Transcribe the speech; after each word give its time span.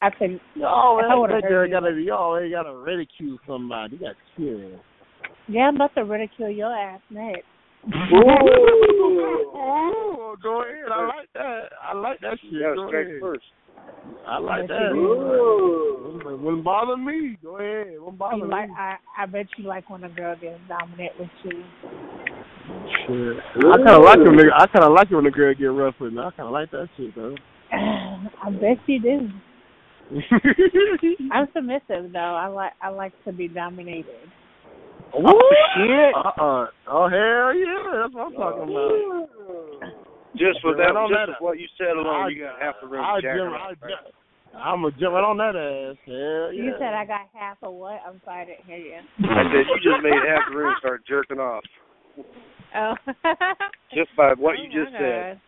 I 0.00 0.10
said, 0.18 0.40
y'all, 0.54 1.00
I 1.00 1.26
that 1.32 1.42
girl 1.48 1.68
got 1.68 1.80
to, 1.80 1.90
y'all 2.00 2.38
ain't 2.38 2.52
got 2.52 2.62
to 2.64 2.76
ridicule 2.76 3.38
somebody. 3.46 3.96
You 3.96 4.00
got 4.00 4.14
to 4.14 4.14
kill. 4.36 4.80
Yeah, 5.48 5.62
I'm 5.62 5.74
about 5.76 5.94
to 5.96 6.04
ridicule 6.04 6.50
your 6.50 6.72
ass 6.72 7.00
next. 7.10 7.42
Ooh, 7.86 7.90
go 10.42 10.62
ahead. 10.62 10.90
I 10.92 11.06
like 11.06 11.28
that. 11.34 11.60
I 11.82 11.94
like 11.94 12.20
that 12.20 12.38
shit. 12.42 12.52
Yeah, 12.52 12.74
go 12.76 12.88
ahead. 12.92 13.06
first. 13.20 13.44
I 14.26 14.38
like 14.38 14.62
Yes, 14.62 14.68
that. 14.68 14.94
you 14.94 16.20
Wouldn't, 16.22 16.42
wouldn't 16.42 16.64
bother 16.64 16.96
me. 16.96 17.36
Go 17.42 17.56
ahead. 17.58 17.98
Wouldn't 17.98 18.18
bother 18.18 18.36
You 18.36 18.44
me. 18.44 18.50
like, 18.50 18.70
I, 18.78 18.96
I 19.16 19.26
bet 19.26 19.46
you 19.56 19.64
like 19.64 19.88
when 19.90 20.04
a 20.04 20.08
girl 20.08 20.36
gets 20.40 20.60
dominant 20.68 21.12
with 21.18 21.28
you. 21.44 21.64
Shit. 23.06 23.64
I 23.64 23.76
kind 23.78 23.88
of 23.90 24.04
like 24.04 24.18
it 24.18 24.28
when 24.28 24.38
a, 24.40 24.42
I 24.54 24.66
kind 24.66 24.84
of 24.84 24.92
like 24.92 25.10
it 25.10 25.14
when 25.16 25.26
a 25.26 25.30
girl 25.30 25.54
get 25.54 25.64
rough 25.66 25.94
with 26.00 26.12
me. 26.12 26.20
I 26.20 26.30
kind 26.30 26.46
of 26.46 26.52
like 26.52 26.70
that 26.72 26.88
shit 26.96 27.14
though. 27.14 27.34
I 27.72 28.50
bet 28.50 28.78
you 28.86 29.00
do. 29.00 29.30
I'm 31.32 31.48
submissive 31.54 32.12
though. 32.12 32.18
I 32.18 32.46
like 32.46 32.72
I 32.80 32.88
like 32.88 33.12
to 33.24 33.32
be 33.32 33.48
dominated. 33.48 34.06
oh 35.14 35.40
shit! 35.76 36.14
Uh 36.16 36.42
uh 36.42 36.66
Oh 36.88 37.08
hell 37.08 37.54
yeah! 37.54 38.02
That's 38.02 38.14
what 38.14 38.26
I'm 38.26 38.32
talking 38.32 38.62
about. 38.72 39.28
Just 40.36 40.60
for 40.62 40.74
that, 40.76 40.96
on 40.96 41.08
just 41.10 41.18
that- 41.26 41.38
for 41.38 41.44
what 41.44 41.58
you 41.58 41.66
said 41.76 41.96
alone, 41.96 42.24
I- 42.24 42.28
you 42.28 42.40
got 42.44 42.60
half 42.60 42.76
the 42.80 42.88
room 42.88 43.04
I 43.04 43.20
jacking 43.20 43.38
jump, 43.48 43.54
off, 43.54 43.60
I 43.60 43.84
right? 43.84 43.90
jump, 43.90 44.14
I'm 44.56 44.84
a 44.84 44.90
jump 44.92 45.12
right 45.14 45.24
on 45.24 45.36
that 45.38 45.56
ass. 45.56 45.96
Hell 46.06 46.52
yeah. 46.52 46.62
You 46.64 46.72
said 46.78 46.94
I 46.94 47.04
got 47.04 47.28
half 47.34 47.58
of 47.62 47.74
what? 47.74 48.00
I'm 48.06 48.20
sorry, 48.24 48.42
I 48.42 48.44
didn't 48.46 48.64
hear 48.64 48.78
you. 48.78 49.00
I 49.28 49.44
said 49.52 49.64
you 49.68 49.76
just 49.92 50.02
made 50.02 50.14
half 50.28 50.48
the 50.50 50.56
room 50.56 50.74
start 50.78 51.04
jerking 51.06 51.38
off 51.38 51.64
Oh. 52.76 52.94
just 53.94 54.14
by 54.16 54.32
what 54.38 54.58
you 54.60 54.68
Oh, 54.72 54.84
just 54.84 54.92
my 54.92 54.98
said. 55.00 55.40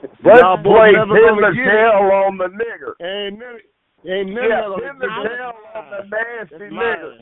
God. 0.24 0.24
Let's 0.24 0.40
Y'all 0.40 0.56
boys 0.62 0.92
play 0.92 1.20
pin 1.20 1.34
the 1.40 1.52
tail 1.52 2.08
on 2.24 2.38
the 2.38 2.48
nigger. 2.56 2.92
Ain't 3.00 3.38
none, 3.38 3.60
ain't 4.06 4.30
none 4.32 4.48
Yeah, 4.48 4.66
of 4.66 4.80
pin 4.80 4.98
the 4.98 5.08
tail 5.08 5.52
on 5.74 5.84
the 5.90 6.00
nasty 6.08 6.56
That's 6.58 6.72
nigger. 6.72 7.12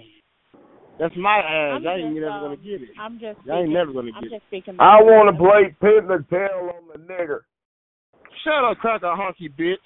That's 0.99 1.15
my 1.17 1.39
ass. 1.39 1.83
I 1.87 1.95
ain't 1.95 2.15
just, 2.15 2.15
never 2.19 2.31
um, 2.31 2.43
gonna 2.43 2.57
get 2.57 2.83
it. 2.83 2.89
I'm 3.01 3.19
just 3.21 3.39
Y'all 3.47 3.63
ain't 3.63 3.71
never 3.73 3.93
gonna 3.93 4.11
I'm 4.15 4.23
get 4.23 4.33
it. 4.33 4.37
just 4.39 4.47
speaking 4.47 4.77
I 4.79 4.99
want 5.03 5.31
to 5.31 5.39
truth. 5.39 5.51
play 5.51 5.77
pin 5.81 6.09
the 6.09 6.25
tail 6.31 6.71
on 6.75 6.91
the 6.91 6.99
nigger. 7.07 7.47
Shut 8.45 8.65
up, 8.65 8.79
cracker 8.79 9.07
honky 9.07 9.51
bitch. 9.51 9.77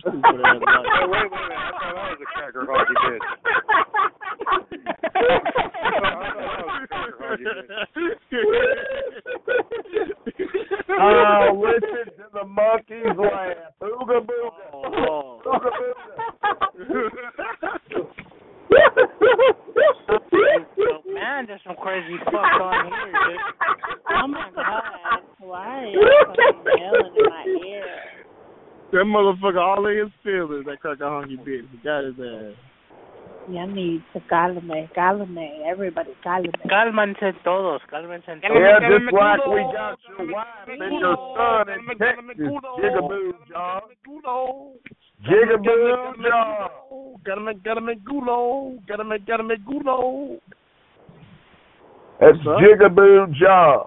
Stupid 0.00 0.22
Wait, 0.22 0.32
wait, 0.32 1.08
wait, 1.10 1.30
wait. 1.30 1.52
I 1.52 1.70
thought 1.70 1.96
I 1.96 2.10
was 2.10 2.20
a 2.20 2.28
cracker 2.32 2.64
hoggy 2.66 2.96
bitch. 3.04 3.26
I 4.46 5.30
thought 6.00 6.16
I 6.16 6.64
was 6.64 6.82
a 6.82 6.88
cracker 6.88 7.18
hoggy 7.20 7.46
bitch. 7.46 8.16
Oh, 10.98 11.52
listen 11.60 12.06
to 12.16 12.24
the 12.32 12.44
monkeys 12.46 13.16
laugh. 13.18 13.74
Ooga 13.82 14.18
booga. 14.24 14.64
Oh, 14.72 15.40
Ooga 15.44 15.70
booga. 15.70 17.26
Man, 21.12 21.46
there's 21.46 21.60
some 21.66 21.76
crazy 21.76 22.16
fuck 22.24 22.34
on 22.34 22.86
here, 22.86 23.12
dude. 23.12 23.40
Oh 24.10 24.26
my 24.28 24.50
god. 24.54 25.22
Why 25.38 25.66
are 25.66 25.86
y'all 25.86 26.26
fucking 26.26 26.64
yelling 26.78 27.14
in 27.16 27.24
my 27.28 27.44
ear? 27.66 28.25
That 28.92 29.04
motherfucker 29.04 29.60
all 29.60 29.86
in 29.86 29.98
his 29.98 30.12
feelings, 30.22 30.64
that 30.66 30.80
cracker 30.80 31.04
honky 31.04 31.38
bitch. 31.38 31.68
He 31.70 31.78
got 31.82 32.04
his 32.04 32.14
ass. 32.18 32.54
Y'all 33.48 33.66
need 33.68 34.02
to 34.12 34.20
cálame, 34.28 34.88
cálame, 34.96 35.64
everybody 35.64 36.10
cálame. 36.24 36.50
Cálmense 36.68 37.32
todos, 37.44 37.80
cálmense 37.92 38.26
todos. 38.26 38.42
Yeah, 38.42 38.80
just 38.80 39.12
like 39.12 39.46
we 39.46 39.62
got 39.70 39.98
your 40.08 40.32
wife 40.32 40.66
and 40.66 40.98
your 40.98 41.16
son 41.36 41.68
in 41.70 41.98
Texas. 41.98 42.36
Jigaboo, 42.82 43.32
John. 43.48 43.82
Jigaboo, 45.22 46.14
John. 46.28 46.70
Gotta 47.24 47.40
make, 47.40 47.62
gotta 47.62 47.80
make 47.80 48.04
gulo. 48.04 48.78
Gotta 48.88 49.04
make, 49.04 49.26
gotta 49.26 49.44
make 49.44 49.64
gulo. 49.64 50.40
That's 52.18 52.36
What's 52.38 52.48
up? 52.48 52.58
Jigaboo, 52.58 53.32
John. 53.34 53.86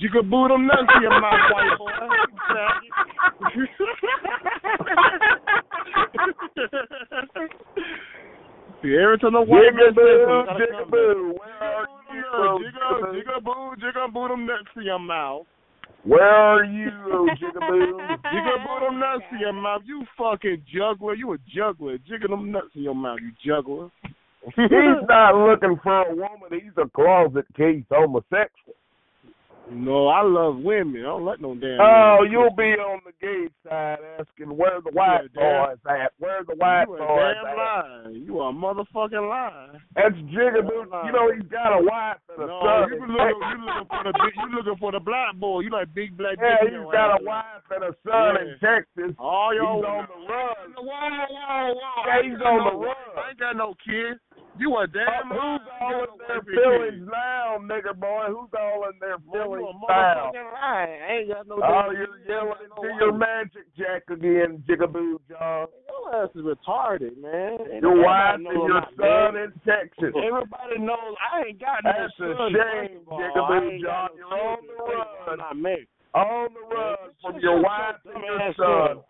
Jigaboo 0.00 0.48
them 0.48 0.66
nuts 0.66 0.88
to 0.94 1.02
your 1.02 1.20
mouth, 1.20 1.50
white 1.52 1.76
boy. 1.76 1.90
See, 8.82 8.96
every 8.96 9.18
time 9.18 9.32
the 9.34 9.40
white 9.42 9.74
man 9.76 9.92
says 9.92 9.96
Jigaboo, 9.96 10.46
something, 10.46 10.56
gotta 10.56 10.66
come 10.72 10.90
Jigaboo. 10.90 11.32
back. 11.34 11.88
Where 12.08 12.28
are 12.32 12.58
you, 12.60 12.68
Jigaboo, 13.20 13.76
jigaboo 13.76 14.28
them 14.28 14.46
nuts 14.46 14.68
to 14.74 14.80
your 14.82 14.98
mouth. 14.98 15.46
Where 16.04 16.22
are 16.22 16.64
you, 16.64 16.90
Jigaboo? 17.36 18.18
Jigaboo 18.24 18.80
them 18.88 18.98
nuts 19.00 19.24
to 19.32 19.38
your 19.38 19.52
mouth. 19.52 19.82
You 19.84 20.04
fucking 20.16 20.64
juggler. 20.74 21.14
You 21.14 21.32
a 21.34 21.38
juggler. 21.54 21.98
Jiggle 21.98 22.30
them 22.36 22.50
nuts 22.50 22.74
in 22.74 22.82
your 22.82 22.94
mouth, 22.94 23.18
you 23.20 23.32
juggler. 23.44 23.90
He's 24.56 25.04
not 25.08 25.34
looking 25.34 25.78
for 25.82 26.02
a 26.06 26.14
woman. 26.14 26.50
He's 26.52 26.72
a 26.78 26.88
closet 26.88 27.44
case 27.54 27.84
homosexual. 27.90 28.74
No, 29.72 30.08
I 30.08 30.22
love 30.22 30.56
women. 30.58 31.02
I 31.02 31.04
don't 31.14 31.24
let 31.24 31.40
no 31.40 31.54
damn. 31.54 31.78
Oh, 31.80 32.16
women. 32.20 32.32
you'll 32.32 32.54
be 32.56 32.74
on 32.74 33.00
the 33.06 33.12
gay 33.20 33.46
side 33.62 33.98
asking 34.18 34.56
where 34.56 34.80
the 34.82 34.90
white 34.90 35.30
Yeah, 35.34 35.40
damn. 35.40 35.66
boys 35.70 35.78
at. 35.88 36.12
Where 36.18 36.42
the 36.44 36.54
white 36.56 36.86
you 36.90 36.96
boys 36.98 37.34
damn 37.38 37.46
at? 37.46 37.56
lie. 37.56 38.10
You 38.10 38.40
a 38.40 38.52
motherfucking 38.52 39.28
lie. 39.28 39.78
That's 39.94 40.14
Jigaboo. 40.34 41.06
You 41.06 41.12
know 41.12 41.30
he's 41.32 41.46
got 41.50 41.70
a 41.78 41.82
wife 41.82 42.18
and 42.34 42.44
a 42.44 42.46
No, 42.46 42.60
son. 42.60 42.88
you 42.90 43.04
in 43.04 43.10
looking, 43.14 43.42
you 43.46 43.64
looking 43.64 43.88
for 43.88 44.02
the 44.04 44.12
big, 44.18 44.32
you 44.36 44.56
looking 44.56 44.76
for 44.80 44.92
the 44.92 45.00
black 45.00 45.34
boy. 45.36 45.60
You 45.60 45.70
like 45.70 45.94
big 45.94 46.16
black. 46.16 46.36
Yeah, 46.40 46.56
he's 46.62 46.90
got 46.92 47.14
ass. 47.14 47.18
a 47.20 47.24
wife 47.24 47.66
and 47.70 47.84
a 47.84 47.92
son 48.02 48.36
in 48.42 48.48
Texas. 48.58 49.14
All 49.18 49.50
He's 49.52 49.60
y'all 49.62 49.84
on 49.86 50.06
the 50.10 50.18
run. 50.26 50.86
Wow, 50.86 51.26
wow, 51.30 51.74
wow. 51.74 52.04
Yeah, 52.06 52.22
he's 52.26 52.40
on 52.42 52.58
the 52.66 52.76
run. 52.86 52.96
I 53.16 53.30
ain't 53.30 53.38
got 53.38 53.56
no 53.56 53.74
kid. 53.84 54.18
You 54.58 54.76
a 54.76 54.86
damn 54.86 55.32
Uh, 55.32 55.34
who's 55.34 55.66
lie. 55.66 55.78
all 55.80 55.90
in 55.90 56.06
got 56.06 56.18
no 56.18 56.26
their 56.28 56.42
feelings 56.42 57.08
now, 57.10 57.56
nigga 57.62 57.94
boy? 57.98 58.24
Who's 58.28 58.50
all 58.58 58.84
in 58.92 58.98
their 59.00 59.16
Boy, 59.18 59.32
feelings 59.32 59.76
now? 59.88 60.32
I 60.60 60.86
ain't 61.08 61.28
got 61.28 61.46
no. 61.48 61.60
Oh, 61.62 61.90
you're 61.92 62.06
kid. 62.18 62.28
yelling 62.28 62.68
No 62.76 62.82
into 62.84 62.96
your 63.00 63.12
magic 63.16 63.64
jack 63.78 64.02
again, 64.10 64.62
Jigaboo 64.68 65.18
John. 65.30 65.66
Your 65.88 66.24
ass 66.24 66.30
is 66.34 66.42
retarded, 66.44 67.16
man. 67.16 67.58
Ain't 67.72 67.82
Your 67.82 68.02
wife 68.04 68.34
and 68.36 68.44
your 68.44 68.82
son 68.98 69.34
that. 69.34 69.44
in 69.44 69.52
Texas. 69.64 70.12
Everybody 70.12 70.78
knows 70.78 71.14
I 71.32 71.48
ain't 71.48 71.60
got 71.60 71.80
no 71.84 71.92
That's 71.96 72.12
a 72.20 72.34
son. 72.36 72.52
shame, 72.52 73.00
first 73.08 73.36
of 73.36 73.44
all. 73.44 73.50
Jigaboo 73.50 73.60
I 73.60 73.72
ain't 73.72 73.82
John. 73.82 74.08
got 74.08 74.18
no 74.18 74.28
You're 74.28 74.36
on 74.36 74.58
the 74.60 74.74
Second 74.76 74.98
run. 74.98 75.06
I'm 75.30 75.38
not 75.38 75.56
married. 75.56 75.88
On 76.12 76.48
the 76.52 76.74
run 76.74 76.96
from 77.22 77.40
your 77.40 77.62
wife 77.62 77.94
and 78.04 78.24
your 78.24 78.38
Dumbass 78.38 78.56
son. 78.56 79.02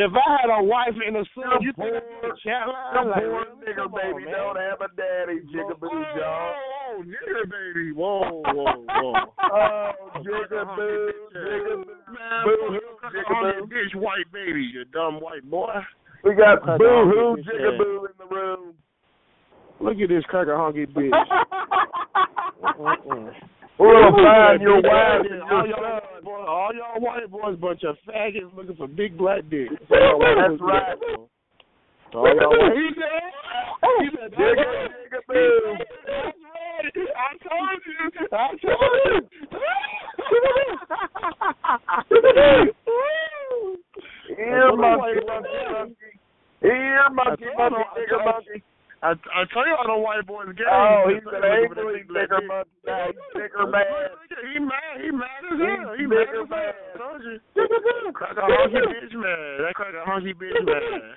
If 0.00 0.16
I 0.16 0.24
had 0.40 0.48
a 0.48 0.64
wife 0.64 0.96
and 0.96 1.12
a 1.20 1.24
son, 1.36 1.44
Them 1.50 1.60
you 1.60 1.72
think 1.76 1.92
I'd 1.92 2.00
poor- 2.00 2.24
be 2.24 2.32
a 2.32 2.40
chat 2.40 2.64
The 2.64 2.72
line? 2.72 3.04
Like, 3.10 3.20
poor 3.20 3.44
really? 3.44 3.68
nigger 3.68 3.84
on, 3.84 3.92
baby 4.00 4.24
man. 4.24 4.32
don't 4.32 4.56
have 4.56 4.80
a 4.80 4.88
daddy, 4.96 5.44
Jigaboo 5.52 5.92
John. 6.16 6.56
Whoa, 6.56 7.04
nigger 7.04 7.44
baby. 7.52 7.92
Whoa, 7.92 8.40
whoa, 8.48 8.80
whoa. 8.88 9.12
Oh, 9.44 9.92
Jigaboo, 10.24 11.12
Jigaboo, 11.36 11.84
Man, 12.08 12.48
boo-hoo, 12.48 12.80
fuck 13.02 13.12
Jigaboo. 13.12 13.52
your 13.52 13.68
bitch 13.68 13.92
white 14.00 14.24
baby, 14.32 14.62
you 14.72 14.86
dumb 14.86 15.20
white 15.20 15.44
boy. 15.50 15.68
We 16.24 16.32
got 16.34 16.62
Cracker 16.62 16.78
boo-hoo 16.78 17.36
honky 17.36 17.44
bitch 17.44 17.60
Jigaboo 17.60 18.08
in 18.08 18.16
the 18.18 18.24
room. 18.34 18.72
Look 19.80 19.98
at 20.00 20.08
this 20.08 20.24
cracker 20.28 20.56
honky 20.56 20.86
bitch. 20.86 21.12
We're 23.80 23.96
gonna 23.96 24.12
find 24.12 24.60
your 24.60 24.76
and 24.76 25.40
all 25.40 25.66
your 25.66 25.78
y'all, 25.80 26.00
son. 26.12 26.22
boy, 26.22 26.36
all 26.36 26.70
y'all 26.74 27.00
white 27.00 27.30
boys, 27.30 27.56
bunch 27.56 27.82
of 27.84 27.96
faggots 28.06 28.54
looking 28.54 28.76
for 28.76 28.86
big 28.86 29.16
black 29.16 29.48
dicks. 29.48 29.72
That's 29.88 30.60
right. 30.60 30.98
All 32.12 32.28
y'all 32.28 32.52
white. 32.60 32.76
He 32.76 32.90
said, 32.92 33.08
he 34.00 34.08
said, 34.12 34.32
That's 34.36 34.52
right. 35.28 35.48
I 37.16 37.32
told 37.40 37.80
you. 37.86 37.96
I 38.32 38.52
told 38.60 39.24
you. 39.32 39.50
Here, 44.36 44.76
monkey, 44.76 45.24
monkey, 45.26 45.48
monkey. 45.72 46.20
Monkey, 47.12 47.48
monkey, 47.56 47.84
nigger 47.96 48.20
monkey. 48.24 48.59
I 49.02 49.16
I 49.32 49.44
tell 49.48 49.64
you 49.64 49.72
all 49.80 49.88
the 49.88 49.96
white 49.96 50.26
boys 50.28 50.52
gay. 50.56 50.64
Oh, 50.68 51.08
he's 51.08 51.24
They 51.24 51.24
an 51.24 51.24
look 51.24 51.34
at 51.34 51.40
that 51.40 51.56
angry 51.56 52.04
big 52.04 52.08
black 52.08 52.28
nigger 52.28 52.40
dick. 52.40 52.48
monkey 52.52 52.70
now. 52.84 53.08
Nigger 53.32 53.64
mad. 53.72 53.86
He 54.52 54.58
mad. 54.60 54.94
He 55.00 55.08
mad 55.10 55.40
as 55.48 55.56
hell. 55.56 55.94
He 55.96 56.04
mad 56.04 56.28
as 56.28 56.48
hell. 56.52 57.16
you. 57.24 58.12
Crack 58.12 58.36
a 58.36 58.44
honky 58.44 58.84
bitch 58.84 59.14
mad. 59.16 59.64
That 59.64 59.72
crack 59.74 59.94
a 59.96 60.04
honky 60.04 60.34
bitch 60.36 60.52
mad. 60.68 61.16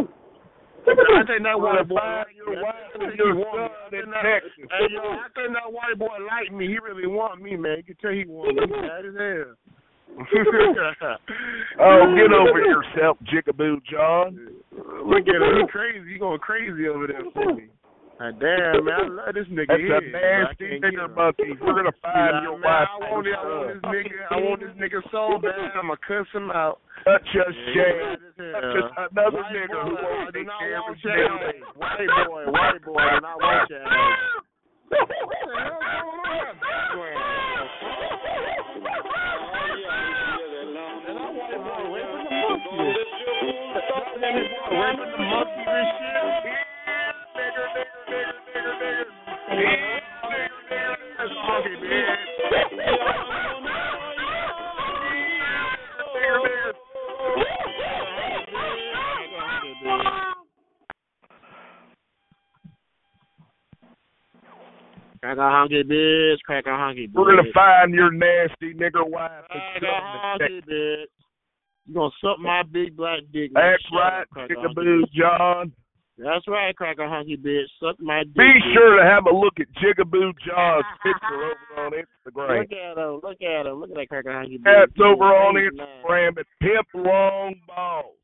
I 0.00 1.22
think 1.26 1.42
that 1.44 1.60
white 1.60 1.86
boy 1.88 1.96
like 1.96 2.28
me. 2.28 2.56
I 2.56 2.98
think 2.98 3.16
your 3.18 3.34
he 3.34 3.38
want 3.40 3.60
me. 3.60 3.68
son 3.90 4.00
in 4.04 4.10
that- 4.10 4.22
Texas. 4.22 4.68
Hey 4.70 4.86
yo, 4.90 5.00
I 5.00 5.28
think 5.34 5.52
that 5.52 5.68
white 5.72 5.98
boy 5.98 6.16
like 6.26 6.52
me. 6.52 6.66
He 6.68 6.78
really 6.78 7.06
want 7.06 7.42
me, 7.42 7.56
man. 7.56 7.78
You 7.78 7.84
can 7.84 7.96
tell 8.00 8.12
he 8.12 8.24
want 8.26 8.54
me. 8.56 8.66
Mad 8.66 9.04
as 9.04 9.14
hell. 9.16 9.54
Oh, 11.80 12.14
get 12.14 12.32
over 12.32 12.60
yourself, 12.60 13.16
Jigaboo 13.24 13.80
John. 13.90 14.48
Look 15.06 15.24
at 15.28 15.40
him. 15.40 15.56
He 15.60 15.66
crazy. 15.70 16.12
He 16.12 16.18
going 16.18 16.38
crazy 16.40 16.88
over 16.88 17.06
there 17.06 17.22
for 17.32 17.54
me. 17.54 17.68
Ah, 18.20 18.32
damn, 18.36 18.84
man. 18.84 19.00
I 19.00 19.08
love 19.08 19.32
this 19.34 19.48
nigga 19.48 19.68
That's 19.72 19.80
here. 19.80 19.96
a 19.96 20.00
nasty 20.12 20.76
nigger 20.76 21.08
monkey. 21.16 21.56
We're 21.56 21.72
gonna 21.72 21.88
Nah, 22.04 22.12
find 22.12 22.42
your 22.44 22.58
man, 22.60 22.68
wife. 22.68 22.88
I 22.92 23.10
want, 23.16 23.26
it, 23.26 23.32
I 23.32 23.48
want 23.48 23.68
this 23.72 23.80
nigga. 23.80 24.20
I 24.28 24.36
want 24.36 24.60
this 24.60 24.76
nigga 24.76 25.00
so 25.10 25.38
bad. 25.40 25.72
I'ma 25.80 25.96
cuss 26.06 26.28
him 26.34 26.50
out. 26.50 26.80
Such 27.00 27.32
a 27.32 27.48
shame. 27.72 28.20
yeah. 28.36 28.60
Such 28.60 29.08
another 29.16 29.40
White 29.40 29.56
nigger 29.56 29.80
who 29.88 29.96
boy, 29.96 30.04
won't 30.04 30.28
I 30.28 30.36
take 30.36 30.48
care 30.60 30.76
of 30.84 30.84
his 30.92 31.00
your 31.00 31.16
nigger 31.16 31.32
ass. 31.32 31.40
baby. 31.48 31.64
White 31.80 32.12
boy, 32.28 32.44
white 32.52 32.82
boy, 32.84 33.00
I 33.00 33.34
want 33.40 33.70
your 33.70 33.80
ass. 33.88 33.88
What 34.90 35.08
the 35.08 35.54
hell 35.56 35.80
going 36.92 37.14
on? 37.16 37.60
And 41.08 41.16
I'm 41.18 41.32
white 41.36 41.62
boy, 41.64 41.88
raping 41.94 42.60
the 42.80 43.84
monkey. 44.20 44.44
Raping 44.70 45.10
the 45.10 45.18
monkey 45.18 45.64
and 45.66 45.88
shit. 45.96 46.56
Nigger, 47.36 47.66
nigger, 47.76 47.96
nigger, 48.10 48.36
nigger, 48.50 48.74
nigger. 48.80 49.08
Yeah, 49.50 49.90
nigger, 50.30 50.60
nigger, 50.70 51.28
monkey, 51.46 51.74
man. 51.80 52.16
Nigger, 52.50 52.68
nigger. 52.76 53.20
Crack 65.22 65.36
a 65.36 65.40
honky 65.40 65.82
bitch, 65.84 66.40
crack 66.46 66.64
a 66.66 66.70
honky 66.70 67.06
bitch. 67.06 67.14
We're 67.14 67.36
gonna 67.36 67.52
find 67.52 67.92
your 67.92 68.10
nasty 68.10 68.72
nigger 68.72 69.06
wife. 69.06 69.44
Crack 69.50 69.82
a 69.82 69.86
honky 69.86 70.62
bitch. 70.66 71.06
You 71.90 71.96
gonna 71.96 72.10
suck 72.22 72.38
my 72.38 72.62
big 72.62 72.96
black 72.96 73.18
dick? 73.32 73.50
That's 73.52 73.82
right, 73.92 74.22
up, 74.22 74.30
crack 74.30 74.50
a 74.50 74.54
honky 74.54 74.76
Jigaboo. 74.78 75.02
John. 75.12 75.72
That's 76.16 76.46
right, 76.46 76.76
crack 76.76 76.98
a 76.98 77.02
honky 77.02 77.36
bitch. 77.36 77.64
Suck 77.82 77.98
my 77.98 78.22
dick. 78.22 78.34
Be 78.36 78.42
bitch. 78.42 78.74
sure 78.74 78.96
to 78.96 79.02
have 79.02 79.26
a 79.26 79.34
look 79.34 79.54
at 79.58 79.66
Jigaboo 79.82 80.30
John's 80.46 80.84
picture 81.02 81.34
over 81.34 81.82
on 81.82 81.90
Instagram. 81.90 82.60
Look 82.60 82.70
at 82.70 82.96
him. 82.96 83.20
Look 83.24 83.42
at 83.42 83.66
him. 83.66 83.80
Look 83.80 83.90
at 83.90 83.96
that 83.96 84.08
Cracker 84.08 84.30
a 84.30 84.46
honky 84.46 84.60
bitch. 84.60 84.86
That's 84.86 85.00
over 85.04 85.24
on. 85.24 85.56
Instagram 85.56 86.38
at 86.38 86.46
Pimp 86.60 86.86
Long 86.94 87.56
Balls. 87.66 88.14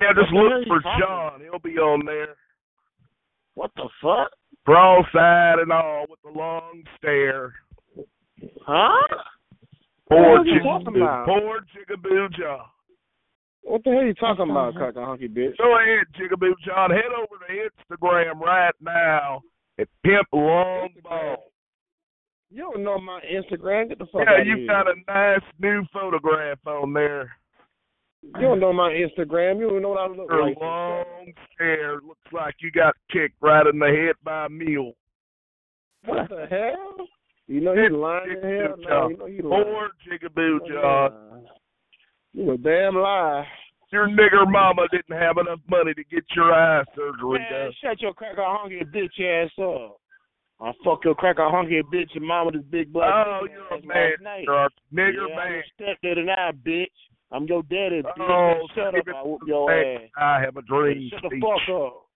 Yeah, 0.00 0.12
just 0.14 0.32
What 0.32 0.44
look 0.44 0.68
for 0.68 0.80
John. 1.00 1.40
He'll 1.40 1.58
be 1.58 1.78
on 1.78 2.06
there. 2.06 2.36
What 3.56 3.72
the 3.74 3.88
fuck? 4.00 4.30
Cross-eyed 4.66 5.58
and 5.58 5.72
all 5.72 6.06
with 6.08 6.20
the 6.22 6.30
long 6.30 6.84
stare. 6.96 7.54
Huh? 8.64 9.16
Poor 10.08 10.38
What 10.38 10.44
the 10.44 10.50
hell 10.50 10.54
you 10.54 10.62
talking 10.62 10.86
Jigaboo. 10.94 11.02
about? 11.02 11.26
Poor 11.26 11.60
Jigaboo 11.74 12.32
John. 12.38 12.60
What 13.62 13.84
the 13.84 13.90
hell 13.90 14.00
are 14.00 14.06
you 14.06 14.14
talking 14.14 14.50
about, 14.50 14.74
crack 14.74 14.94
a 14.96 14.98
honky 15.00 15.28
bitch? 15.28 15.56
Go 15.58 15.76
ahead, 15.78 16.06
Jigaboo 16.18 16.52
John. 16.64 16.90
Head 16.90 17.12
over 17.16 17.36
to 17.46 17.96
Instagram 17.96 18.40
right 18.40 18.74
now 18.80 19.42
at 19.78 19.88
Pimp 20.04 20.26
Long 20.32 20.88
Ball. 21.02 21.36
You 22.50 22.70
don't 22.72 22.82
know 22.82 22.98
my 22.98 23.20
Instagram. 23.30 23.90
Get 23.90 23.98
the 23.98 24.06
fuck 24.06 24.22
Yeah, 24.24 24.34
out 24.34 24.40
of 24.40 24.46
you've 24.46 24.58
here. 24.60 24.66
got 24.68 24.86
a 24.88 24.94
nice 25.06 25.42
new 25.60 25.84
photograph 25.92 26.58
on 26.66 26.94
there. 26.94 27.30
You 28.22 28.40
don't 28.40 28.58
know 28.60 28.72
my 28.72 28.90
Instagram. 28.90 29.58
You 29.60 29.68
don't 29.68 29.82
know 29.82 29.90
what 29.90 30.00
I 30.00 30.06
look 30.06 30.30
Your 30.30 30.48
like. 30.48 30.56
long 30.60 31.04
hair 31.58 31.96
looks 32.06 32.32
like 32.32 32.54
you 32.60 32.70
got 32.72 32.94
kicked 33.12 33.36
right 33.42 33.66
in 33.66 33.78
the 33.78 33.86
head 33.86 34.16
by 34.24 34.46
a 34.46 34.48
mule. 34.48 34.94
What 36.06 36.28
the 36.30 36.46
hell? 36.48 37.06
You 37.48 37.62
know 37.62 37.74
he's 37.74 37.90
lying 37.90 38.30
in 38.30 38.42
hell. 38.42 38.76
No, 38.78 39.08
you 39.08 39.16
know 39.16 39.26
he's 39.26 39.42
lying. 39.42 39.64
Poor 39.64 39.88
Jigaboo 40.04 40.56
uh, 40.56 40.68
John. 40.68 41.46
You 42.34 42.52
a 42.52 42.58
damn 42.58 42.94
lie. 42.94 43.46
Your 43.90 44.06
nigger 44.06 44.44
mama 44.46 44.82
didn't 44.92 45.18
have 45.18 45.38
enough 45.38 45.60
money 45.66 45.94
to 45.94 46.04
get 46.04 46.24
your 46.36 46.52
eye 46.52 46.84
surgery 46.94 47.38
Man, 47.38 47.50
done. 47.50 47.72
shut 47.82 48.00
your 48.02 48.12
cracker 48.12 48.42
honky 48.42 48.84
bitch 48.84 49.18
ass 49.18 49.50
up. 49.58 49.98
I'll 50.60 50.74
fuck 50.84 51.04
your 51.04 51.14
cracker 51.14 51.40
honky 51.40 51.80
bitch 51.82 52.14
and 52.14 52.26
mama 52.26 52.52
this 52.52 52.62
big 52.70 52.92
black 52.92 53.10
Oh, 53.26 53.40
dick 53.42 53.52
you're 53.52 53.78
a 53.78 53.86
man. 53.86 54.42
You're 54.42 54.66
a 54.66 54.68
nigger 54.92 55.28
yeah, 55.30 55.36
man. 55.36 55.46
I'm 55.46 55.52
your 55.52 55.64
stepdaddy 55.74 56.24
now, 56.26 56.50
bitch. 56.66 56.86
I'm 57.32 57.46
your 57.46 57.62
daddy, 57.62 58.02
bitch. 58.02 58.20
Oh, 58.20 58.68
shut 58.74 58.88
up, 58.88 58.94
it 58.94 59.06
I 59.08 59.22
whoop 59.22 59.40
your 59.46 59.72
ass. 59.72 60.02
I 60.20 60.40
have 60.40 60.58
a 60.58 60.62
dream 60.62 61.08
Shut 61.10 61.22
the 61.22 61.40
fuck 61.40 61.74
up. 61.74 62.07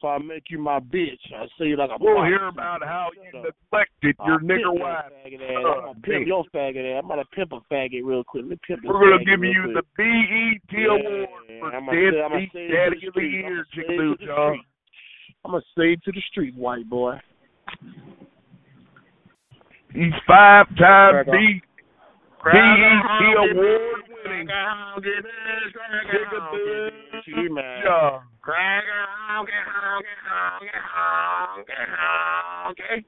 So 0.00 0.08
I 0.08 0.18
make 0.18 0.44
you 0.50 0.58
my 0.58 0.78
bitch. 0.78 1.18
I 1.34 1.46
see 1.58 1.64
you 1.72 1.76
like 1.76 1.88
a 1.88 1.96
We'll 1.98 2.22
hear 2.24 2.48
about 2.48 2.82
how 2.84 3.08
you 3.16 3.32
neglected 3.40 4.14
your 4.26 4.40
nigger 4.40 4.78
wife. 4.78 5.06
Faggot 5.24 5.40
ass. 5.40 5.56
I'm 5.56 5.62
gonna 5.62 5.94
pimp 6.02 6.26
your 6.26 6.44
faggot 6.54 6.96
ass. 6.98 7.02
I'm 7.02 7.08
gonna 7.08 7.24
pimp 7.34 7.52
a 7.52 7.60
faggot 7.72 8.00
real 8.04 8.22
quick. 8.22 8.42
Let 8.42 8.50
me 8.50 8.58
pimp 8.66 8.80
We're 8.84 8.92
gonna 9.10 9.24
give 9.24 9.42
you 9.42 9.72
quick. 9.72 9.74
the 9.74 9.82
BET 9.96 10.78
Yeah, 10.78 10.86
award 10.88 11.28
for 11.60 11.74
I'ma 11.74 11.92
say- 11.92 12.20
I'ma 12.22 12.28
Deadbeat 12.28 12.52
say 12.52 12.64
it 12.64 12.68
to 12.68 12.74
Daddy 12.76 13.06
of 13.06 13.14
the. 13.14 13.20
Year, 13.22 13.46
I'ma 13.46 13.64
say 13.74 13.80
it 13.80 13.88
Jigaboo 13.88 14.12
to 14.12 14.16
the 14.18 14.26
John. 14.26 14.60
I'm 15.46 15.50
gonna 15.52 15.62
say 15.78 15.92
it 15.94 16.02
to 16.04 16.12
the 16.12 16.20
street, 16.30 16.54
white 16.56 16.88
boy. 16.90 17.18
He's 19.94 20.12
five 20.26 20.66
times 20.76 21.24
Crack 21.24 21.26
on. 22.52 22.78
the, 22.78 23.02
BET 23.02 23.50
award 23.50 24.02
winning. 24.24 24.46
Okay? 32.70 33.04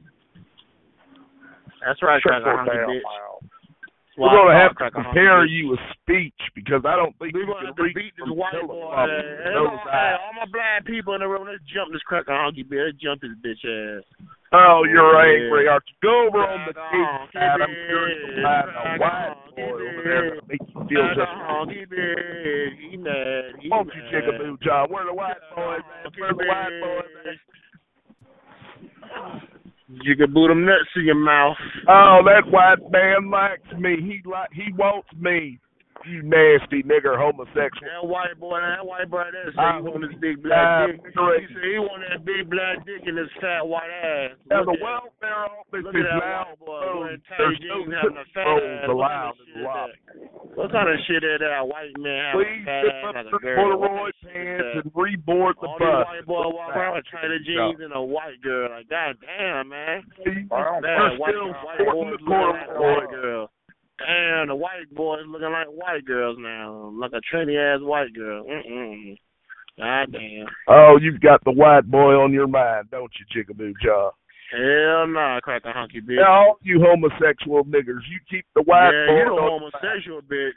That's 1.85 2.03
right, 2.03 2.21
your 2.25 2.35
on, 2.47 2.67
bitch. 2.67 3.03
Mouth. 4.19 4.27
Why 4.27 4.35
We're 4.35 4.51
gonna 4.51 4.59
have 4.59 4.75
to 4.77 4.87
a 4.87 4.91
prepare 4.91 5.47
you 5.47 5.75
a 5.75 5.79
speech 5.95 6.41
because 6.59 6.83
I 6.85 6.97
don't 6.99 7.15
think 7.19 7.35
We 7.35 7.41
you 7.41 7.47
gonna 7.47 7.59
can 7.59 7.67
have 7.71 7.77
to 7.79 7.83
reach 7.87 7.95
beat 7.95 8.15
this 8.19 8.27
white 8.29 8.53
boy. 8.67 8.91
telephone 8.91 9.09
Hey, 9.09 9.23
to 9.23 9.51
those 9.55 9.79
hey, 9.87 10.13
all 10.19 10.35
my 10.35 10.47
black 10.51 10.83
people 10.85 11.15
in 11.15 11.21
the 11.23 11.29
room, 11.31 11.47
let's 11.47 11.63
jump 11.71 11.93
this 11.95 12.03
cracker 12.03 12.35
honky 12.35 12.67
bitch. 12.67 12.91
Let's 12.91 12.99
jump 12.99 13.23
this 13.23 13.39
bitch 13.39 13.63
ass. 13.63 14.03
Oh, 14.51 14.83
you're 14.89 15.13
Yeah. 15.13 15.45
angry, 15.45 15.69
aren't 15.69 15.85
you? 15.87 15.95
Go 16.03 16.27
over 16.27 16.41
on 16.41 16.67
the 16.67 16.73
Crack 16.73 16.91
big 16.91 17.05
on. 17.05 17.63
I'm 17.63 17.71
bitch. 17.71 17.89
sure 17.89 18.09
you'll 18.09 18.43
find 18.43 18.69
a 18.69 18.97
white 18.99 19.37
boy 19.55 19.79
over 19.87 20.03
there 20.03 20.25
that'll 20.35 20.49
make 20.49 20.61
you 20.67 20.67
feel 20.89 21.05
Cracker 21.05 21.15
just 21.15 21.33
honky 21.47 21.85
bitch. 21.87 22.91
He 22.91 22.97
mad. 22.97 23.55
He 23.61 23.69
Won't 23.69 23.95
you, 23.95 24.03
mad. 24.03 24.13
Jigaboo 24.13 24.57
John? 24.63 24.89
Where 24.91 25.05
the 25.05 25.13
white 25.15 25.37
boys 25.55 25.85
at? 26.03 26.17
Where 26.19 26.33
the 26.33 26.47
white 26.49 26.81
boys 26.81 27.13
at? 27.29 27.37
You 29.89 30.17
can 30.17 30.33
boot 30.33 30.49
them 30.49 30.67
nuts 30.67 30.91
in 30.97 31.05
your 31.07 31.15
mouth. 31.15 31.57
Oh, 31.89 32.21
that 32.25 32.51
white 32.51 32.91
man 32.91 33.31
likes 33.31 33.63
me. 33.79 33.97
He 34.01 34.21
like 34.29 34.51
he 34.53 34.73
wants 34.75 35.09
me. 35.19 35.59
You 36.07 36.23
nasty 36.23 36.83
nigger 36.87 37.19
homosexual. 37.19 37.91
That 37.91 38.07
white 38.07 38.39
boy, 38.39 38.61
that 38.63 38.87
white 38.87 39.11
boy, 39.11 39.25
that 39.35 39.51
say 39.51 39.59
I 39.61 39.77
he 39.77 39.83
want 39.83 40.07
his 40.07 40.15
big 40.23 40.39
Uh, 40.39 40.47
black 40.47 40.95
dick. 40.95 41.15
great. 41.15 41.43
He 41.43 41.55
say 41.59 41.73
he 41.75 41.79
want 41.83 42.03
that 42.09 42.23
big 42.25 42.47
black 42.49 42.87
dick 42.87 43.03
in 43.05 43.17
his 43.19 43.29
fat 43.43 43.67
white 43.67 43.91
ass. 43.91 44.39
Now 44.49 44.63
the 44.63 44.79
welfare 44.79 45.51
office 45.51 45.83
Look 45.85 45.95
is 45.99 46.07
at 46.07 46.09
that 46.09 46.23
white 46.23 46.59
boy 46.63 46.81
closed. 46.81 46.99
wearing 47.03 47.23
tight 47.29 47.39
There's 47.39 47.59
jeans 47.59 47.89
no 47.91 47.99
having 47.99 48.17
a 48.17 48.27
fat 48.31 48.47
ass. 48.47 48.55
What 48.55 48.63
kind 48.63 48.89
allowed 48.95 49.37
is 49.43 49.59
What 50.55 50.69
kind 50.73 50.89
of 50.89 50.97
shit 51.11 51.23
is 51.27 51.39
that? 51.43 51.63
White 51.67 51.97
man 51.99 52.23
having 52.25 52.47
Please 52.47 52.63
a 52.63 52.65
fat 52.65 52.85
ass 52.87 53.03
like 53.05 53.27
a 53.27 53.39
girl. 53.43 53.79
What 53.79 53.91
corduroy 53.91 54.11
pants 54.23 54.71
and 54.79 54.89
reboard 54.95 55.55
the 55.61 55.67
All 55.67 55.79
bus. 55.83 56.07
these 56.07 56.07
white 56.15 56.27
boys 56.31 56.53
walk 56.55 56.77
around 56.79 56.95
with 56.95 57.07
tighter 57.11 57.39
jeans 57.43 57.81
and 57.83 57.93
a 57.93 58.01
white 58.03 58.39
girl. 58.41 58.71
Like, 58.71 58.89
god 58.89 59.19
damn, 59.19 59.69
man. 59.69 60.07
Man, 60.25 61.19
white, 61.19 61.35
still 61.35 61.51
white 61.53 61.79
sporting 61.83 62.15
boys 62.15 62.23
the 62.23 62.23
looking 62.23 62.31
like 62.31 62.67
corduroy. 62.71 62.95
white 63.03 63.11
girls. 63.11 63.51
Damn, 64.09 64.49
the 64.49 64.55
white 64.55 64.89
boys 64.95 65.21
looking 65.29 65.53
like 65.53 65.67
white 65.67 66.05
girls 66.07 66.39
now. 66.41 66.91
Like 66.99 67.13
a 67.13 67.21
trendy 67.29 67.61
ass 67.61 67.83
white 67.83 68.15
girl. 68.15 68.43
Mm-mm. 68.45 69.19
God 69.77 70.13
damn. 70.13 70.47
Oh, 70.67 70.99
you've 71.01 71.21
got 71.21 71.45
the 71.45 71.53
white 71.53 71.85
boy 71.91 72.15
on 72.15 72.33
your 72.33 72.47
mind, 72.47 72.91
don't 72.91 73.13
you, 73.21 73.27
Chickaboo 73.45 73.75
John? 73.85 74.11
Hell 74.51 75.07
nah, 75.09 75.41
crack 75.41 75.63
a 75.67 75.73
hunky 75.73 76.01
bitch. 76.01 76.17
Now, 76.17 76.33
all 76.33 76.59
you 76.63 76.81
homosexual 76.81 77.65
niggers, 77.65 78.01
you 78.09 78.19
keep 78.31 78.47
the 78.55 78.63
white 78.63 78.93
yeah, 78.93 79.13
boy 79.13 79.19
you 79.19 79.25
the 79.25 79.31
on 79.31 79.61
your 79.61 79.61
homosexual 79.61 80.23
bitch. 80.23 80.57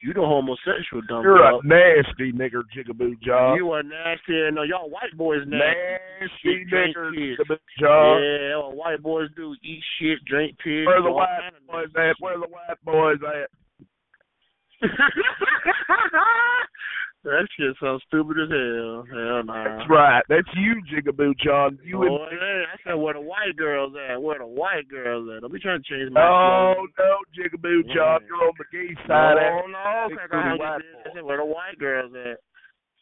You 0.00 0.12
the 0.14 0.20
homosexual 0.20 1.02
dumb 1.08 1.24
You're 1.24 1.42
a 1.42 1.58
nasty 1.64 2.30
nigger, 2.32 2.62
Chickaboo 2.70 3.20
John. 3.20 3.56
You 3.56 3.72
are 3.72 3.82
nasty. 3.82 4.48
No, 4.52 4.62
y'all 4.62 4.88
white 4.88 5.12
boys 5.16 5.42
nasty. 5.46 5.76
nasty 6.20 6.36
Shit, 6.42 6.68
drink 6.68 6.96
nigger, 6.96 7.10
piss. 7.10 7.36
Chickaboo 7.38 7.58
John. 7.80 8.22
Yeah, 8.22 8.58
what 8.58 8.76
white 8.76 9.02
boys 9.02 9.28
do 9.34 9.56
eat 9.64 9.82
shit, 9.98 10.24
drink 10.24 10.56
piss. 10.58 10.86
Where 10.86 11.02
the 11.02 11.08
do 11.08 11.14
white 11.14 11.50
boys 11.66 11.88
nasty 11.96 12.10
at? 12.10 12.16
Where 12.20 12.38
the 12.38 12.46
white 12.46 12.78
boys 12.84 13.18
at? 13.26 13.50
That 17.24 17.48
shit 17.58 17.74
sounds 17.82 18.02
stupid 18.06 18.38
as 18.38 18.48
hell. 18.48 19.02
Hell 19.10 19.42
nah. 19.42 19.64
That's 19.66 19.90
right. 19.90 20.22
That's 20.28 20.46
you, 20.54 20.78
Jigaboo 20.86 21.34
John. 21.44 21.78
You 21.82 21.98
oh, 21.98 22.24
and 22.30 22.38
yeah, 22.38 22.70
I 22.70 22.76
said 22.86 22.94
where 22.94 23.14
the 23.14 23.20
white 23.20 23.56
girls 23.58 23.92
at? 23.98 24.22
Where 24.22 24.38
the 24.38 24.46
white 24.46 24.88
girls 24.88 25.28
at? 25.34 25.42
Don't 25.42 25.52
be 25.52 25.58
trying 25.58 25.82
to 25.82 25.88
change 25.88 26.12
my 26.12 26.22
Oh 26.22 26.86
no, 26.96 27.10
Jigaboo 27.34 27.82
John, 27.92 28.22
Yeah. 28.22 28.26
you're 28.30 28.46
on 28.46 28.54
the 28.56 28.64
gay 28.70 28.94
side. 29.06 29.34
Oh, 29.34 29.66
no, 29.66 29.78
acting 29.78 30.16
no, 30.16 30.28
crack 30.30 30.58
booty 30.60 30.88
I 30.94 31.14
said 31.14 31.24
where 31.24 31.36
the 31.38 31.44
white 31.44 31.78
girls 31.78 32.12
at? 32.14 32.38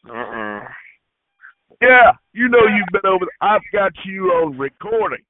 Uh-uh. 0.09 0.65
Yeah, 1.81 2.11
you 2.33 2.49
know 2.49 2.65
you've 2.65 2.89
been 2.91 3.05
over. 3.05 3.25
I've 3.41 3.61
got 3.71 3.93
you 4.03 4.33
on 4.33 4.57
recording. 4.57 5.21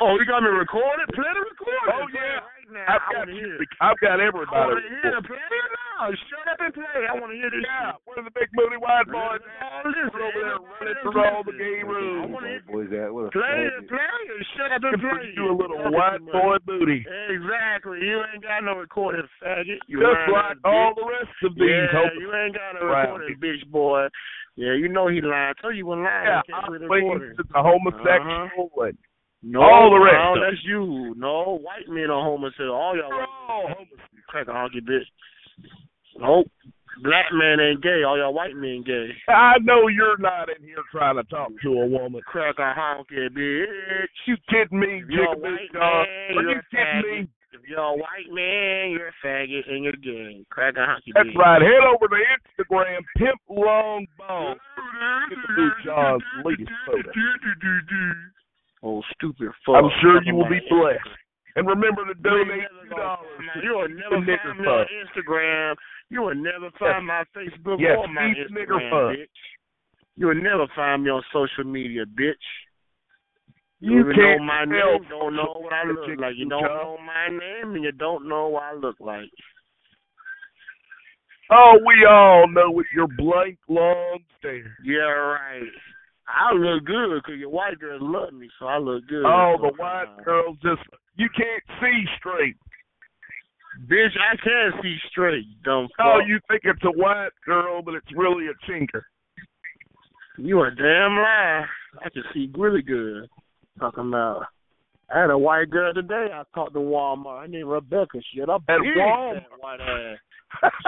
Oh, 0.00 0.16
you 0.16 0.24
got 0.24 0.42
me 0.42 0.48
recorded? 0.48 1.08
Play 1.12 1.28
the 1.28 1.44
recording. 1.44 1.92
Oh, 1.92 2.08
yeah. 2.12 2.40
It 2.68 2.74
Right 2.74 2.86
now. 2.86 2.94
I've 2.96 3.06
got 3.06 3.18
wanna 3.26 3.32
you. 3.38 3.46
hear. 3.46 3.66
I've 3.80 4.00
got 4.02 4.16
I 4.20 4.26
everybody. 4.26 4.56
want 4.56 4.82
to 4.82 4.88
hear 4.90 5.16
Play 5.22 5.38
it 5.38 5.70
now. 5.96 6.12
Shut 6.28 6.46
up 6.52 6.60
and 6.60 6.74
play. 6.76 7.02
I 7.08 7.12
want 7.16 7.30
to 7.32 7.38
hear 7.40 7.48
this 7.50 7.64
Yeah, 7.64 7.96
shit. 7.96 8.04
where 8.04 8.20
the 8.26 8.32
big 8.36 8.48
booty 8.52 8.76
white 8.76 9.08
boys 9.08 9.40
Listen, 9.40 9.56
at? 9.56 9.72
all 9.72 9.82
this, 9.88 10.10
over 10.12 10.40
there 10.44 10.60
running 10.60 10.98
through 11.00 11.24
all 11.24 11.42
the 11.46 11.54
gay 11.56 11.78
I 11.80 11.88
rooms. 11.88 12.28
want 12.34 12.44
to 12.44 12.50
hear 12.52 12.62
Boys 12.68 12.90
at 12.92 13.08
what 13.14 13.32
Play 13.32 13.56
it, 13.70 13.88
play 13.88 14.12
it. 14.28 14.46
Shut 14.58 14.70
up 14.76 14.82
and 14.84 14.92
Looking 14.92 15.08
for 15.08 15.16
play 15.16 15.32
you 15.32 15.44
a 15.48 15.54
little 15.56 15.78
Talking 15.80 15.96
white 15.96 16.20
boy 16.26 16.56
booty. 16.68 17.00
Exactly. 17.32 17.98
You 18.04 18.20
ain't 18.28 18.42
got 18.44 18.60
no 18.64 18.76
recording, 18.76 19.24
faggot. 19.40 19.80
You 19.88 20.00
Just 20.04 20.28
like 20.32 20.58
all 20.64 20.92
bitch. 20.92 21.00
the 21.00 21.06
rest 21.06 21.36
of 21.48 21.52
these 21.56 21.70
Yeah, 21.70 21.86
hopeless 21.96 22.20
you 22.20 22.28
ain't 22.34 22.54
got 22.54 22.70
no 22.76 22.86
around 22.86 23.20
recording, 23.24 23.38
bitch 23.40 23.64
boy. 23.72 24.08
Yeah, 24.56 24.72
you 24.72 24.88
know 24.88 25.08
he 25.08 25.20
lying. 25.20 25.52
I 25.56 25.60
told 25.60 25.76
you 25.76 25.80
he 25.80 25.82
was 25.84 25.98
lying. 26.00 26.28
Yeah, 26.28 26.40
I'm 26.56 26.64
play 26.68 26.78
the 26.80 26.88
thinking 26.88 27.08
recording. 27.08 27.36
it's 27.40 27.50
a 27.54 27.62
homosexual 27.62 28.68
uh-huh. 28.72 28.84
and 28.88 28.96
No, 29.46 29.62
all 29.62 29.94
the 29.94 30.02
rest 30.02 30.18
no, 30.18 30.34
of 30.34 30.42
that's 30.42 30.64
you. 30.66 31.14
No, 31.16 31.62
white 31.62 31.86
men 31.86 32.10
are 32.10 32.18
homosexual. 32.18 32.74
All 32.74 32.96
y'all 32.98 33.14
white 33.14 33.78
men. 33.78 33.86
Crack 34.26 34.48
a 34.48 34.50
honky 34.50 34.82
bitch. 34.82 35.06
Nope. 36.18 36.50
Black 37.04 37.30
man 37.30 37.60
ain't 37.60 37.80
gay. 37.80 38.02
All 38.02 38.18
y'all 38.18 38.34
white 38.34 38.56
men 38.56 38.82
gay. 38.84 39.14
I 39.28 39.54
know 39.62 39.86
you're 39.86 40.18
not 40.18 40.48
in 40.50 40.66
here 40.66 40.82
trying 40.90 41.14
to 41.14 41.22
talk 41.24 41.50
to 41.62 41.68
a 41.78 41.86
woman. 41.86 42.22
Crack 42.26 42.56
a 42.58 42.74
honky 42.74 43.30
bitch. 43.30 44.18
You 44.26 44.34
kidding 44.50 44.80
me, 44.80 45.04
you're 45.08 45.32
a 45.32 45.38
white 45.38 45.70
man, 45.72 45.80
Are 45.80 46.50
a 46.50 46.62
kidding 46.72 47.26
me? 47.26 47.28
If 47.52 47.60
you're 47.68 47.78
a 47.78 47.94
white 47.94 48.26
man, 48.32 48.98
you're 48.98 49.14
a 49.14 49.24
faggot 49.24 49.70
and 49.70 49.84
you're 49.84 50.02
gay. 50.02 50.44
Crack 50.50 50.74
a 50.74 50.80
honky 50.80 51.14
bitch. 51.14 51.22
That's 51.22 51.28
bitch. 51.28 51.38
right. 51.38 51.62
Head 51.62 51.86
over 51.86 52.08
to 52.08 52.18
Instagram, 52.18 52.98
Pimp 53.16 53.40
Long 53.48 54.06
Bone. 54.18 54.56
John's 55.84 56.22
latest 56.44 56.70
photo. 56.84 57.10
Oh, 58.82 59.02
stupid 59.14 59.50
fuck. 59.64 59.76
I'm 59.76 59.90
sure 60.00 60.22
you 60.24 60.34
will 60.34 60.48
be 60.48 60.60
blessed. 60.68 61.16
And 61.56 61.66
remember 61.66 62.04
to 62.04 62.14
donate 62.14 62.68
two 62.82 62.94
dollars. 62.94 63.26
You 63.62 63.72
will 63.72 63.88
never 63.88 64.20
Nigger 64.20 64.42
find 64.44 64.60
me 64.60 64.66
on 64.66 64.86
Instagram. 64.92 65.74
You 66.10 66.22
will 66.22 66.34
never 66.34 66.70
find 66.78 67.06
my 67.06 67.24
Facebook 67.34 67.80
Yes, 67.80 67.96
or 67.96 68.08
my 68.08 68.34
Instagram, 68.36 69.16
bitch. 69.16 69.26
You 70.16 70.26
will 70.28 70.42
never 70.42 70.66
find 70.76 71.04
me 71.04 71.10
on 71.10 71.22
social 71.32 71.64
media, 71.64 72.04
bitch. 72.04 72.34
You 73.80 74.04
don't 74.04 74.14
can't 74.14 74.40
know 74.40 74.44
my 74.44 74.64
name, 74.64 75.08
don't 75.08 75.36
know 75.36 75.54
what 75.58 75.72
I 75.72 75.84
look 75.84 76.18
like. 76.18 76.34
You 76.36 76.48
don't 76.48 76.62
know 76.62 76.96
my 77.04 77.28
name, 77.28 77.74
and 77.74 77.84
you 77.84 77.92
don't 77.92 78.28
know 78.28 78.48
what 78.48 78.62
I 78.62 78.74
look 78.74 78.96
like. 79.00 79.30
Oh, 81.50 81.78
we 81.86 82.06
all 82.08 82.48
know 82.48 82.70
with 82.70 82.86
your 82.94 83.06
blank 83.16 83.58
long 83.68 84.18
stare. 84.38 84.76
Yeah, 84.82 85.00
right. 85.00 85.62
I 86.28 86.52
look 86.52 86.84
good 86.84 87.22
'cause 87.22 87.36
your 87.36 87.50
white 87.50 87.78
girls 87.78 88.02
love 88.02 88.32
me, 88.32 88.50
so 88.58 88.66
I 88.66 88.78
look 88.78 89.06
good. 89.06 89.24
Oh, 89.24 89.56
the 89.60 89.72
white 89.76 90.24
girls 90.24 90.58
just 90.62 90.82
you 91.16 91.28
can't 91.30 91.62
see 91.80 92.06
straight. 92.18 92.56
Bitch, 93.86 94.16
I 94.18 94.36
can't 94.36 94.82
see 94.82 94.98
straight, 95.10 95.46
dumb 95.62 95.88
fuck. 95.96 96.06
Oh, 96.06 96.18
you 96.20 96.40
think 96.48 96.62
it's 96.64 96.82
a 96.84 96.90
white 96.90 97.30
girl, 97.44 97.82
but 97.82 97.94
it's 97.94 98.12
really 98.14 98.48
a 98.48 98.54
chinker. 98.66 99.06
You 100.38 100.62
a 100.62 100.70
damn 100.70 101.16
lie. 101.16 101.66
I 102.04 102.10
can 102.10 102.24
see 102.32 102.50
really 102.56 102.82
good. 102.82 103.28
Talking 103.78 104.08
about. 104.08 104.46
I 105.14 105.20
had 105.20 105.30
a 105.30 105.38
white 105.38 105.70
girl 105.70 105.94
today. 105.94 106.28
I 106.32 106.42
talked 106.54 106.72
to 106.72 106.80
Walmart. 106.80 107.42
Her 107.42 107.48
name 107.48 107.68
Rebecca. 107.68 108.20
Shit, 108.34 108.48
I 108.48 108.58
big 108.58 108.80
Walmart? 108.80 109.34
that 109.34 109.60
white 109.60 109.80
ass. 109.80 110.18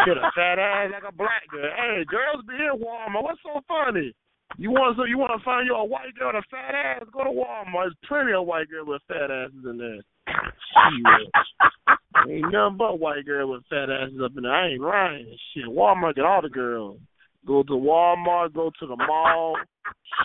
Shit, 0.05 0.17
a 0.17 0.31
fat 0.35 0.59
ass 0.59 0.91
like 0.93 1.05
a 1.07 1.13
black 1.15 1.47
girl. 1.51 1.71
Hey, 1.77 2.05
girls 2.05 2.45
be 2.49 2.55
in 2.55 2.81
Walmart. 2.83 3.23
What's 3.23 3.43
so 3.43 3.61
funny? 3.69 4.15
You 4.57 4.71
want 4.71 4.97
so 4.97 5.05
you 5.05 5.19
want 5.19 5.39
to 5.39 5.45
find 5.45 5.67
you 5.67 5.75
a 5.75 5.85
white 5.85 6.15
girl 6.19 6.33
with 6.33 6.45
a 6.45 6.49
fat 6.51 6.75
ass? 6.75 7.05
Go 7.13 7.25
to 7.25 7.31
Walmart. 7.31 7.93
There's 7.93 8.09
plenty 8.09 8.33
of 8.33 8.47
white 8.47 8.71
girls 8.71 8.89
with 8.89 9.03
fat 9.07 9.31
asses 9.31 9.65
in 9.65 9.79
there. 9.79 10.03
Shit. 10.27 11.99
Ain't 12.29 12.53
nothing 12.53 12.77
but 12.79 12.99
white 12.99 13.27
girls 13.27 13.51
with 13.51 13.67
fat 13.71 13.91
asses 13.91 14.21
up 14.25 14.33
in 14.37 14.43
there. 14.43 14.53
I 14.53 14.71
ain't 14.71 14.81
lying. 14.81 15.37
Shit, 15.55 15.67
Walmart 15.67 16.17
get 16.17 16.25
all 16.25 16.43
the 16.43 16.49
girls. 16.49 16.99
Go 17.47 17.63
to 17.63 17.73
Walmart, 17.73 18.55
go 18.55 18.71
to 18.81 18.87
the 18.87 18.97
mall. 18.97 19.57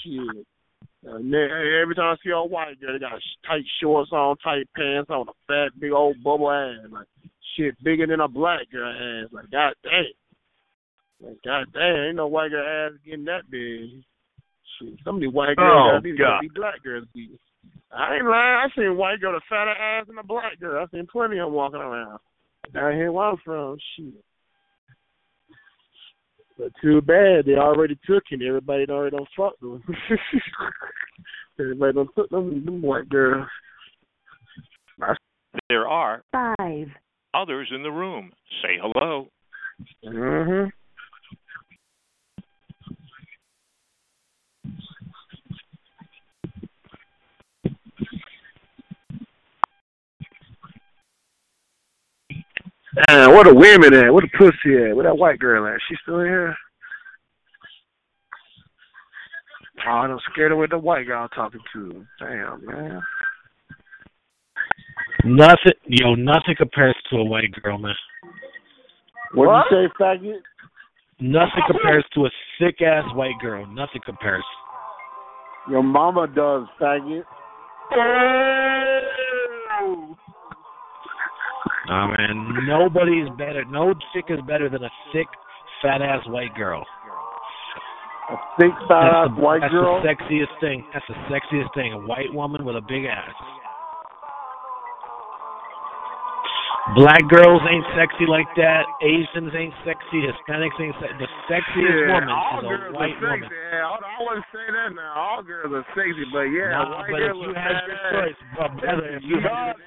Shit. 0.02 0.46
And 1.06 1.34
then, 1.34 1.50
every 1.82 1.96
time 1.96 2.16
I 2.16 2.24
see 2.24 2.32
a 2.32 2.42
white 2.42 2.80
girl, 2.80 2.94
they 2.94 3.00
got 3.00 3.20
tight 3.46 3.66
shorts 3.82 4.12
on, 4.14 4.38
tight 4.38 4.68
pants 4.76 5.10
on, 5.10 5.28
a 5.28 5.34
fat, 5.48 5.80
big 5.80 5.92
old 5.92 6.24
bubble 6.24 6.50
ass. 6.50 6.90
Like, 6.90 7.08
shit 7.56 7.82
bigger 7.84 8.08
than 8.08 8.22
a 8.22 8.28
black 8.28 8.72
girl 8.72 8.90
ass. 8.90 9.30
Like, 9.32 9.52
god 9.52 9.74
dang. 9.84 10.14
Like, 11.22 11.38
god 11.44 11.66
damn, 11.74 12.08
ain't 12.08 12.16
no 12.16 12.28
white 12.28 12.52
girl 12.52 12.88
ass 12.88 12.98
getting 13.06 13.26
that 13.26 13.50
big. 13.52 14.04
Shit, 14.80 14.94
some 15.04 15.16
of 15.16 15.22
these 15.22 15.32
white 15.32 15.56
girls 15.58 15.92
Oh, 15.92 15.96
got 15.98 16.04
these 16.04 16.18
God. 16.18 16.42
be 16.42 16.50
black 16.54 16.84
girls 16.84 17.06
be. 17.14 17.30
I 17.92 18.16
ain't 18.16 18.26
lying. 18.26 18.58
I 18.58 18.68
seen 18.76 18.98
white 18.98 19.20
girl 19.22 19.34
with 19.34 19.44
a 19.44 19.46
fatter 19.50 19.72
ass 19.72 20.08
than 20.08 20.18
a 20.18 20.24
black 20.24 20.60
girl. 20.60 20.84
I 20.84 20.96
seen 20.96 21.08
plenty 21.12 21.38
of 21.40 21.48
them 21.48 21.54
walking 21.54 21.80
around. 21.80 22.20
Down 22.74 22.94
here 22.94 23.12
where 23.12 23.26
I'm 23.28 23.38
from, 23.46 23.78
shit. 23.96 24.14
But 26.58 26.72
too 26.82 27.02
bad 27.02 27.46
they 27.46 27.54
already 27.56 27.98
took 28.06 28.24
it. 28.32 28.42
Everybody 28.42 28.86
already 28.90 29.16
done 29.18 29.26
fucked 29.36 29.60
them. 29.62 29.84
Everybody 31.60 31.94
done 31.94 32.08
took 32.16 32.30
them, 32.30 32.64
them 32.66 32.82
white 32.82 33.10
girls. 33.10 33.48
There 35.70 35.88
are 35.88 36.24
Five. 36.32 36.88
others 37.34 37.70
in 37.74 37.84
the 37.84 37.92
room. 37.92 38.32
Say 38.62 38.80
hello. 38.82 39.28
Mm-hmm. 40.06 40.70
Man, 52.96 53.32
where 53.32 53.44
the 53.44 53.54
women 53.56 53.94
at? 53.94 54.14
Where 54.14 54.22
the 54.22 54.30
pussy 54.38 54.78
at? 54.78 54.96
Where 54.96 55.06
that 55.06 55.18
white 55.18 55.40
girl 55.40 55.68
at? 55.68 55.80
She 55.90 55.96
still 56.04 56.20
here? 56.20 56.56
Oh, 59.86 59.90
I'm 59.90 60.20
scared 60.32 60.52
of 60.52 60.60
what 60.60 60.70
the 60.70 60.78
white 60.78 61.08
girl 61.08 61.24
I'm 61.24 61.30
talking 61.30 61.60
to. 61.74 62.06
Damn, 62.20 62.66
man. 62.66 63.02
Nothing, 65.26 65.74
yo, 65.88 66.16
nothing 66.16 66.56
compares 66.58 66.96
to 67.10 67.18
a 67.18 67.24
white 67.24 67.52
girl, 67.62 67.78
man. 67.78 67.96
What, 69.34 69.48
What? 69.48 69.66
you 69.72 69.88
say, 69.88 69.94
faggot? 70.00 70.42
Nothing 71.20 71.64
compares 71.68 72.06
to 72.14 72.26
a 72.26 72.30
sick 72.60 72.82
ass 72.82 73.06
white 73.16 73.40
girl. 73.42 73.66
Nothing 73.66 74.02
compares. 74.06 74.44
Your 75.70 75.82
mama 75.84 76.28
does, 76.28 76.68
faggot. 76.80 77.24
Nah, 81.94 82.10
man, 82.10 82.66
nobody's 82.66 83.30
better. 83.38 83.64
No 83.70 83.94
chick 84.14 84.26
is 84.34 84.40
better 84.48 84.68
than 84.68 84.82
a 84.84 84.90
thick, 85.14 85.28
fat 85.84 86.02
ass 86.02 86.26
white 86.26 86.56
girl. 86.56 86.82
A 88.34 88.38
thick 88.58 88.74
fat 88.90 89.14
ass 89.14 89.30
white 89.38 89.62
that's 89.62 89.70
girl. 89.72 90.02
the 90.02 90.10
sexiest 90.10 90.58
thing. 90.60 90.82
That's 90.92 91.06
the 91.06 91.14
sexiest 91.30 91.70
thing. 91.78 91.94
A 91.94 92.00
white 92.10 92.34
woman 92.34 92.66
with 92.66 92.76
a 92.78 92.82
big 92.82 93.06
ass. 93.06 93.30
Black 96.98 97.22
girls 97.30 97.62
ain't 97.70 97.86
sexy 97.94 98.26
like 98.28 98.50
that. 98.58 98.84
Asians 99.06 99.54
ain't 99.54 99.74
sexy. 99.86 100.26
Hispanics 100.26 100.74
ain't 100.82 100.98
sexy. 100.98 101.16
The 101.22 101.30
sexiest 101.46 101.94
yeah, 101.94 102.10
woman 102.10 102.30
all 102.34 102.58
is 102.58 102.66
a 102.66 102.68
girls 102.74 102.94
white 102.98 103.14
are 103.22 103.38
sexy. 103.38 103.46
woman. 103.46 103.50
Yeah, 103.54 103.86
hold 103.86 104.02
on, 104.02 104.10
I 104.10 104.20
wouldn't 104.20 104.50
say 104.50 104.66
that 104.66 104.90
now. 104.98 105.14
All 105.14 105.42
girls 105.46 105.72
are 105.78 105.86
sexy, 105.94 106.26
but 106.34 106.50
yeah, 106.50 106.74
Nah, 106.74 106.90
white 106.90 107.14
but 107.14 107.22
if 107.22 107.38
girl 107.38 107.42
you 107.46 107.54
had 107.54 107.78
your 107.86 108.02
choice, 108.18 108.40
but 108.58 108.70
brother, 108.82 109.08
if 109.14 109.22
you 109.30 109.38
had 109.46 109.78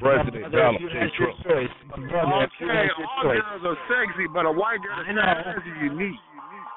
President 0.00 0.52
Donald 0.52 0.80
J. 0.80 0.98
had 0.98 1.12
Trump. 1.16 1.36
brother, 1.44 2.48
Okay, 2.48 2.88
all 2.98 3.28
girls 3.30 3.64
are 3.64 3.78
sexy, 3.86 4.26
but 4.32 4.46
a 4.46 4.52
white 4.52 4.80
girl 4.82 4.96
I 4.96 5.12
know. 5.12 5.22
fat 5.22 5.46
ass 5.46 5.62
is 5.64 5.78
unique. 5.84 6.20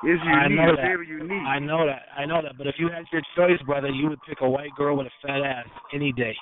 It's 0.03 0.19
I 0.27 0.51
unique. 0.51 0.59
know 0.59 0.75
that. 0.75 0.83
very 0.83 1.07
unique. 1.07 1.47
I 1.47 1.59
know 1.59 1.87
that. 1.87 2.03
I 2.17 2.25
know 2.25 2.41
that. 2.43 2.57
But 2.57 2.67
if 2.67 2.75
you 2.77 2.89
had 2.91 3.05
your 3.11 3.23
choice, 3.35 3.61
brother, 3.65 3.87
you 3.89 4.09
would 4.09 4.19
pick 4.27 4.41
a 4.41 4.49
white 4.49 4.75
girl 4.75 4.97
with 4.97 5.07
a 5.07 5.15
fat 5.25 5.39
ass 5.41 5.65
any 5.93 6.11
day. 6.11 6.35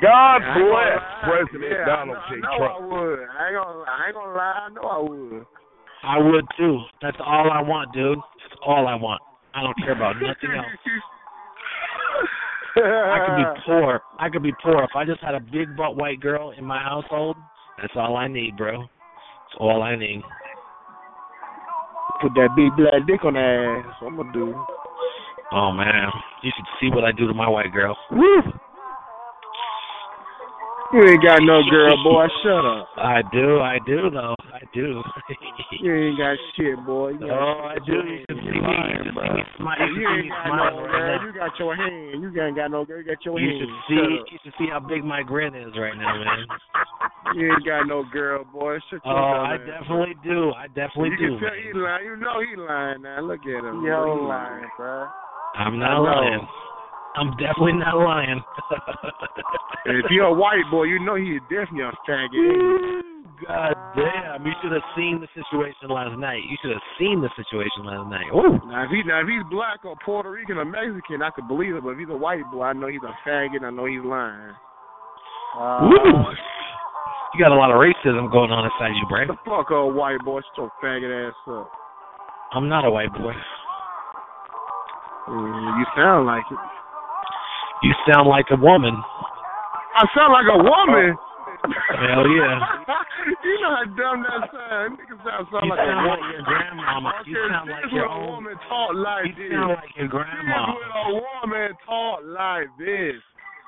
God 0.00 0.40
I 0.40 0.54
bless. 0.56 1.02
President 1.28 1.72
yeah, 1.76 1.84
Donald 1.84 2.16
I 2.16 2.30
J. 2.32 2.40
know, 2.40 2.48
I 2.48 2.50
know 2.50 2.58
Trump. 2.58 2.72
I 2.72 2.86
would. 2.86 3.18
I 3.20 3.46
ain't 3.50 3.56
gonna. 3.58 3.84
I 3.84 4.06
ain't 4.06 4.14
gonna 4.14 4.32
lie. 4.32 4.58
I 4.62 4.68
know 4.70 4.86
I 4.88 5.00
would. 5.02 5.46
I 6.02 6.16
would 6.18 6.44
too. 6.56 6.80
That's 7.02 7.18
all 7.20 7.50
I 7.50 7.60
want, 7.60 7.92
dude. 7.92 8.16
That's 8.16 8.56
all 8.64 8.86
I 8.88 8.94
want. 8.94 9.20
I 9.52 9.60
don't 9.62 9.76
care 9.82 9.92
about 9.92 10.14
nothing 10.22 10.54
else. 10.56 10.66
I 12.76 13.26
could 13.26 13.36
be 13.36 13.60
poor. 13.66 14.00
I 14.18 14.28
could 14.28 14.42
be 14.42 14.52
poor. 14.62 14.82
If 14.84 14.90
I 14.94 15.04
just 15.04 15.20
had 15.20 15.34
a 15.34 15.40
big 15.40 15.76
butt 15.76 15.96
white 15.96 16.20
girl 16.20 16.52
in 16.56 16.64
my 16.64 16.80
household, 16.82 17.36
that's 17.80 17.92
all 17.96 18.16
I 18.16 18.28
need, 18.28 18.56
bro. 18.56 18.80
That's 18.82 19.58
all 19.58 19.82
I 19.82 19.96
need. 19.96 20.22
Put 22.20 22.32
that 22.34 22.50
big 22.54 22.76
black 22.76 23.06
dick 23.06 23.24
on 23.24 23.34
her 23.34 23.80
ass. 23.80 23.94
I'm 24.02 24.16
gonna 24.16 24.32
do. 24.32 24.54
Oh 25.52 25.72
man, 25.72 26.08
you 26.42 26.52
should 26.54 26.66
see 26.80 26.94
what 26.94 27.04
I 27.04 27.12
do 27.12 27.26
to 27.26 27.34
my 27.34 27.48
white 27.48 27.72
girl. 27.72 27.96
Woo! 28.12 28.42
You 30.92 31.06
ain't 31.06 31.22
got 31.22 31.38
no 31.42 31.62
girl, 31.70 31.94
boy. 32.02 32.26
Shut 32.42 32.64
up. 32.66 32.88
I 32.98 33.22
do, 33.32 33.60
I 33.60 33.78
do 33.86 34.10
though. 34.10 34.34
I 34.52 34.58
do. 34.74 35.02
You 35.78 35.94
ain't 35.94 36.18
got 36.18 36.36
shit, 36.56 36.74
boy. 36.84 37.10
You 37.14 37.30
oh, 37.30 37.70
I 37.70 37.78
do. 37.86 37.92
You 37.94 38.24
should 38.26 38.38
see 38.42 38.50
me. 38.50 38.58
You 38.58 38.98
should 38.98 39.14
see 39.14 39.22
me. 39.22 39.30
You 39.30 39.86
You 39.86 40.02
should 40.02 40.02
see 40.02 40.26
ain't 40.26 40.30
got 40.34 40.50
no 40.50 40.82
girl. 40.90 41.22
You 41.22 41.32
got 41.32 41.58
your 41.58 41.76
hand. 41.76 42.22
You 42.22 42.42
ain't 42.42 42.56
got 42.56 42.70
no 42.70 42.84
girl. 42.84 42.98
You 42.98 43.04
got 43.06 43.24
your 43.24 43.38
You 43.38 43.48
hand. 43.48 43.60
should 43.60 43.74
see. 43.86 44.32
You 44.34 44.38
should 44.42 44.54
see 44.58 44.66
how 44.70 44.80
big 44.80 45.04
my 45.04 45.22
grin 45.22 45.54
is 45.54 45.72
right 45.78 45.96
now, 45.96 46.18
man. 46.18 46.46
You 47.36 47.52
ain't 47.52 47.64
got 47.64 47.86
no 47.86 48.02
girl, 48.12 48.44
boy. 48.44 48.78
Shut 48.90 49.00
your 49.04 49.14
Oh, 49.14 49.46
I 49.46 49.58
definitely 49.58 50.14
do. 50.24 50.50
I 50.58 50.66
definitely 50.66 51.10
you 51.10 51.16
do. 51.18 51.38
can 51.38 51.40
tell 51.40 51.54
he 51.54 51.70
lying. 51.78 52.04
You 52.04 52.16
know 52.16 52.40
he 52.42 52.56
lying 52.56 53.02
now. 53.02 53.20
Look 53.22 53.40
at 53.46 53.62
him. 53.64 53.84
Yo, 53.86 54.18
He 54.18 54.26
lying, 54.26 54.66
bro. 54.76 55.06
I'm 55.54 55.78
not 55.78 56.02
lying. 56.02 56.46
I'm 57.16 57.30
definitely 57.36 57.74
not 57.74 57.98
lying. 57.98 58.40
And 59.86 59.96
if 59.98 60.10
you're 60.10 60.26
a 60.26 60.34
white 60.34 60.62
boy, 60.70 60.84
you 60.84 61.00
know 61.00 61.16
he 61.16 61.40
is 61.40 61.42
definitely 61.48 61.88
a 61.88 61.92
faggot. 62.06 63.02
God 63.40 63.72
damn! 63.96 64.44
You 64.44 64.52
should 64.60 64.72
have 64.72 64.84
seen 64.92 65.16
the 65.16 65.28
situation 65.32 65.88
last 65.88 66.12
night. 66.20 66.44
You 66.44 66.56
should 66.60 66.76
have 66.76 66.84
seen 67.00 67.24
the 67.24 67.32
situation 67.32 67.88
last 67.88 68.04
night. 68.12 68.28
Ooh. 68.36 68.60
Now 68.68 68.84
if 68.84 68.90
he 68.92 69.00
now 69.02 69.24
if 69.24 69.28
he's 69.28 69.42
black 69.50 69.80
or 69.84 69.96
Puerto 70.04 70.30
Rican 70.30 70.58
or 70.58 70.66
Mexican, 70.68 71.22
I 71.24 71.30
could 71.30 71.48
believe 71.48 71.74
it. 71.74 71.82
But 71.82 71.96
if 71.96 72.04
he's 72.04 72.12
a 72.12 72.16
white 72.16 72.44
boy, 72.52 72.68
I 72.68 72.72
know 72.74 72.88
he's 72.88 73.00
a 73.00 73.16
faggot. 73.26 73.64
I 73.64 73.70
know 73.70 73.86
he's 73.86 74.04
lying. 74.04 74.52
Uh, 75.56 75.88
Woo. 75.88 76.36
You 77.32 77.40
got 77.40 77.52
a 77.52 77.56
lot 77.56 77.70
of 77.70 77.80
racism 77.80 78.30
going 78.30 78.50
on 78.50 78.68
inside 78.68 78.92
you, 78.92 79.06
Brad. 79.08 79.28
The 79.28 79.40
fuck 79.48 79.70
a 79.70 79.86
white 79.86 80.20
boy, 80.20 80.40
shut 80.52 80.68
your 80.68 80.70
faggot 80.84 81.28
ass 81.28 81.34
up. 81.48 81.70
I'm 82.52 82.68
not 82.68 82.84
a 82.84 82.90
white 82.90 83.12
boy. 83.14 83.32
Mm, 85.30 85.78
you 85.78 85.86
sound 85.96 86.26
like 86.26 86.44
it. 86.50 86.58
You 87.82 87.92
sound 88.10 88.28
like 88.28 88.46
a 88.50 88.56
woman. 88.60 88.94
I 89.96 90.04
sound 90.14 90.32
like 90.32 90.48
a 90.48 90.60
woman. 90.60 91.16
Hell 91.60 92.24
yeah. 92.28 92.56
you 93.44 93.56
know 93.60 93.72
how 93.76 93.84
dumb 93.96 94.24
that 94.24 94.48
sounds. 94.52 94.96
Niggas 95.00 95.20
sound, 95.24 95.46
sound 95.52 95.64
You 95.64 95.70
like 95.70 95.80
a 95.80 95.86
sound 95.88 96.06
like 96.08 96.24
your 96.32 96.42
grandmama. 96.44 97.12
You 97.26 97.36
sound 97.48 97.68
this 97.68 97.74
like 97.76 97.92
your 97.92 98.08
own. 98.08 98.26
woman 98.26 98.56
talk 98.68 98.90
like 98.96 99.26
You 99.36 99.48
this. 99.48 99.52
sound 99.52 99.76
like 99.76 99.92
your 99.96 100.08
This 100.08 100.12
grandma. 100.12 100.60
when 100.72 100.90
a 100.92 101.06
woman 101.20 101.68
talk 101.84 102.18
like 102.24 102.68
this. 102.78 103.20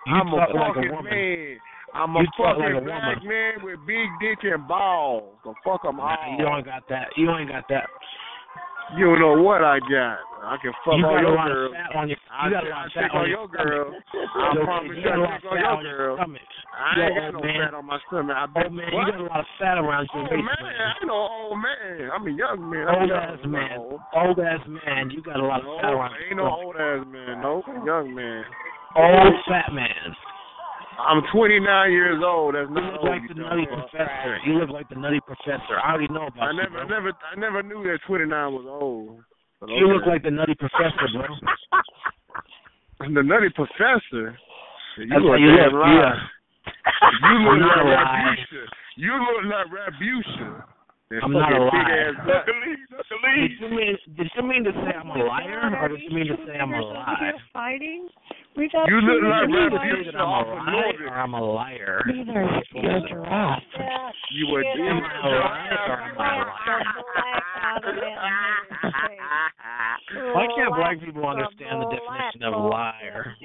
You 0.06 0.14
I'm 0.16 0.28
a 0.32 0.36
like 0.36 0.48
a 0.48 0.52
fucking 0.56 0.90
woman. 0.92 1.12
man. 1.12 1.56
I'm 1.94 2.16
a 2.16 2.20
You 2.24 2.28
talk 2.36 2.56
fucking 2.56 2.64
like 2.64 2.74
a 2.80 2.84
black 2.84 3.20
woman. 3.20 3.28
man 3.28 3.54
with 3.64 3.78
big 3.86 4.08
dick 4.20 4.40
and 4.44 4.64
balls. 4.68 5.36
The 5.44 5.52
fuck 5.64 5.84
I'm 5.84 5.96
Nah, 6.00 6.16
all. 6.16 6.36
you 6.38 6.44
don't 6.44 6.64
got 6.64 6.88
that. 6.88 7.08
You 7.16 7.28
ain't 7.36 7.50
got 7.52 7.68
that. 7.68 7.88
You 8.96 9.06
don't 9.06 9.20
know 9.20 9.42
what 9.42 9.62
I 9.64 9.78
got. 9.80 10.18
I 10.42 10.58
can 10.58 10.74
fuck 10.84 10.98
you 10.98 11.06
all 11.06 11.22
your 11.22 11.38
girls. 11.38 11.72
on 11.94 12.08
your. 12.10 12.18
I, 12.28 12.46
You 12.46 12.50
got 12.50 12.66
a 12.66 12.68
I 12.68 12.74
lot 12.74 12.86
of 12.86 12.92
fat 12.92 13.10
on 13.14 13.30
your 13.30 13.46
girl. 13.48 13.94
I 13.94 14.64
promise 14.66 14.90
you 14.90 15.02
you, 15.02 15.06
got 15.06 15.18
a 15.18 15.22
I 15.22 15.24
lot 15.24 15.36
of 15.38 15.42
fat 15.46 15.64
on 15.70 15.84
your 15.86 15.96
girl. 15.96 16.16
stomach. 16.18 16.50
I 16.72 16.90
ain't 16.98 17.14
got 17.14 17.30
no 17.32 17.40
man. 17.46 17.60
fat 17.62 17.74
on 17.78 17.86
my 17.86 17.98
stomach. 18.10 18.36
I 18.36 18.44
Oh 18.44 18.48
bet 18.52 18.72
man, 18.74 18.90
what? 18.90 19.06
you 19.06 19.12
got 19.12 19.20
a 19.22 19.28
lot 19.30 19.40
of 19.40 19.50
fat 19.62 19.76
around 19.78 20.08
your 20.12 20.22
waist. 20.26 20.42
man, 20.42 20.66
I 20.66 20.92
ain't 20.98 21.06
no 21.06 21.14
old 21.30 21.58
man. 21.62 22.10
I'm 22.10 22.26
a 22.26 22.32
young 22.34 22.58
man. 22.68 22.84
I'm 22.90 23.00
Old 23.00 23.08
young, 23.08 23.22
ass 23.22 23.40
man. 23.46 23.70
No, 23.70 24.02
Old 24.18 24.38
ass 24.42 24.62
man. 24.66 25.02
You 25.14 25.22
got 25.22 25.38
a 25.38 25.46
lot 25.46 25.60
of 25.62 25.66
no 25.70 25.78
fat 25.78 25.94
around 25.94 26.12
ain't 26.18 26.36
no 26.36 26.46
old 26.50 26.74
ass 26.76 27.06
man. 27.06 27.32
No, 27.40 27.62
young 27.86 28.10
man. 28.12 28.42
Old 28.98 29.34
fat 29.46 29.70
man. 29.72 30.10
I'm 31.08 31.22
29 31.32 31.92
years 31.92 32.22
old. 32.24 32.54
That's 32.54 32.68
You 32.68 32.74
not 32.74 32.92
look 32.94 33.00
old. 33.02 33.10
like 33.10 33.22
you 33.22 33.34
the 33.34 33.40
nutty 33.42 33.66
professor. 33.66 34.38
You 34.46 34.52
look 34.58 34.70
like 34.70 34.88
the 34.88 34.96
nutty 34.96 35.20
professor. 35.26 35.78
I 35.82 35.90
already 35.90 36.12
know 36.12 36.26
about 36.30 36.34
that. 36.36 36.42
I 36.42 36.50
you, 36.52 36.56
never, 36.62 36.86
bro. 36.86 36.88
never, 36.88 37.10
I 37.10 37.34
never 37.38 37.62
knew 37.62 37.82
that 37.84 37.98
29 38.06 38.30
was 38.52 38.66
old. 38.68 39.20
You 39.68 39.86
look 39.88 40.06
like 40.06 40.22
the 40.22 40.30
nutty 40.30 40.54
professor, 40.54 41.06
bro. 41.14 41.26
the 43.14 43.22
nutty 43.22 43.50
professor. 43.54 44.36
You 44.98 45.06
That's 45.08 45.22
look 45.22 45.38
you 45.40 45.50
look. 45.50 45.86
Yeah. 45.86 46.14
You 47.22 47.34
look 47.46 47.62
like. 47.62 47.98
Rabutia. 47.98 48.64
You 48.96 49.12
look 49.18 49.44
like 49.50 49.66
Rabutia. 49.70 50.64
That 51.12 51.20
I'm 51.28 51.32
not 51.36 51.52
a 51.52 51.60
fucking 51.68 51.76
lie. 51.76 52.08
Big. 52.24 53.52
Did 53.52 53.60
you 53.60 53.68
mean 53.68 53.96
did 54.16 54.28
you 54.32 54.42
mean 54.48 54.64
to 54.64 54.72
say 54.72 54.96
I'm 54.96 55.10
a 55.12 55.18
liar 55.20 55.76
or 55.76 55.88
did 55.88 56.00
you 56.00 56.08
mean 56.08 56.26
to 56.28 56.36
say 56.48 56.56
I'm 56.56 56.72
a 56.72 56.80
lie? 56.80 57.32
Fighting. 57.52 58.08
We 58.56 58.68
got 58.72 58.88
You 58.88 58.96
look 58.96 59.20
like 59.20 59.44
you 59.44 59.52
mean 59.52 59.70
to 59.72 59.76
say 59.76 60.08
that 60.08 60.16
I'm 60.16 60.24
a 60.24 60.40
of 60.40 60.48
lie 60.56 60.72
Nordic. 60.72 61.00
or 61.04 61.12
I'm 61.12 61.34
a 61.34 61.44
liar? 61.44 62.00
Neither. 62.06 62.48
You're 62.80 62.96
a 62.96 63.00
giraffe. 63.08 63.60
You 64.32 64.46
were 64.48 64.62
Yeah. 64.64 64.72
Am 64.72 65.04
I 65.04 65.20
a 65.20 65.28
lie 65.28 65.68
or 65.84 66.00
am 66.00 66.16
I 66.16 66.32
a 66.32 66.48
liar? 67.12 67.52
Why 70.34 70.46
can't 70.56 70.74
black 70.76 71.00
people 71.00 71.26
understand 71.28 71.82
the 71.82 71.88
definition 71.92 72.42
of 72.44 72.54
liar? 72.70 73.36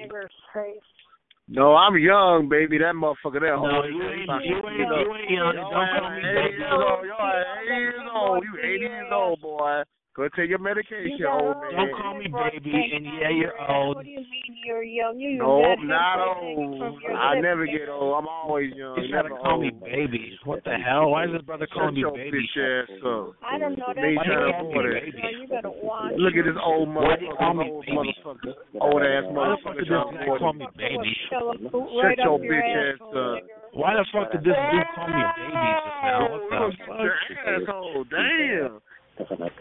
No, 1.48 1.74
I'm 1.74 1.96
young, 1.96 2.48
baby. 2.50 2.76
That 2.76 2.92
motherfucker 2.94 3.40
there. 3.40 3.56
No, 3.56 3.82
you 3.84 4.02
ain't 4.04 4.28
you 4.44 4.56
ain't 4.56 4.78
you 4.78 5.14
ain't 5.16 5.30
young. 5.30 5.54
Y'all 5.56 5.72
Don't 5.72 5.88
call 5.96 6.12
ain't 6.12 6.22
me 6.22 6.28
80 6.28 6.36
baby. 6.36 6.60
Y'all 6.60 7.00
ain't 7.00 7.72
80 7.72 7.80
years 7.80 8.08
old. 8.12 8.44
You 8.44 8.52
80 8.60 8.78
years 8.80 9.12
old, 9.12 9.40
boy. 9.40 9.82
Go 10.18 10.26
take 10.34 10.50
your 10.50 10.58
medication, 10.58 11.14
old 11.30 11.62
man. 11.62 11.78
Don't 11.78 11.94
call 11.94 12.18
me 12.18 12.26
baby 12.26 12.74
and 12.74 13.06
yeah 13.22 13.30
you're 13.30 13.54
old. 13.70 14.02
What 14.02 14.04
do 14.04 14.10
you 14.10 14.18
mean 14.26 14.50
you're 14.66 14.82
young? 14.82 15.14
You 15.20 15.38
No, 15.38 15.62
got 15.62 15.78
I'm 15.78 15.86
not 15.86 16.18
old. 16.42 16.98
I 17.14 17.38
never 17.38 17.66
get 17.70 17.86
old. 17.88 18.18
I'm 18.18 18.26
always 18.26 18.74
young. 18.74 18.98
You 18.98 19.14
gotta 19.14 19.30
never 19.30 19.38
call 19.40 19.62
me 19.62 19.70
baby. 19.70 20.34
What 20.42 20.64
the 20.64 20.74
hell? 20.74 21.10
Why 21.14 21.26
is 21.26 21.30
this 21.30 21.42
brother 21.46 21.68
calling 21.70 21.94
me 21.94 22.02
Shut 22.02 22.18
your 22.18 22.18
baby? 22.18 22.34
bitch 22.34 22.58
ass 22.58 22.90
up. 23.06 23.38
I 23.46 23.62
don't 23.62 23.78
know 23.78 23.94
that. 23.94 24.02
Why 24.18 24.24
trying 24.26 24.42
you 24.42 24.52
call 24.58 24.66
me 24.74 24.90
baby? 24.90 25.22
So 25.22 25.28
you 25.38 25.46
gotta 25.46 25.70
watch. 25.86 26.12
Look 26.18 26.34
at 26.34 26.44
this 26.50 26.58
old 26.66 26.88
Why 26.90 27.14
do 27.14 27.24
you 27.24 27.34
call 27.38 27.54
motherfucker, 27.54 27.62
me 27.62 27.70
old 27.70 27.86
baby? 27.86 27.94
motherfucker, 27.94 28.52
old 28.82 29.02
ass 29.06 29.22
Why 29.30 29.54
the 29.54 29.56
fuck 29.62 29.78
motherfucker. 29.78 29.78
did 29.78 29.86
this 29.86 29.94
trying 29.94 30.10
to 30.10 30.18
guy 30.18 30.22
afford 30.26 30.40
call 30.42 30.52
me 30.58 30.66
baby? 30.74 31.12
Shove 31.30 31.46
a 31.46 31.58
boot 31.62 31.88
Shut 31.94 32.18
your 32.26 32.38
bitch 32.42 32.74
ass, 32.74 32.98
ass 32.98 33.06
up. 33.06 33.38
Why 33.70 33.90
the 33.94 34.04
fuck 34.10 34.26
did 34.34 34.42
this 34.42 34.58
dude 34.58 34.90
call 34.98 35.08
me 35.14 35.22
baby 35.38 35.62
just 35.78 35.98
now? 36.02 36.18
What 36.26 36.42
the 36.50 36.74
fuck? 36.90 37.06
your 37.06 37.14
asshole, 37.54 38.02
damn. 38.10 38.82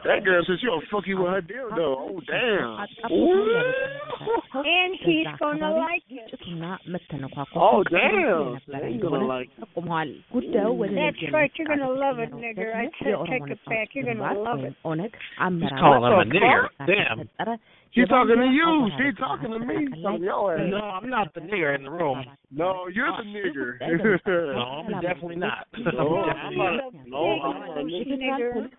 That 0.05 0.23
girl 0.23 0.43
says 0.47 0.57
she 0.61 0.67
gonna 0.67 0.81
fuck 0.91 1.07
you 1.07 1.17
with 1.17 1.31
her 1.31 1.41
dildo. 1.41 1.95
Oh 1.97 2.21
damn. 2.27 2.77
And 4.53 4.93
he's 5.05 5.25
gonna 5.39 5.59
like 5.79 6.03
it. 6.09 6.29
Oh 7.55 7.83
damn. 7.91 8.59
You 8.93 9.01
gonna 9.01 9.25
like 9.27 9.49
mm. 9.83 9.87
That's 10.95 11.17
right. 11.33 11.51
You're 11.57 11.67
gonna 11.67 11.89
love 11.99 12.19
it, 12.19 12.31
nigga. 12.33 12.57
nigger. 12.57 12.75
I 12.75 12.85
t- 12.85 13.05
take 13.29 13.41
it 13.51 13.59
back. 13.69 13.89
You're 13.93 14.05
gonna 14.13 14.23
love 14.43 14.59
it. 14.65 14.75
He's 15.61 15.69
calling 15.79 16.01
him 16.03 16.19
a 16.19 16.25
nigger. 16.35 16.67
Damn. 16.87 17.19
She 17.93 18.05
talking 18.05 18.37
to 18.37 18.45
you. 18.45 18.89
She 18.97 19.11
talking 19.19 19.51
to 19.51 19.59
me. 19.59 19.87
Talking 20.03 20.23
your 20.23 20.55
ass. 20.55 20.61
No, 20.69 20.77
I'm 20.77 21.09
not 21.09 21.33
the 21.33 21.41
nigger 21.41 21.75
in 21.75 21.83
the 21.83 21.89
room. 21.91 22.23
No, 22.51 22.87
you're 22.93 23.11
the 23.11 23.23
nigger. 23.23 23.77
No, 24.27 24.83
I'm 24.85 25.01
definitely 25.01 25.35
not. 25.37 25.67
No, 25.77 26.17
I'm 26.17 26.29
I'm 26.37 26.57
not. 26.57 26.93
not. 26.93 27.07
No, 27.07 27.41
I'm 27.41 27.59
not 27.67 27.77
a 27.77 27.83
nigger. 27.83 28.17
Nigger. 28.17 28.69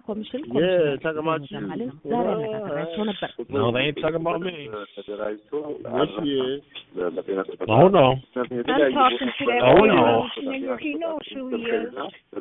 Yeah, 0.53 0.97
talking 1.03 1.19
about 1.19 1.41
you. 1.51 1.61
No, 3.49 3.73
they 3.73 3.81
ain't 3.81 3.99
talking 4.01 4.21
about 4.21 4.41
me. 4.41 4.69
Yes, 4.71 4.87
she 6.23 6.31
is. 6.31 6.63
Oh 7.69 7.89
no. 7.89 8.15
I'm 8.15 8.23
talking 8.35 8.59
to 8.59 8.63
that 8.67 9.61
Oh, 9.63 9.83
big 9.83 9.91
no. 9.93 10.25
nigger. 10.39 10.79
He 10.81 10.95
knows 10.95 11.21
who 11.35 11.49
he 11.51 11.63
is. 11.63 11.93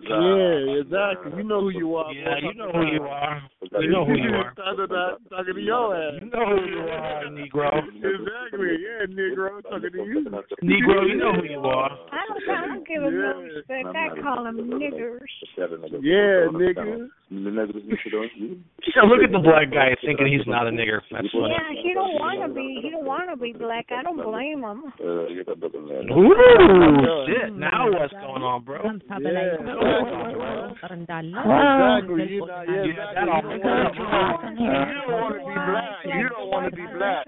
Yeah, 0.03 0.81
exactly. 0.81 1.31
You 1.37 1.43
know 1.43 1.61
who 1.61 1.69
you 1.69 1.95
are. 1.95 2.11
Yeah, 2.13 2.37
you 2.41 2.53
know 2.53 2.71
who 2.71 2.85
you 2.85 3.03
are. 3.03 3.41
You 3.79 3.89
know 3.91 4.05
who 4.05 4.15
you 4.15 4.29
are. 4.35 4.53
Talking 4.55 4.87
to- 4.87 5.17
talking 5.29 5.53
to 5.55 5.59
your 5.61 5.95
ass. 5.95 6.13
You 6.21 6.29
know 6.29 6.45
who 6.45 6.56
you 6.65 6.79
are, 6.79 7.23
Negro. 7.29 7.69
Exactly. 7.77 8.77
Yeah, 8.79 9.05
Negro. 9.09 9.61
Talking 9.63 9.91
to 9.91 9.97
you. 9.97 10.25
Negro, 10.63 11.07
you 11.07 11.17
know 11.17 11.33
who 11.33 11.43
you 11.45 11.59
are. 11.59 11.91
I 12.11 12.25
don't, 12.27 12.49
I 12.49 12.67
don't 12.67 12.87
give 12.87 13.03
him 13.03 13.13
no 13.19 13.41
respect. 13.41 13.95
I 13.95 14.09
call 14.21 14.45
him 14.45 14.57
niggers. 14.71 15.27
Yeah, 15.57 16.47
nigga. 16.51 17.09
Yeah, 17.29 19.03
look 19.03 19.21
at 19.23 19.31
the 19.31 19.39
black 19.43 19.71
guy 19.71 19.95
thinking 20.05 20.27
he's 20.27 20.47
not 20.47 20.67
a 20.67 20.71
nigger. 20.71 21.01
That's 21.11 21.27
funny. 21.31 21.51
Yeah, 21.51 21.73
he 21.83 21.93
don't 21.93 22.15
want 22.15 22.39
to 22.47 22.53
be. 22.53 22.79
He 22.81 22.89
don't 22.89 23.05
want 23.05 23.29
to 23.29 23.35
be 23.35 23.51
black. 23.53 23.91
I 23.91 24.03
don't 24.03 24.17
blame 24.17 24.63
him. 24.63 24.93
Ooh, 26.11 26.33
shit. 27.27 27.53
Now 27.53 27.91
what's 27.91 28.13
going 28.13 28.43
on, 28.43 28.63
bro? 28.63 28.79
Exactly. 28.87 29.21
Know, 29.27 29.81
yeah, 32.67 32.83
Yeah, 32.85 33.13
that 33.15 33.27
all 33.27 33.41
You 33.43 33.59
don't 33.59 35.11
want 35.11 35.35
to 35.35 35.43
be 35.43 35.53
black. 35.53 36.05
You 36.05 36.29
don't 36.29 36.46
want 36.47 36.69
to 36.69 36.75
be 36.75 36.83
black. 36.97 37.27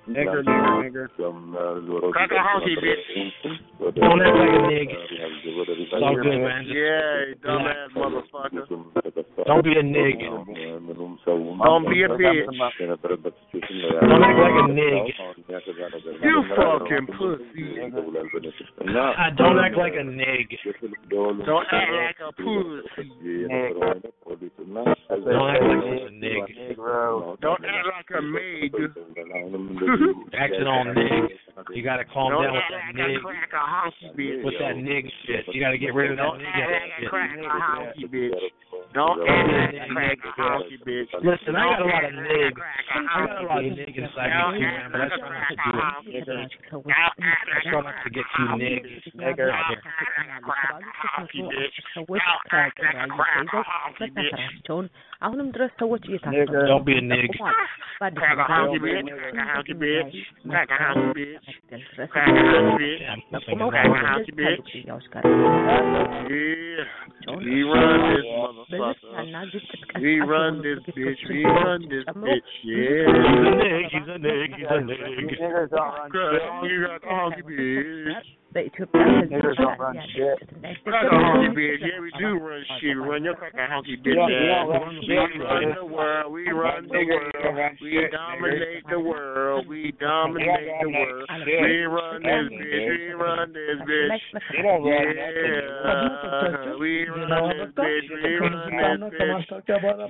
Nigger, 0.09 0.41
nigger, 0.43 0.81
nigger. 0.81 2.11
Crack 2.11 2.31
a 2.31 2.41
honky, 2.41 2.75
bitch. 2.81 3.05
Don't 3.95 4.21
act 4.21 4.35
like 4.35 4.49
a 4.49 4.61
nig. 4.67 4.89
It's 4.89 5.93
all 5.93 6.15
good, 6.15 6.41
man. 6.41 6.65
Yeah, 6.65 7.29
you 7.29 7.35
dumbass 7.45 7.93
motherfucker. 7.95 8.65
don't 9.45 9.63
be 9.63 9.73
a 9.77 9.83
nig. 9.83 10.19
Don't 10.21 10.45
be 11.85 12.01
a 12.01 12.09
bitch. 12.09 12.49
Don't 14.01 14.23
act 14.23 14.39
like 14.39 14.57
a 14.57 14.67
nig. 14.73 15.13
You 16.23 16.43
fucking 16.55 17.07
pussy. 17.17 17.65
Ah, 18.97 19.29
don't 19.37 19.59
act 19.59 19.77
like 19.77 19.93
a 19.99 20.03
nig. 20.03 20.57
Don't 21.11 21.41
act 21.71 21.91
like 21.91 22.19
a 22.25 22.31
pussy. 22.41 23.45
Don't 25.07 25.49
act 25.51 25.63
like 25.63 25.91
a 25.91 26.11
nig. 26.11 26.41
Don't 27.41 27.65
act 27.65 27.85
like 27.85 28.09
a 28.17 28.21
maid 28.21 28.73
acting 30.41 30.67
all 30.67 30.85
nigg. 30.85 31.29
You 31.73 31.83
got 31.83 31.97
to 31.97 32.05
calm 32.05 32.33
no, 32.33 32.41
down 32.41 32.53
with 32.53 32.63
that 32.73 32.95
nigg. 32.97 33.21
With 34.43 34.57
that 34.59 34.75
nigg 34.81 35.05
shit. 35.25 35.45
You 35.53 35.61
got 35.61 35.71
to 35.71 35.77
get 35.77 35.93
rid 35.93 36.11
of 36.11 36.17
that 36.17 36.33
nigg. 36.41 36.49
Don't 38.93 39.21
add 39.21 39.71
that 39.71 39.87
crack 39.93 40.17
a 40.25 40.31
honky 40.41 40.81
bitch. 40.83 41.07
Listen, 41.23 41.55
I 41.55 41.63
got 41.69 41.81
a 41.81 41.85
lot 41.85 42.03
of 42.03 42.11
niggas. 42.11 42.57
I 42.91 43.25
got 43.27 43.41
a 43.41 43.47
lot 43.47 43.63
of 43.63 43.71
niggas 43.71 44.03
inside 44.03 44.33
me 44.51 44.59
man, 44.59 44.91
but 44.91 45.01
I 45.01 45.07
try 45.15 45.31
not 45.71 46.03
to 46.03 46.11
do 46.11 46.17
it. 46.17 46.51
I 46.89 47.07
try 47.69 47.81
not 47.81 48.03
to 48.03 48.09
get 48.09 48.25
you 48.37 48.45
niggas. 48.57 49.05
Nigga. 49.15 49.47
Don't 49.47 49.53
add 49.53 49.69
that 49.69 50.41
crack 50.43 50.75
a 50.75 51.07
honky 51.21 51.41
bitch. 51.45 51.77
Don't 51.95 52.09
add 52.51 52.71
that 52.81 53.07
crack 53.15 53.47
a 53.47 53.63
honky 53.63 54.09
bitch. 54.11 54.89
መግደል 55.24 55.48
ድረስ 55.56 55.72
Crack 58.00 58.38
a 58.38 58.46
honky 58.46 58.78
bitch. 58.84 60.16
Yeah, 61.96 63.14
nothing 63.32 63.58
ቆመው 63.58 63.68
is 63.68 63.76
wrong 63.76 64.18
with 64.26 64.40
it. 64.40 64.56
ከእንደዚህ 64.56 64.56
ካሉ 64.56 64.58
ግድያዎች 64.72 65.06
ጋር 65.14 65.22
Yeah. 66.30 66.82
We 67.44 67.56
run 67.70 67.94
this 68.10 68.26
motherfucker. 68.32 68.66
በዝርፊያና 68.72 69.36
ግጭት 69.52 69.82
We 70.04 70.12
they 78.53 78.67
took 78.77 78.91
that 78.91 79.55
don't 79.57 79.79
run 79.79 79.95
shit. 80.13 80.37
We 80.61 80.91
a 80.91 81.07
honky 81.07 81.55
bitch. 81.55 81.79
Yeah, 81.79 81.99
we 82.01 82.11
do 82.19 82.35
run 82.35 82.63
shit. 82.81 82.97
Run 82.97 83.23
your 83.23 83.35
fucking 83.35 83.59
honky 83.59 83.95
bitch. 84.03 84.19
We 85.07 85.15
run 85.39 85.71
the 85.73 85.85
world. 85.85 86.33
We 86.33 86.51
run 86.51 86.87
the 86.87 86.99
world. 86.99 87.79
We 87.81 88.07
dominate 88.11 88.83
the 88.89 88.99
world. 88.99 89.67
We 89.69 89.91
dominate 89.97 90.67
the 90.81 90.89
world. 90.89 91.29
We 91.47 91.85
run 91.85 92.23
this 92.23 92.51
bitch. 92.51 92.87
We 92.91 93.13
run 93.13 93.53
this 93.53 93.79
bitch. 93.87 94.19
Yeah. 94.51 95.05
We 96.77 97.07
run 97.07 97.55
this 97.55 97.71
bitch. 97.71 98.07
We 98.11 98.35
run 98.35 98.67
this 98.99 99.15
bitch. 99.15 99.47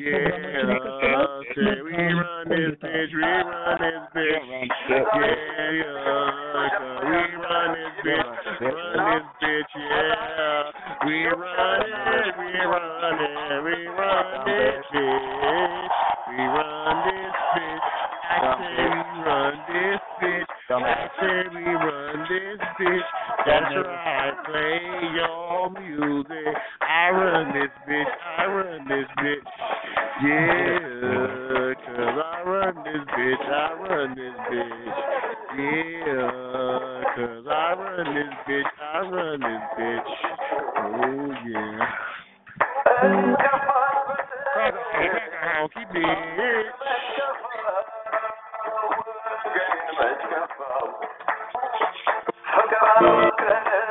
Yeah. 0.02 0.18
We 1.84 2.02
run 2.10 2.50
this 2.50 2.74
bitch. 2.82 3.12
We 3.14 3.22
run 3.22 3.78
this 3.78 4.02
bitch. 4.16 4.42
Yeah. 4.42 5.46
We 7.04 7.22
run 7.38 7.70
this 7.78 7.94
bitch. 8.04 8.31
Run 8.32 8.40
this 8.62 9.24
bitch. 9.42 9.74
Yeah. 9.76 10.72
We 11.06 11.26
run 11.26 11.82
it. 11.82 12.36
We 12.40 12.52
run 12.64 13.20
it. 13.20 13.64
We 13.64 13.88
run 13.88 14.46
this 14.46 14.86
bitch. 14.94 15.92
We 16.30 16.44
run 16.48 17.04
this 17.06 17.36
bitch. 17.56 18.11
I 18.32 18.56
say 18.58 18.88
we 18.88 19.24
run 19.28 19.54
this 19.68 20.00
bitch. 20.22 20.46
I 20.70 21.10
say 21.20 21.38
we 21.54 21.66
run 21.66 22.20
this 22.30 22.62
bitch. 22.80 23.10
That's 23.46 23.76
right. 23.76 24.32
Play 24.46 24.80
your 25.16 25.70
music. 25.72 26.56
I 26.82 27.10
run 27.10 27.54
this 27.54 27.72
bitch. 27.90 28.06
I 28.40 28.46
run 28.46 28.88
this 28.88 29.08
bitch. 29.20 29.48
Yeah. 30.24 31.74
Cause 31.86 32.18
I 32.24 32.42
run 32.46 32.76
this 32.86 33.04
bitch. 33.18 33.50
I 33.50 33.74
run 33.74 34.16
this 34.16 34.38
bitch. 34.50 34.96
Yeah. 35.58 36.32
Cause 37.16 37.46
I 37.52 37.74
run 37.78 38.16
this 38.16 38.34
bitch. 38.48 38.72
I 38.82 39.00
run 39.02 39.40
this 39.42 39.64
bitch. 39.78 40.10
Oh 40.80 41.34
yeah. 41.50 41.84
A 44.54 44.72
crack 44.72 44.74
a 44.74 45.94
bitch. 45.94 46.72
Don't 53.02 53.91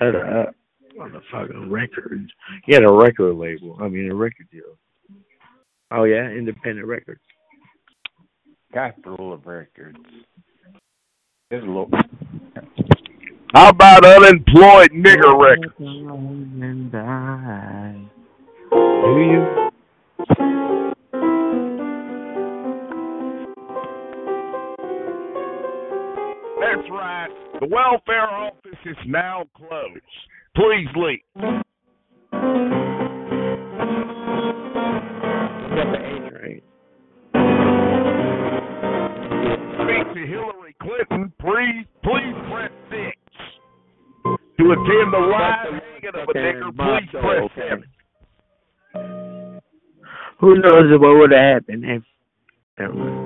Records. 0.00 0.18
Shut 0.24 0.48
up. 0.48 0.54
Motherfucking 0.98 1.70
records. 1.70 2.30
He 2.64 2.74
had 2.74 2.82
a 2.84 2.92
record 2.92 3.34
label. 3.34 3.76
I 3.80 3.88
mean, 3.88 4.10
a 4.10 4.14
record 4.14 4.48
deal. 4.50 4.76
Oh, 5.90 6.04
yeah? 6.04 6.28
Independent 6.28 6.86
records. 6.86 7.20
Capital 8.72 9.32
of 9.32 9.46
Records. 9.46 9.98
It's 11.50 11.64
a 11.64 11.66
little. 11.66 11.90
How 13.54 13.70
about 13.70 14.04
unemployed 14.04 14.92
nigger 14.92 15.36
records? 15.36 15.74
Do 15.78 15.84
you? 19.18 19.70
That's 26.60 26.88
right. 26.90 27.39
The 27.60 27.66
welfare 27.66 28.26
office 28.26 28.78
is 28.86 28.96
now 29.06 29.44
closed. 29.54 30.00
Please 30.56 30.88
leave. 30.96 31.20
Speak 39.76 40.06
to 40.14 40.22
Hillary 40.26 40.74
Clinton. 40.80 41.32
Please, 41.38 41.84
please 42.02 42.34
press 42.50 42.72
six 42.88 43.18
to 44.56 44.72
attend 44.72 45.12
the 45.12 45.18
live 45.30 45.82
hanging 45.82 46.14
of 46.14 46.28
a 46.28 46.32
nigger. 46.32 46.70
Please 46.74 47.10
press 47.12 47.44
seven. 47.56 47.88
Who 50.40 50.54
knows 50.60 50.98
what 50.98 51.18
would 51.18 51.32
have 51.32 51.56
happened 51.56 51.84
if? 51.84 52.02
Never 52.78 52.94
mind. 52.94 53.19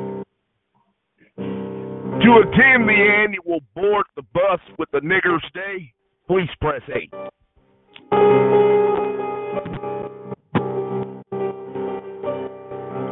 To 2.24 2.30
attend 2.38 2.88
the 2.88 2.94
annual 3.22 3.60
board 3.74 4.06
the 4.16 4.22
bus 4.32 4.58
with 4.78 4.90
the 4.92 5.00
niggers 5.00 5.42
day, 5.52 5.92
please 6.26 6.48
press 6.58 6.80
eight. 6.96 7.12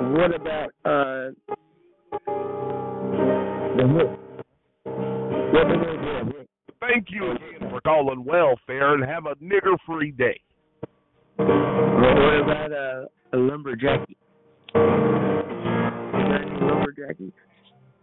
What 0.09 0.35
about 0.35 0.71
uh 0.87 1.33
the 3.77 3.87
hook? 3.87 4.19
Thank 6.81 7.09
you 7.11 7.33
again 7.33 7.69
for 7.69 7.83
calling 7.83 8.25
welfare 8.25 8.95
and 8.95 9.05
have 9.05 9.27
a 9.27 9.35
nigger 9.45 9.77
free 9.87 10.13
day. 10.13 10.41
What 11.37 12.41
about 12.41 12.73
uh, 12.73 13.05
a 13.35 13.37
lumberjacky? 13.37 14.17
You 14.75 14.81
got 16.13 16.41
any 16.41 16.57
lumberjacky? 16.61 17.33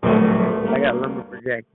I 0.04 0.80
got 0.82 0.96
lumber 0.96 1.26
for 1.30 1.38
Jackie. 1.42 1.68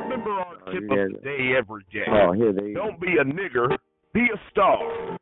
Remember 0.00 0.30
our 0.30 0.56
oh, 0.66 0.72
tip 0.72 0.82
of 0.82 0.88
the 0.88 1.18
day 1.22 1.54
every 1.56 1.84
day. 1.92 2.04
Oh, 2.08 2.32
here 2.32 2.52
they 2.52 2.72
Don't 2.72 3.00
be 3.00 3.16
a 3.20 3.24
nigger, 3.24 3.76
be 4.12 4.20
a 4.32 4.50
star. 4.50 5.18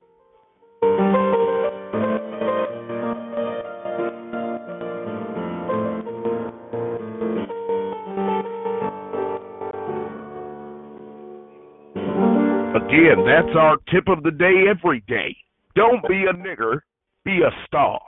Again, 12.90 13.24
that's 13.24 13.56
our 13.56 13.76
tip 13.92 14.08
of 14.08 14.24
the 14.24 14.32
day 14.32 14.64
every 14.68 15.00
day. 15.06 15.36
Don't 15.76 16.02
be 16.08 16.24
a 16.28 16.32
nigger, 16.34 16.80
be 17.24 17.38
a 17.42 17.50
star. 17.64 18.00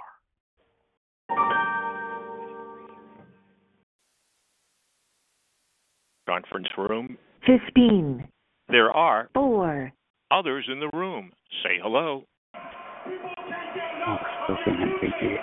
Conference 6.28 6.66
room. 6.76 7.16
15, 7.46 8.26
There 8.70 8.90
are 8.90 9.28
4, 9.34 9.92
others 10.32 10.68
in 10.70 10.80
the 10.80 10.90
room. 10.96 11.30
Say 11.62 11.78
hello. 11.80 12.24
Oh, 12.56 14.16
still 14.44 14.56
can't 14.64 15.00
take 15.00 15.10
it. 15.20 15.40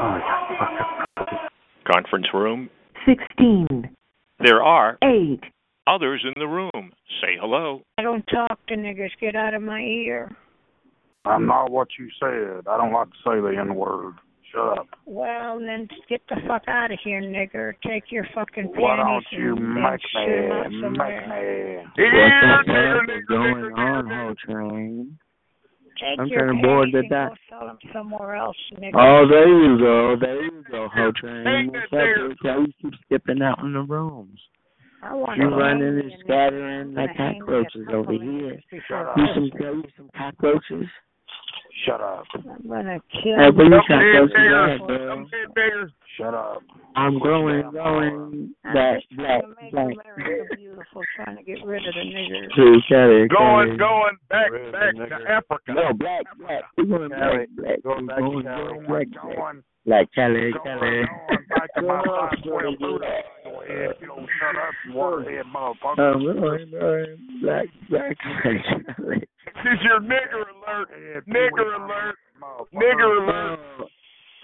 Oh, 0.00 0.18
yeah. 0.20 1.48
Conference 1.92 2.26
room. 2.32 2.70
16, 3.06 3.90
There 4.38 4.62
are 4.62 4.98
8, 5.02 5.40
others 5.88 6.24
in 6.24 6.34
the 6.40 6.46
room. 6.46 6.92
Say 7.20 7.36
hello. 7.40 7.82
I 7.98 8.02
don't 8.02 8.24
talk 8.26 8.58
to 8.68 8.74
niggers. 8.76 9.10
Get 9.20 9.34
out 9.34 9.54
of 9.54 9.62
my 9.62 9.80
ear. 9.80 10.30
I'm 11.24 11.46
not 11.46 11.70
what 11.70 11.88
you 11.98 12.08
said. 12.20 12.66
I 12.68 12.76
don't 12.76 12.92
like 12.92 13.08
to 13.08 13.16
say 13.24 13.40
the 13.40 13.54
N 13.60 13.74
word. 13.74 14.14
Shut 14.52 14.78
up. 14.78 14.86
Well, 15.04 15.58
then 15.60 15.88
get 16.08 16.22
the 16.30 16.36
fuck 16.46 16.62
out 16.68 16.90
of 16.90 16.98
here, 17.04 17.20
nigger. 17.20 17.74
Take 17.86 18.04
your 18.10 18.26
fucking 18.34 18.72
panties 18.72 18.80
Why 18.80 18.96
don't 18.96 19.24
you 19.30 19.54
and, 19.56 19.74
make 19.74 19.84
and 19.84 20.00
shit 20.14 20.72
me, 20.72 20.80
make 20.80 20.82
somewhere. 20.82 21.28
me? 21.28 22.02
What 22.02 22.66
the 22.66 22.72
hell 22.72 23.16
is 23.18 23.24
going 23.28 23.72
on, 23.76 24.06
whole 24.08 24.34
train? 24.46 25.18
Take 26.00 26.18
I'm 26.20 26.28
your 26.28 26.46
kinda 26.46 26.62
bored 26.62 26.92
panties 26.92 26.92
to 26.92 26.98
and 27.00 27.10
death. 27.10 27.28
go 27.50 27.58
sell 27.58 27.66
them 27.66 27.78
somewhere 27.92 28.36
else, 28.36 28.56
nigger. 28.80 28.94
Oh, 28.96 29.28
there 29.28 29.48
you 29.48 29.78
go. 29.78 30.16
There 30.18 30.42
you 30.44 30.64
go, 30.70 30.88
whole 30.94 31.12
train. 31.12 31.44
Hey, 31.44 31.66
What's 31.68 31.90
there. 31.90 32.30
up, 32.30 32.36
Why 32.40 32.56
you 32.60 32.72
keep 32.80 32.94
skipping 33.04 33.42
out 33.42 33.58
in 33.58 33.72
the 33.74 33.80
rooms? 33.82 34.40
I 35.02 35.14
want 35.14 35.38
You 35.38 35.50
to 35.50 35.56
running 35.56 35.82
and 35.88 35.96
me 35.96 36.02
a 36.12 36.16
nigger. 36.16 36.20
scattering 36.24 36.94
like 36.94 37.16
gonna 37.16 37.18
hang 37.18 37.32
me 37.32 37.38
a 37.38 37.40
cockroaches 37.40 37.86
over 37.92 38.12
here. 38.12 38.20
niggers 38.22 38.62
before 38.70 39.14
You 39.16 39.26
some 39.34 39.50
go. 39.58 39.72
you 39.74 39.84
some 39.96 40.10
cockroaches? 40.16 40.86
Shut 41.86 42.00
up. 42.00 42.24
I'm 42.34 42.68
gonna 42.68 43.00
kill 43.22 43.36
Hey, 43.38 43.46
you. 43.46 43.52
you 43.52 43.82
cockroaches 43.86 44.32
there. 44.34 44.56
out, 44.56 44.86
bro. 44.88 44.98
Come 45.08 45.20
in 45.32 45.52
there. 45.54 45.90
Shut 46.16 46.34
up. 46.34 46.62
I'm 46.96 47.20
Quit 47.20 47.30
your 47.30 47.38
going, 47.38 47.62
damn 47.62 47.72
going, 47.72 48.54
I'm 48.64 48.72
black, 48.72 49.02
black, 49.14 49.42
trying 49.42 49.54
to 49.54 49.70
black. 49.70 50.56
Beautiful, 50.56 51.02
trying 51.14 51.36
to 51.36 51.42
get 51.44 51.64
rid 51.64 51.86
of 51.86 51.94
the 51.94 52.00
niggers. 52.00 52.54
Two, 52.56 52.80
Kelly, 52.88 53.28
Going, 53.28 53.76
going 53.76 54.16
back, 54.28 54.50
back 54.72 54.94
to 54.96 55.30
Africa. 55.30 55.72
No, 55.74 55.92
black, 55.94 56.24
black. 56.40 56.62
We're 56.76 56.84
going 56.86 57.10
Kelly, 57.10 57.46
black, 57.54 57.82
black. 57.82 57.82
Going 57.84 58.06
going, 58.06 58.44
to 58.44 58.50
going 58.50 58.86
black, 58.88 59.06
black. 59.22 59.54
Going, 59.88 59.98
Like 60.00 60.12
Kelly, 60.14 60.52
going, 60.52 60.78
Kelly. 60.78 61.02
going 61.28 61.46
back 61.48 61.74
to 61.74 61.82
my 61.82 62.02
Go 62.04 62.10
on, 62.12 62.30
size 62.30 62.42
12 62.44 62.62
Kelly. 62.62 62.76
boot. 62.78 63.02
Go 63.44 63.60
ahead. 63.62 63.94
You 64.00 64.06
don't 64.06 64.28
shut 64.38 64.56
up, 64.56 64.74
you 64.86 64.92
waterhead 64.92 65.44
motherfucker. 65.54 66.14
I'm 66.14 66.20
going, 66.40 66.70
going, 66.70 67.40
black, 67.42 67.66
black, 67.88 68.16
Kelly. 68.42 68.62
This 69.64 69.72
is 69.74 69.80
your 69.84 70.00
nigger 70.00 70.44
alert. 70.54 70.88
Head, 70.90 71.24
Nigger 71.26 71.56
Pee-wee, 71.56 71.84
alert. 71.84 72.16
motherfucker. 72.40 72.74
Nigger 72.74 73.10
alert. 73.24 73.60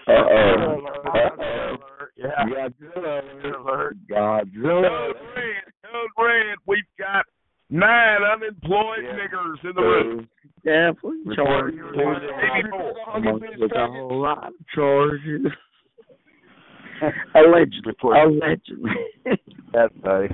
Uh-oh. 0.07 0.81
Alert. 0.81 1.39
Uh-oh. 1.39 1.77
Yeah. 2.17 2.45
Godzilla 2.45 3.21
Alert. 3.55 3.97
Godzilla. 4.09 4.81
Code 4.81 5.15
red. 5.35 5.63
Code 5.83 6.25
red. 6.25 6.55
We've 6.67 6.83
got 6.99 7.25
nine 7.69 8.21
unemployed 8.23 8.99
Yeah. 9.03 9.13
niggers 9.13 9.63
in 9.63 9.75
the 9.75 9.81
room. 9.81 10.29
Yeah, 10.63 10.91
for 11.01 11.13
Report 11.25 11.73
charges. 13.23 13.41
Amongst 13.43 13.59
with 13.59 13.71
a 13.75 13.87
whole 13.87 14.21
lot 14.21 14.47
of 14.47 14.53
charges. 14.73 15.45
Allegedly. 17.35 17.93
Allegedly. 18.03 18.91
That's 19.73 19.93
right. 20.03 20.31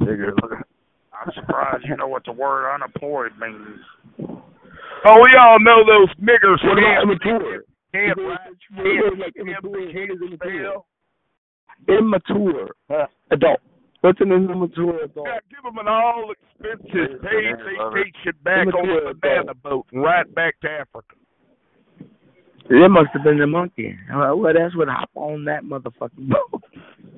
Nigger. 0.00 0.32
I'm 1.12 1.32
surprised 1.34 1.84
you 1.88 1.96
know 1.96 2.08
what 2.08 2.24
the 2.24 2.32
word 2.32 2.72
unemployed 2.74 3.32
means. 3.40 3.78
Oh, 5.06 5.16
we 5.16 5.32
all 5.38 5.58
know 5.60 5.82
those 5.86 6.08
niggers 6.16 6.58
What 6.64 6.78
about 6.78 7.20
can't, 7.22 7.42
immature? 7.42 7.64
can't 7.92 8.18
write, 8.18 9.12
is 9.12 9.18
like 9.18 9.34
can't, 9.34 9.48
immature? 9.64 9.92
can't, 9.92 10.20
What 10.20 10.28
is 10.28 10.30
immature? 11.88 12.68
Immature. 12.88 13.08
Adult. 13.30 13.60
What's 14.00 14.20
an 14.20 14.32
immature 14.32 15.04
adult? 15.04 15.26
Yeah, 15.28 15.38
give 15.50 15.62
them 15.62 15.78
an 15.78 15.88
all 15.88 16.32
expenses 16.32 17.20
paid 17.22 17.56
vacation 17.60 18.32
back 18.42 18.66
on 18.68 18.86
the 18.88 19.14
banana 19.20 19.54
boat 19.54 19.86
and 19.92 20.02
right 20.02 20.34
back 20.34 20.58
to 20.60 20.70
Africa. 20.70 21.16
It 22.70 22.88
must 22.90 23.10
have 23.14 23.24
been 23.24 23.38
the 23.38 23.46
monkey. 23.48 23.96
Uh, 24.12 24.34
Well, 24.36 24.54
that's 24.54 24.76
what 24.76 24.88
hop 24.88 25.10
on 25.16 25.44
that 25.46 25.64
motherfucking 25.64 26.28
boat. 26.28 26.62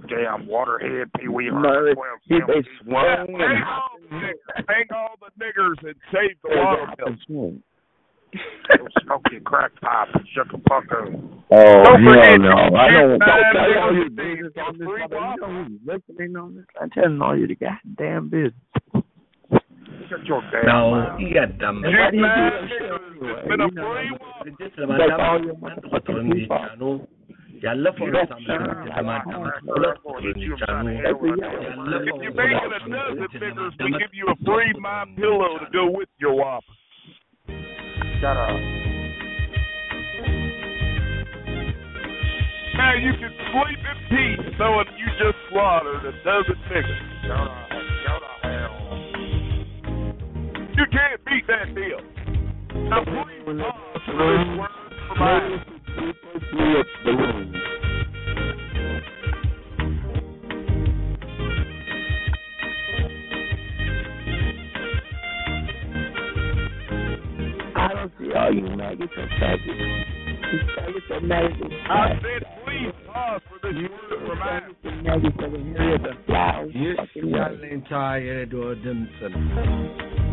Damn 0.08 0.46
waterhead 0.46 1.10
Pee 1.20 1.28
Wee 1.28 1.46
Herman 1.46 1.94
he 2.26 2.40
12 2.40 2.48
they 2.48 2.54
Yeah, 2.54 2.62
swung 2.82 3.28
and 3.28 3.38
hang 3.38 3.62
all 3.68 3.98
the 4.00 4.16
niggers, 4.16 4.64
hang 4.68 4.86
all 4.94 5.14
the 5.20 5.44
niggers 5.44 5.86
and 5.86 5.94
save 6.10 6.36
the 6.42 7.16
swung. 7.26 7.62
Go 8.78 8.86
smoke 9.04 9.22
your 9.30 9.42
crack 9.42 9.72
pipe 9.82 10.08
and 10.14 10.26
shut 10.34 10.46
the 10.50 10.58
fuck 10.68 10.84
up. 10.90 11.08
Oh, 11.50 11.84
Don't 11.84 12.02
hell 12.02 12.38
no. 12.38 12.76
I 12.76 12.90
don't, 12.90 13.18
don't 13.18 13.20
tell 13.20 13.82
all 13.82 13.94
your 13.94 14.08
business 14.08 14.52
on 14.56 14.78
this. 14.78 14.88
You 14.88 15.08
know 15.10 15.64
who's 15.68 15.80
listening 15.84 16.36
on 16.36 16.56
this? 16.56 16.64
I'm 16.80 16.90
telling 16.90 17.20
all 17.20 17.36
you 17.38 17.46
the 17.46 17.56
goddamn 17.56 18.30
business. 18.30 18.54
Shut 20.08 20.24
your 20.26 20.42
No, 20.64 20.90
mouth. 20.90 21.20
you 21.20 21.32
got 21.34 21.58
dumb. 21.58 21.82
Why 21.82 22.10
do 22.10 22.16
you? 22.16 22.22
You 23.50 23.56
know, 23.56 23.68
this 24.58 24.72
is 24.76 24.84
about 24.84 24.98
dumb. 25.18 25.62
You're 31.02 32.34
making 32.34 32.72
a 32.72 32.78
dozen 32.90 33.28
figures, 33.32 33.72
we 33.80 33.90
give 33.98 34.12
you 34.12 34.26
a 34.28 34.36
free 34.44 34.72
my 34.80 35.04
pillow 35.16 35.58
to 35.58 35.66
go 35.72 35.90
with 35.90 36.08
your 36.18 36.34
whopper. 36.34 36.66
Shut 38.20 38.36
up. 38.36 38.56
Now 42.76 42.94
you 42.94 43.12
can 43.20 43.32
sleep 43.52 43.78
in 43.78 43.98
peace 44.10 44.54
knowing 44.58 44.86
you 44.98 45.06
just 45.18 45.36
slaughtered 45.50 46.04
a 46.04 46.12
dozen 46.24 46.56
niggas. 46.70 47.22
Shut 47.26 47.38
up. 47.38 47.68
Shut 48.06 48.22
up. 48.22 49.01
You 50.82 50.88
can't 50.90 51.24
beat 51.24 51.46
that 51.46 51.72
deal. 51.76 52.00
Now 52.90 53.04
please 53.04 53.46
uh, 53.46 53.52
pause 55.16 55.60
for 55.94 56.00
this 56.00 56.16
word 56.18 56.86
from 57.04 57.54
I 67.76 67.92
don't 67.92 68.12
see 68.18 68.32
all 68.34 68.52
you 68.52 68.62
maggots 68.76 69.12
and 69.16 69.30
faggots. 69.40 69.66
These 70.50 70.66
faggots 70.76 71.10
maggots 71.22 71.60
and 71.60 71.74
I 71.92 72.08
said, 72.20 72.42
please 72.64 72.92
pause 73.06 73.40
for 73.48 73.72
this 73.72 73.88
word 73.88 74.26
from 74.26 74.38
my 74.40 74.44
maggots 74.60 74.76
and 74.82 75.02
maggots 75.04 75.36
and 75.38 75.74
maggots 75.74 76.04
and 76.10 76.18
flowers. 76.26 76.72
Yes, 76.74 76.96
I'm. 79.22 80.31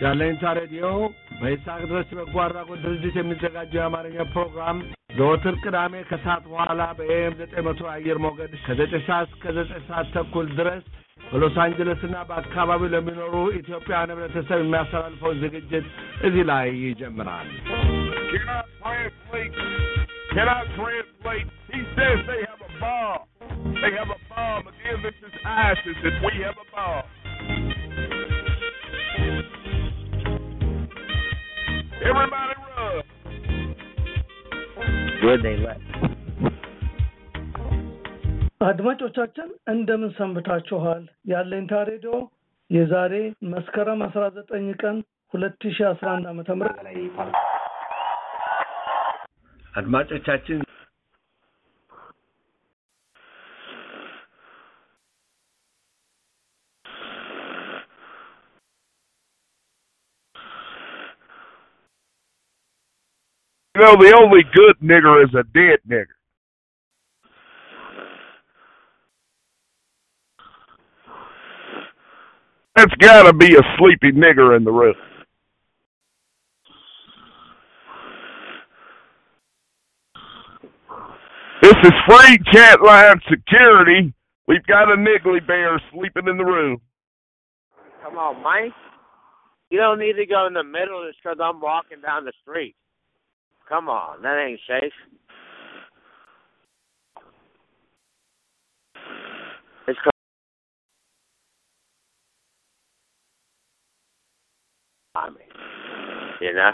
የአለኝታ 0.00 0.44
ሬዲዮ 0.58 0.86
በይስሐቅ 1.40 1.80
ድረስ 1.90 2.08
በጎ 2.18 2.34
አድራጎት 2.44 2.80
ድርጅት 2.84 3.14
የሚዘጋጀው 3.18 3.80
የአማርኛ 3.80 4.16
ፕሮግራም 4.34 4.78
ዘወትር 5.18 5.54
ቅዳሜ 5.64 5.94
ከሰዓት 6.10 6.44
በኋላ 6.50 6.82
በኤም 6.98 7.34
ዘጠኝ 7.40 7.64
መቶ 7.66 7.82
አየር 7.92 8.18
ሞገድ 8.24 8.52
ከዘጠኝ 8.66 9.02
ሰዓት 9.08 9.28
እስከ 9.30 9.44
ዘጠኝ 9.58 9.82
ሰዓት 9.88 10.08
ተኩል 10.16 10.48
ድረስ 10.58 10.84
በሎስ 11.33 11.55
አንጀለስና 11.63 12.15
በአካባቢው 12.29 12.91
ለሚኖሩ 12.93 13.33
ኢትዮጵያውያን 13.59 14.11
ህብረተሰብ 14.13 14.59
የሚያስተላልፈውን 14.63 15.39
ዝግጅት 15.43 15.87
እዚህ 16.27 16.43
ላይ 16.51 16.69
ይጀምራል። 16.85 17.49
Can 20.33 20.47
I 20.49 20.57
translate? 20.73 21.47
He 21.69 21.79
says 21.95 22.19
they 22.27 22.41
have 22.41 22.59
አድማጮቻችን 38.68 39.48
እንደምን 39.72 40.10
ሰንብታችኋል? 40.18 41.02
ያለኝታ 41.32 41.72
ሬዲዮ 41.90 42.12
የዛሬ 42.70 43.14
መስከረም 43.54 44.00
አስራ 44.06 44.22
ዘጠኝ 44.36 44.66
ቀን 44.82 44.96
ሁለት 45.34 45.62
ሺ 45.76 45.86
አስራ 45.92 46.08
አንድ 46.16 46.26
ዓመተ 46.32 46.50
ምህረት 46.60 47.34
አድማጮቻችን 49.74 50.60
You 63.74 63.80
know, 63.80 63.96
the 63.96 64.16
only 64.16 64.44
good 64.54 64.76
nigger 64.80 65.24
is 65.24 65.34
a 65.34 65.42
dead 65.44 65.80
nigger. 65.88 66.13
That's 72.76 72.94
got 72.96 73.22
to 73.24 73.32
be 73.32 73.54
a 73.54 73.62
sleepy 73.78 74.12
nigger 74.12 74.56
in 74.56 74.64
the 74.64 74.72
room. 74.72 74.94
This 81.62 81.76
is 81.84 81.92
free 82.06 82.38
chat 82.52 82.82
line 82.82 83.20
security. 83.30 84.12
We've 84.46 84.66
got 84.66 84.92
a 84.92 84.96
niggly 84.96 85.46
bear 85.46 85.80
sleeping 85.92 86.28
in 86.28 86.36
the 86.36 86.44
room. 86.44 86.80
Come 88.02 88.18
on, 88.18 88.42
Mike. 88.42 88.72
You 89.70 89.78
don't 89.78 89.98
need 89.98 90.14
to 90.14 90.26
go 90.26 90.46
in 90.46 90.52
the 90.52 90.62
middle 90.62 91.06
just 91.06 91.22
because 91.22 91.38
I'm 91.42 91.60
walking 91.60 92.00
down 92.02 92.24
the 92.26 92.32
street. 92.42 92.74
Come 93.68 93.88
on, 93.88 94.20
that 94.22 94.38
ain't 94.38 94.60
safe. 94.68 94.92
It's 99.88 99.98
I 105.16 105.30
mean, 105.30 105.38
you 106.40 106.52
know. 106.54 106.70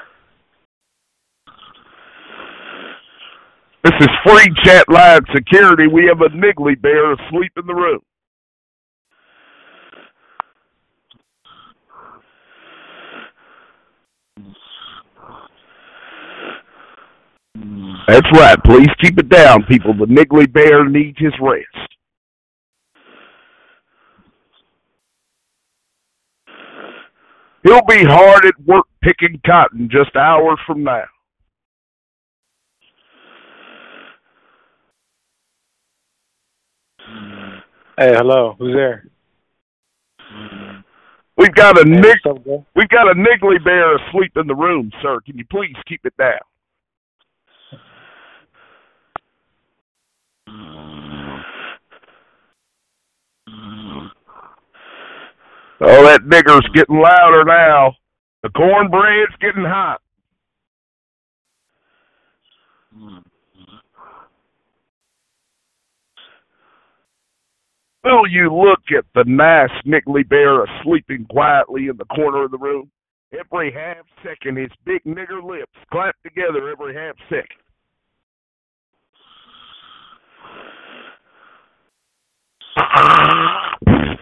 This 3.85 3.94
is 4.00 4.09
free 4.26 4.55
chat 4.64 4.88
line 4.88 5.20
security. 5.35 5.87
We 5.87 6.07
have 6.07 6.20
a 6.20 6.29
niggly 6.35 6.81
bear 6.81 7.12
asleep 7.12 7.53
in 7.57 7.66
the 7.66 7.74
room. 7.74 8.00
That's 18.07 18.26
right. 18.35 18.59
Please 18.64 18.88
keep 19.00 19.18
it 19.18 19.29
down, 19.29 19.64
people. 19.64 19.94
The 19.94 20.07
niggly 20.07 20.53
bear 20.53 20.88
needs 20.88 21.18
his 21.18 21.33
rest. 21.40 21.80
He'll 27.62 27.85
be 27.87 28.05
hard 28.05 28.46
at 28.46 28.59
work 28.66 28.87
picking 29.03 29.40
cotton 29.46 29.88
just 29.90 30.16
hours 30.16 30.59
from 30.66 30.85
now. 30.85 31.05
Hey, 37.99 38.14
hello. 38.16 38.57
Who's 38.59 38.75
there? 38.75 39.05
We've 41.37 41.55
got 41.55 41.79
a 41.79 41.85
Hey, 41.85 42.01
nig- 42.01 42.27
up, 42.27 42.38
we've 42.77 42.88
got 42.88 43.11
a 43.11 43.14
niggly 43.14 43.62
bear 43.64 43.96
asleep 43.96 44.33
in 44.37 44.46
the 44.46 44.55
room, 44.55 44.90
sir. 45.03 45.20
Can 45.27 45.38
you 45.38 45.44
please 45.51 45.77
keep 45.88 46.01
it 46.05 46.14
down? 46.18 46.38
Oh, 55.83 56.05
that 56.05 56.23
nigger's 56.23 56.69
getting 56.75 57.01
louder 57.01 57.45
now. 57.45 57.95
The 58.43 58.51
cornbread's 58.51 59.35
getting 59.40 59.64
hot. 59.64 60.01
Will 68.05 68.27
you 68.29 68.55
look 68.55 68.81
at 68.97 69.05
the 69.14 69.25
nice 69.27 69.71
niggly 69.87 70.29
bear 70.29 70.66
sleeping 70.83 71.27
quietly 71.31 71.88
in 71.88 71.97
the 71.97 72.05
corner 72.07 72.45
of 72.45 72.51
the 72.51 72.59
room? 72.59 72.90
Every 73.38 73.73
half 73.73 74.05
second, 74.23 74.57
his 74.59 74.71
big 74.85 75.03
nigger 75.05 75.43
lips 75.43 75.73
clap 75.93 76.16
together 76.23 76.69
every 76.71 76.95
half 76.95 77.16
second. 77.29 77.47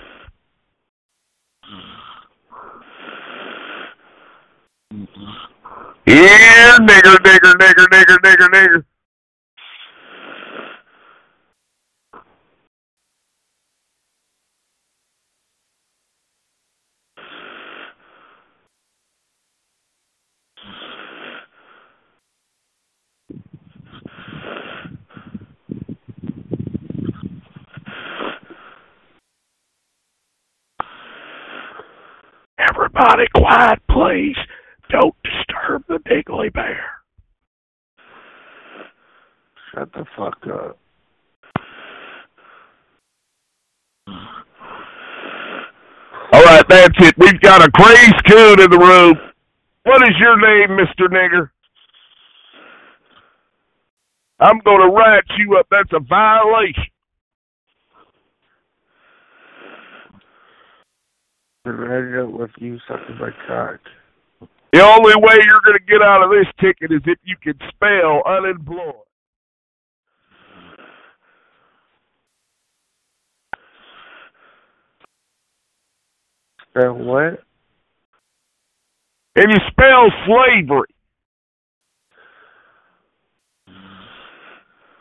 Here, 4.91 6.79
nigger, 6.81 7.17
nigger, 7.21 7.55
nigger, 7.61 7.87
nigger, 7.93 8.19
nigger, 8.25 8.49
nigger. 8.49 8.85
Everybody 32.59 33.27
quiet, 33.35 33.81
please. 33.91 34.37
Don't 34.91 35.15
disturb 35.23 35.85
the 35.89 35.99
niggly 36.09 36.53
bear. 36.53 36.85
Shut 39.75 39.93
the 39.93 40.05
fuck 40.17 40.39
up. 40.47 40.79
All 46.33 46.45
right, 46.45 46.65
that's 46.69 46.95
it. 47.01 47.15
We've 47.19 47.41
got 47.41 47.67
a 47.67 47.71
crazy 47.71 48.13
coon 48.29 48.61
in 48.61 48.71
the 48.71 48.79
room. 48.79 49.15
What 49.85 50.03
is 50.03 50.15
your 50.19 50.37
name, 50.39 50.79
Mr. 50.79 51.09
Nigger? 51.09 51.51
I'm 54.41 54.59
going 54.61 54.81
to 54.89 54.97
rat 54.97 55.25
you 55.39 55.57
up. 55.59 55.67
That's 55.71 55.91
a 55.93 56.01
violation. 56.01 56.85
I 61.67 61.71
ended 61.71 62.21
up 62.21 62.31
with 62.31 62.51
you 62.59 62.79
sucking 62.89 63.19
my 63.19 63.31
cock. 63.47 63.81
The 64.73 64.83
only 64.85 65.15
way 65.17 65.35
you're 65.35 65.63
going 65.65 65.79
to 65.79 65.85
get 65.91 66.03
out 66.03 66.23
of 66.23 66.31
this 66.31 66.47
ticket 66.61 66.93
is 66.93 67.01
if 67.07 67.19
you 67.25 67.37
can 67.43 67.55
spell 67.71 68.23
unemployed. 68.27 68.95
Spell 76.71 76.95
what? 76.95 77.43
If 79.37 79.47
you 79.49 79.57
spell 79.71 80.11
slavery, 80.27 80.95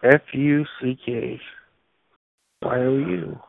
F 0.03 0.21
U 0.33 0.65
C 0.81 0.97
K 1.05 1.39
Y 2.61 2.77
O 2.77 2.97
U. 2.97 3.39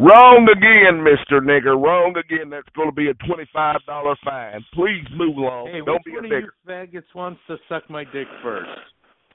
wrong 0.00 0.48
again, 0.50 1.04
Mr. 1.04 1.40
Nigger. 1.40 1.80
Wrong 1.80 2.14
again. 2.16 2.50
That's 2.50 2.68
going 2.74 2.88
to 2.88 2.94
be 2.94 3.08
a 3.08 3.14
$25 3.14 4.16
fine. 4.24 4.64
Please 4.74 5.04
move 5.14 5.36
along. 5.36 5.70
Hey, 5.72 5.80
Don't 5.84 6.04
be 6.04 6.12
a 6.16 6.22
nigger. 6.22 6.48
faggots 6.66 7.14
wants 7.14 7.40
to 7.48 7.56
suck 7.68 7.88
my 7.90 8.04
dick 8.04 8.26
first? 8.42 8.70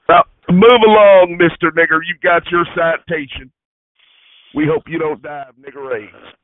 Now, 0.08 0.24
move 0.50 0.80
along, 0.86 1.38
Mr. 1.40 1.70
Nigger. 1.70 2.00
You 2.06 2.14
got 2.22 2.42
your 2.50 2.64
citation. 2.74 3.50
We 4.54 4.66
hope 4.66 4.84
you 4.86 4.98
don't 4.98 5.22
die 5.22 5.46
of 5.48 5.56
nigger 5.56 5.96
AIDS. 5.96 6.34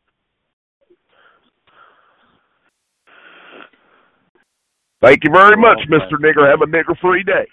Thank 5.02 5.24
you 5.24 5.30
very 5.32 5.56
much, 5.56 5.80
oh, 5.80 5.90
Mr. 5.92 6.18
Nigger. 6.20 6.48
Have 6.50 6.60
a 6.60 6.66
nigger 6.66 6.98
free 7.00 7.22
day. 7.22 7.46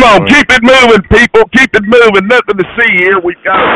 Come 0.00 0.22
on, 0.22 0.28
keep 0.28 0.46
it 0.48 0.62
moving, 0.62 1.02
people. 1.10 1.44
Keep 1.52 1.74
it 1.74 1.82
moving. 1.84 2.26
Nothing 2.26 2.56
to 2.56 2.64
see 2.78 3.04
here. 3.04 3.20
We've 3.22 3.36
got 3.44 3.60
a 3.60 3.66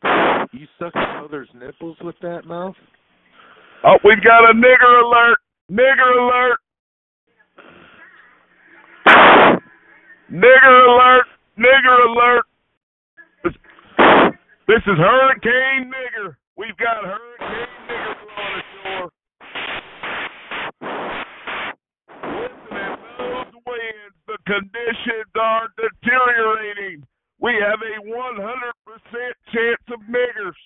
sleeping. 0.00 0.60
You 0.62 0.66
suck 0.78 0.96
each 0.96 1.22
other's 1.22 1.50
nipples 1.54 1.98
with 2.00 2.14
that 2.22 2.46
mouth? 2.46 2.74
Oh, 3.84 3.98
we've 4.02 4.24
got 4.24 4.48
a 4.48 4.54
nigger 4.54 5.04
alert. 5.04 5.38
Nigger 5.70 6.10
alert. 6.16 6.58
Nigger 10.32 10.88
alert. 10.88 11.26
Nigger 11.58 12.06
alert. 12.08 12.44
This, 13.44 13.52
this 14.68 14.82
is 14.86 14.96
Hurricane 14.96 15.92
Nigger. 15.92 16.36
We've 16.56 16.76
got 16.78 17.04
Hurricane 17.04 17.68
Nigger 17.90 18.14
blowing 18.24 18.62
ashore. 18.62 19.10
Listen 22.22 22.76
at 22.76 22.98
those 23.18 23.52
winds. 23.66 24.16
The 24.26 24.36
conditions 24.50 25.30
are 25.38 25.68
deteriorating. 25.78 27.06
We 27.38 27.54
have 27.62 27.78
a 27.78 28.02
100% 28.02 28.10
chance 29.54 29.84
of 29.94 30.00
niggers. 30.10 30.58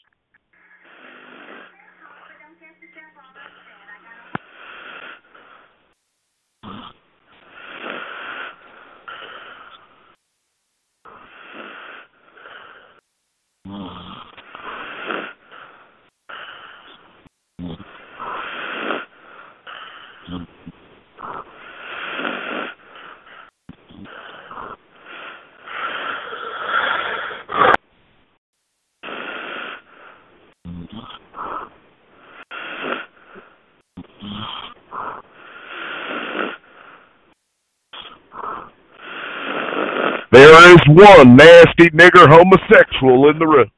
There 40.86 40.94
is 40.94 41.18
one 41.18 41.36
nasty 41.36 41.90
nigger 41.90 42.28
homosexual 42.28 43.30
in 43.30 43.38
the 43.38 43.46
room. 43.46 43.70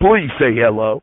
Please 0.00 0.30
say 0.38 0.54
hello. 0.54 1.02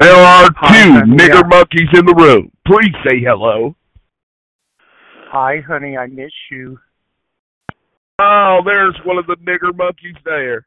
There 0.00 0.14
are 0.14 0.46
two 0.46 0.92
nigger 1.06 1.48
monkeys 1.48 1.88
in 1.92 2.06
the 2.06 2.14
room. 2.14 2.50
Please 2.66 2.94
say 3.06 3.20
hello. 3.20 3.74
Hi, 5.30 5.60
honey, 5.66 5.96
I 5.96 6.06
miss 6.06 6.32
you. 6.50 6.78
Oh, 8.20 8.60
there's 8.64 8.96
one 9.04 9.18
of 9.18 9.26
the 9.26 9.36
nigger 9.36 9.76
monkeys 9.76 10.16
there. 10.24 10.66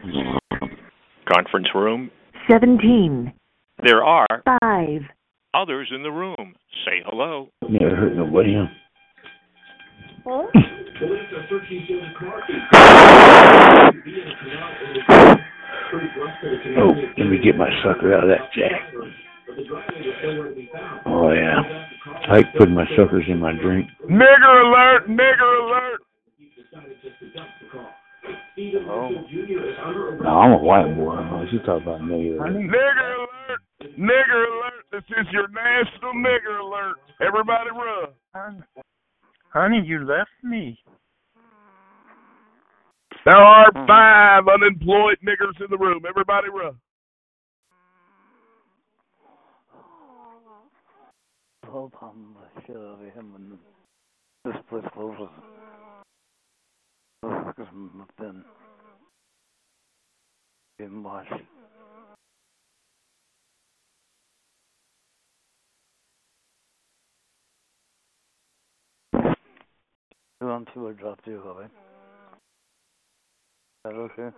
No. 0.07 0.39
Conference 1.33 1.69
room. 1.75 2.11
17. 2.51 3.33
There 3.83 4.03
are 4.03 4.27
5. 4.61 5.03
others 5.55 5.91
in 5.95 6.03
the 6.03 6.11
room. 6.11 6.55
Say 6.85 7.03
hello. 7.07 7.49
Never 7.69 7.97
hurt 7.97 8.17
nobody, 8.17 8.55
huh? 10.31 10.47
Oh, 16.79 16.95
let 17.19 17.27
me 17.27 17.39
get 17.43 17.57
my 17.57 17.69
sucker 17.83 18.15
out 18.15 18.25
of 18.25 18.31
that 18.31 18.53
jack. 18.55 18.95
Oh 21.07 21.33
yeah. 21.33 21.63
I 22.29 22.37
like 22.37 22.47
putting 22.57 22.75
my 22.75 22.87
suckers 22.97 23.25
in 23.29 23.39
my 23.39 23.53
drink. 23.53 23.89
Nigger 24.09 24.65
alert! 24.65 25.09
Nigger 25.09 25.51
alert! 25.65 26.01
Oh. 28.89 29.11
No, 30.23 30.29
I'm 30.29 30.53
a 30.53 30.59
white 30.59 30.95
boy. 30.95 31.11
I 31.11 31.17
don't 31.17 31.31
know 31.31 31.37
what 31.39 31.53
you 31.53 31.59
talking 31.61 31.83
about 31.83 32.01
nigga. 32.03 32.39
Nigger 32.39 33.17
alert! 33.17 33.61
Nigger 33.99 34.47
alert! 34.47 34.85
This 34.93 35.05
is 35.19 35.27
your 35.33 35.49
national 35.49 36.13
nigger 36.15 36.61
alert. 36.61 36.97
Everybody 37.21 37.71
run. 37.71 38.65
Honey, 39.53 39.83
you 39.85 40.05
left 40.07 40.31
me. 40.45 40.79
There 43.25 43.37
are 43.37 43.67
five 43.87 44.45
unemployed 44.49 45.19
niggers 45.27 45.61
in 45.61 45.67
the 45.71 45.77
room. 45.77 46.05
Everybody 46.09 46.49
run. 46.49 46.77
Hold 51.67 51.93
on, 52.01 52.35
the 52.35 52.63
shit 52.67 52.77
out 52.77 52.99
of 53.01 53.15
him 53.15 53.35
and 53.37 53.59
this 54.45 54.63
place 54.69 54.85
closes. 54.95 55.29
Because 57.23 57.55
I've 57.59 58.17
been 58.19 58.45
getting 60.79 61.03
washed. 61.03 61.33
You 69.13 69.21
want 70.47 70.69
to 70.75 70.87
or 70.87 70.93
drop 70.95 71.21
you, 71.27 71.43
Robin? 71.45 71.67
Is 71.67 71.71
that 73.85 73.93
okay? 73.93 74.37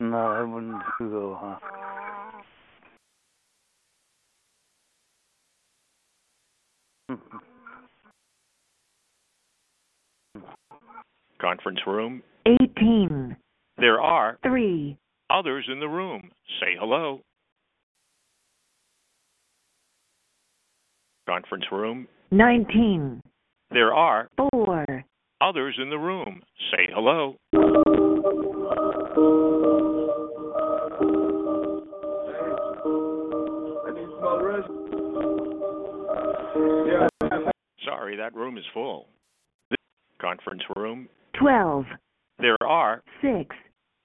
No, 0.00 0.16
I 0.16 0.42
wouldn't 0.42 0.82
go, 0.98 1.38
huh? 1.40 1.58
Conference 11.40 11.80
room. 11.86 12.22
18. 12.46 13.36
There 13.78 14.00
are 14.00 14.38
3. 14.42 14.96
others 15.30 15.66
in 15.70 15.80
the 15.80 15.88
room. 15.88 16.30
Say 16.60 16.76
hello. 16.78 17.20
Conference 21.28 21.64
room. 21.70 22.08
19. 22.30 23.22
There 23.72 23.94
are 23.94 24.28
4. 24.52 25.04
others 25.40 25.78
in 25.80 25.90
the 25.90 25.98
room. 25.98 26.42
Say 26.72 26.88
hello. 26.92 27.36
Sorry, 37.84 38.16
that 38.16 38.34
room 38.34 38.58
is 38.58 38.64
full. 38.74 39.06
This 39.70 39.78
Conference 40.20 40.62
room. 40.76 41.08
12. 41.38 41.84
There 42.38 42.56
are 42.66 43.02
6. 43.22 43.56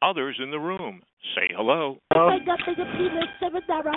others 0.02 0.38
in 0.42 0.52
the 0.52 0.60
room. 0.60 1.02
Say 1.36 1.54
hello. 1.56 1.98
Wake 2.14 2.44
up, 2.48 2.60
nigga, 2.68 2.86
penis, 2.98 3.24
seven 3.40 3.62
dollar. 3.68 3.92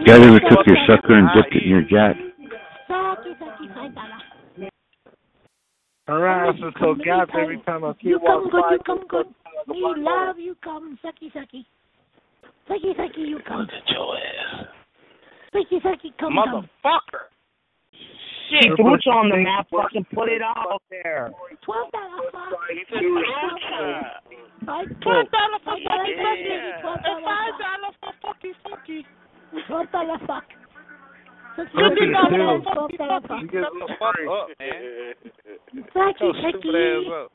You 0.00 0.06
guys 0.06 0.24
ever 0.24 0.40
took 0.40 0.66
your 0.66 0.76
sucker 0.88 1.18
and 1.18 1.28
dipped 1.34 1.54
it 1.54 1.62
in 1.64 1.68
your 1.68 1.82
jack? 1.82 2.16
Sucky, 2.88 3.32
sucky, 3.38 3.74
five 3.74 3.94
dollar. 3.94 4.70
Her 6.06 6.52
so 6.80 6.94
gapped 6.94 7.32
every 7.34 7.58
time 7.66 7.84
I 7.84 7.92
see 7.94 8.10
You 8.10 8.20
her 8.20 8.26
come 8.26 8.50
good, 8.50 8.64
you 8.70 8.78
come 8.86 9.06
good. 9.08 9.26
Me 9.66 9.82
love 9.98 10.38
you 10.38 10.54
come, 10.62 10.96
sucky, 11.04 11.32
sucky. 11.34 11.64
Sucky, 12.70 12.94
sucky, 12.96 13.26
you 13.28 13.40
come. 13.46 13.66
Sucky, 15.54 15.80
sucky, 15.82 16.12
come, 16.20 16.34
come. 16.34 16.68
Motherfucker. 16.84 17.26
Shit, 18.50 18.70
Roots 18.78 19.06
on 19.10 19.30
the 19.30 19.38
map. 19.38 19.66
Fucking 19.70 20.06
put 20.14 20.28
it 20.28 20.42
out 20.42 20.80
there. 20.90 21.32
Twelve 21.64 21.90
dollar 21.90 22.30
fuck. 22.30 22.54
Five 24.64 24.86
Twelve 25.02 25.26
dollar 25.30 25.58
for 25.64 25.74
Five 25.74 25.82
dollar 25.82 25.82
fucky 25.82 25.82
fuck, 25.82 26.06
yeah. 26.06 26.22
baby. 26.22 26.70
Twelve 26.82 27.02
And 27.02 27.24
dollar 27.24 27.26
five 27.26 27.54
fuck. 27.58 27.66
dollar 27.66 27.90
for 27.98 28.12
fucky 28.22 28.52
fucky. 28.62 29.00
Twelve 29.66 29.90
dollar 29.90 30.18
fuck. 30.28 30.44
Sucky, 31.56 31.72
Fifty 31.72 32.04
sucky, 32.04 32.12
dollar 32.12 32.36
twelve 32.36 32.62
for 32.62 32.74
fucky 32.76 32.98
dollar 33.00 33.20
fucky. 33.24 33.48
fuck. 33.48 33.48
Shut 33.48 33.72
the 33.72 33.88
fuck 33.96 34.16
up, 34.28 34.48
man. 34.60 35.16
Sucky, 35.96 36.28
sucky. 36.44 37.26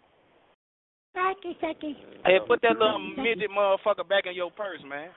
Sucky, 1.11 1.51
sucky. 1.57 1.93
Hey, 2.25 2.37
put 2.47 2.61
that 2.61 2.77
little 2.77 2.99
midget 3.17 3.49
motherfucker 3.49 4.07
back 4.07 4.27
in 4.27 4.35
your 4.35 4.51
purse, 4.51 4.79
man. 4.87 5.09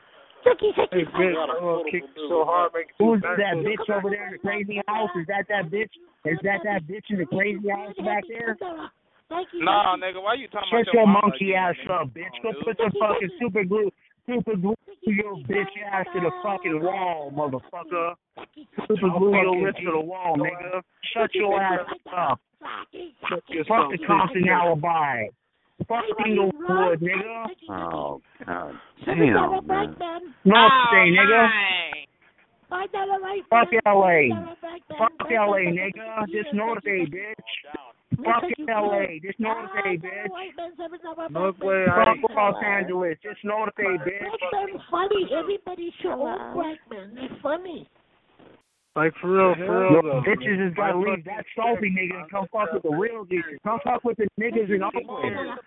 Sucky, 0.46 0.72
sucky. 0.72 0.92
Hey, 0.92 1.04
bitch, 1.04 1.36
I'm 1.36 1.62
oh, 1.62 1.84
kick 1.90 2.02
you 2.16 2.28
so 2.28 2.44
hard, 2.44 2.72
make 2.74 2.88
Who's 2.98 3.20
that 3.22 3.56
bitch 3.60 3.84
over 3.92 4.10
there 4.10 4.26
in 4.26 4.32
the 4.32 4.38
crazy 4.38 4.80
house? 4.88 5.10
Is 5.20 5.26
that 5.28 5.44
that 5.48 5.70
bitch? 5.70 5.92
Is 6.24 6.38
that 6.42 6.64
that 6.64 6.88
bitch 6.88 7.04
in 7.10 7.18
the 7.18 7.26
crazy 7.26 7.68
house 7.68 7.94
back 8.04 8.24
there? 8.28 8.56
Nah, 9.54 9.96
nigga, 9.96 10.22
why 10.22 10.34
you 10.34 10.48
talking 10.48 10.68
about 10.72 10.84
that? 10.84 10.92
Shut 10.92 10.94
about 10.94 10.94
your 10.94 11.06
mama 11.06 11.28
monkey 11.28 11.52
again, 11.52 11.64
ass 11.64 11.76
up, 11.92 12.08
bitch. 12.12 12.36
Go 12.42 12.52
put 12.64 12.76
some 12.76 12.92
fucking 13.00 13.30
super 13.40 13.64
glue, 13.64 13.90
super 14.26 14.56
glue 14.56 14.74
your 15.02 15.36
bitch 15.36 15.66
ass 15.92 16.06
to 16.14 16.20
the 16.20 16.30
fucking 16.42 16.80
wall, 16.82 17.30
motherfucker. 17.34 18.14
Super 18.88 19.10
glue 19.18 19.32
your 19.32 19.66
lips 19.66 19.78
to 19.78 19.92
the 19.92 20.00
wall, 20.00 20.36
nigga. 20.36 20.82
Shut 21.12 21.34
your 21.34 21.60
ass 21.60 21.86
up. 22.16 22.40
Fuck 23.68 23.90
the 23.90 23.98
Compton 24.06 24.48
alibi. 24.48 25.26
Fuck 25.88 26.04
Inglewood, 26.24 27.00
nigga. 27.00 27.46
Oh 27.68 28.22
God 28.46 28.74
damn, 29.04 29.18
man. 29.18 29.66
man. 29.66 30.34
North 30.44 30.72
State, 30.88 31.12
nigga. 31.12 31.48
Five 32.70 32.92
dollar 32.92 33.20
right 33.20 33.42
Fuck. 33.50 33.68
LA. 33.84 33.92
Five 33.92 34.28
dollar 34.30 34.56
black 34.60 34.80
man. 34.88 34.98
Fuck 34.98 35.30
LA, 35.30 35.58
nigga. 35.70 36.16
fuck 36.16 36.26
This 36.28 36.46
you, 36.50 36.58
North. 36.58 36.84
Bay, 36.84 37.04
bitch. 37.06 37.83
Fuck 38.22 38.44
LA. 38.68 39.18
This 39.22 39.34
North 39.38 39.70
Bay, 39.74 39.96
bitch. 39.96 40.30
White 40.30 40.54
man, 40.56 40.72
seven 40.76 40.98
North 41.30 41.58
Bay. 41.58 41.84
Fuck 41.88 42.30
Los 42.30 42.54
Angeles. 42.64 43.18
This 43.22 43.38
North 43.44 43.74
Bay, 43.76 43.96
bitch. 44.04 44.20
Black 44.20 44.52
man 44.52 44.80
funny. 44.90 45.28
Everybody 45.32 45.92
show 46.02 46.12
old 46.12 46.54
black 46.54 46.78
man. 46.90 47.14
They're 47.14 47.38
funny. 47.42 47.88
Like 48.96 49.12
for 49.20 49.26
real, 49.26 49.54
for 49.66 49.90
real 49.90 50.02
though. 50.02 50.22
bitches 50.22 50.68
is 50.68 50.74
gotta 50.74 50.96
leave 50.96 51.24
that 51.24 51.44
salty 51.56 51.90
nigga 51.90 52.22
and 52.22 52.30
come 52.30 52.46
fuck 52.52 52.72
with 52.72 52.84
the 52.84 52.94
real 52.94 53.26
niggas. 53.26 53.58
Come 53.64 53.80
fuck 53.82 54.04
with 54.04 54.16
the 54.18 54.28
niggas 54.38 54.70
in 54.70 54.82
Oakland. 54.84 55.58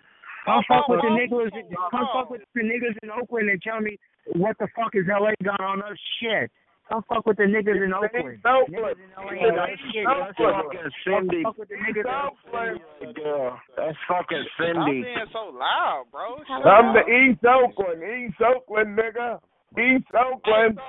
Come 0.46 0.64
fuck 0.66 0.88
with 0.88 1.00
the 1.02 1.12
niggas. 1.12 1.50
Come 1.90 2.08
fuck 2.14 2.30
with 2.30 2.40
the 2.54 2.62
niggas 2.62 2.96
in 3.02 3.10
Oakland 3.10 3.50
and 3.50 3.60
tell 3.60 3.80
me 3.80 3.98
what 4.32 4.56
the 4.58 4.68
fuck 4.74 4.94
is 4.94 5.04
LA 5.06 5.32
got 5.44 5.60
on 5.60 5.82
us 5.82 5.98
shit. 6.20 6.50
Come 6.88 7.04
fuck 7.06 7.26
with 7.26 7.36
the 7.36 7.44
niggas 7.44 7.84
in 7.84 7.92
Oakland. 7.92 8.40
Niggas 8.40 8.96
in 8.96 9.12
LA 9.12 9.52
got 9.52 9.68
us 9.68 9.78
shit. 9.92 10.06
That's 10.08 10.32
fucking 10.40 10.90
Cindy. 11.04 11.42
Fuck 11.44 11.58
with 11.58 11.68
the 11.68 11.76
niggas 11.76 12.00
in 12.00 12.08
Oakland. 12.08 12.80
Girl, 13.14 13.60
that's 13.76 13.98
fucking 14.08 14.44
Stop 14.56 14.72
Cindy. 14.72 15.02
being 15.02 15.28
so 15.32 15.52
loud, 15.52 16.04
bro. 16.10 16.40
Shut 16.48 16.64
I'm 16.64 16.94
the. 16.96 17.04
East 17.04 17.44
Oakland, 17.44 18.00
East 18.00 18.40
Oakland 18.40 18.96
nigga. 18.96 19.38
East 19.76 20.08
Oakland. 20.16 20.80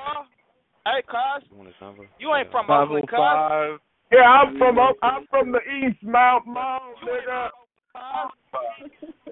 Hey, 0.88 1.04
cuz. 1.04 1.44
You 2.20 2.34
ain't 2.34 2.50
from 2.50 2.72
Oakland, 2.72 3.08
cuz. 3.10 3.20
Oh 3.20 3.78
yeah, 4.12 4.24
I'm 4.24 4.58
from 4.58 4.80
I'm 4.80 5.28
from 5.30 5.52
the 5.52 5.60
East 5.60 6.02
Mount 6.02 6.48
Mall, 6.48 6.96
nigga. 7.04 7.50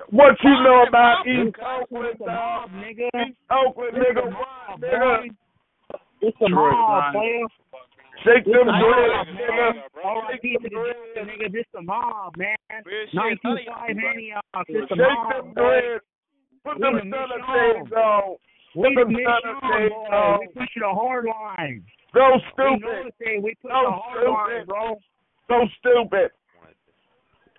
What 0.10 0.36
you 0.44 0.52
know 0.52 0.84
about 0.88 1.26
East 1.26 1.56
Oakland, 1.64 2.20
dog? 2.20 2.70
Nigga. 2.72 3.08
East 3.24 3.38
Oakland, 3.50 3.96
nigga. 3.96 4.36
What, 4.36 4.82
nigga? 4.82 5.30
It's 6.22 6.38
the 6.40 6.50
mob, 6.50 7.14
player. 7.14 7.46
Shake 8.26 8.46
them 8.46 8.66
the 8.66 8.74
dreads, 8.82 9.30
nigga. 9.38 9.74
man. 9.76 9.84
R.I.P. 10.04 10.58
to 10.58 10.60
the 10.64 10.70
Jets, 10.70 11.30
nigga. 11.30 11.52
This 11.54 11.66
the 11.74 11.82
mob, 11.82 12.36
man. 12.38 12.56
Nine 13.14 13.38
two 13.42 13.56
five 13.70 13.90
Antioch. 13.92 14.68
This 14.68 14.86
the 14.90 14.96
Shake 14.96 14.98
mob, 14.98 15.30
them 15.30 15.54
dreads. 15.54 16.04
Put 16.66 16.80
them 16.80 16.94
the 16.96 17.02
stunner 17.06 17.42
shades 17.46 17.92
on. 17.94 18.36
We 18.76 18.82
Put 18.84 18.96
the 18.96 19.06
them 19.06 19.14
stunner 19.14 19.54
mission, 19.54 19.70
shades 19.70 19.94
on. 20.12 20.40
We 20.42 20.48
push 20.58 20.74
the 20.76 20.90
hard 20.90 21.26
line. 21.26 21.84
So 22.14 22.24
stupid. 22.54 23.14
We 23.44 23.56
push 23.62 23.72
So 23.72 23.78
the 23.86 23.94
hard 23.94 24.28
line, 24.28 24.66
bro. 24.66 24.98
So 25.48 25.56
stupid. 25.80 26.32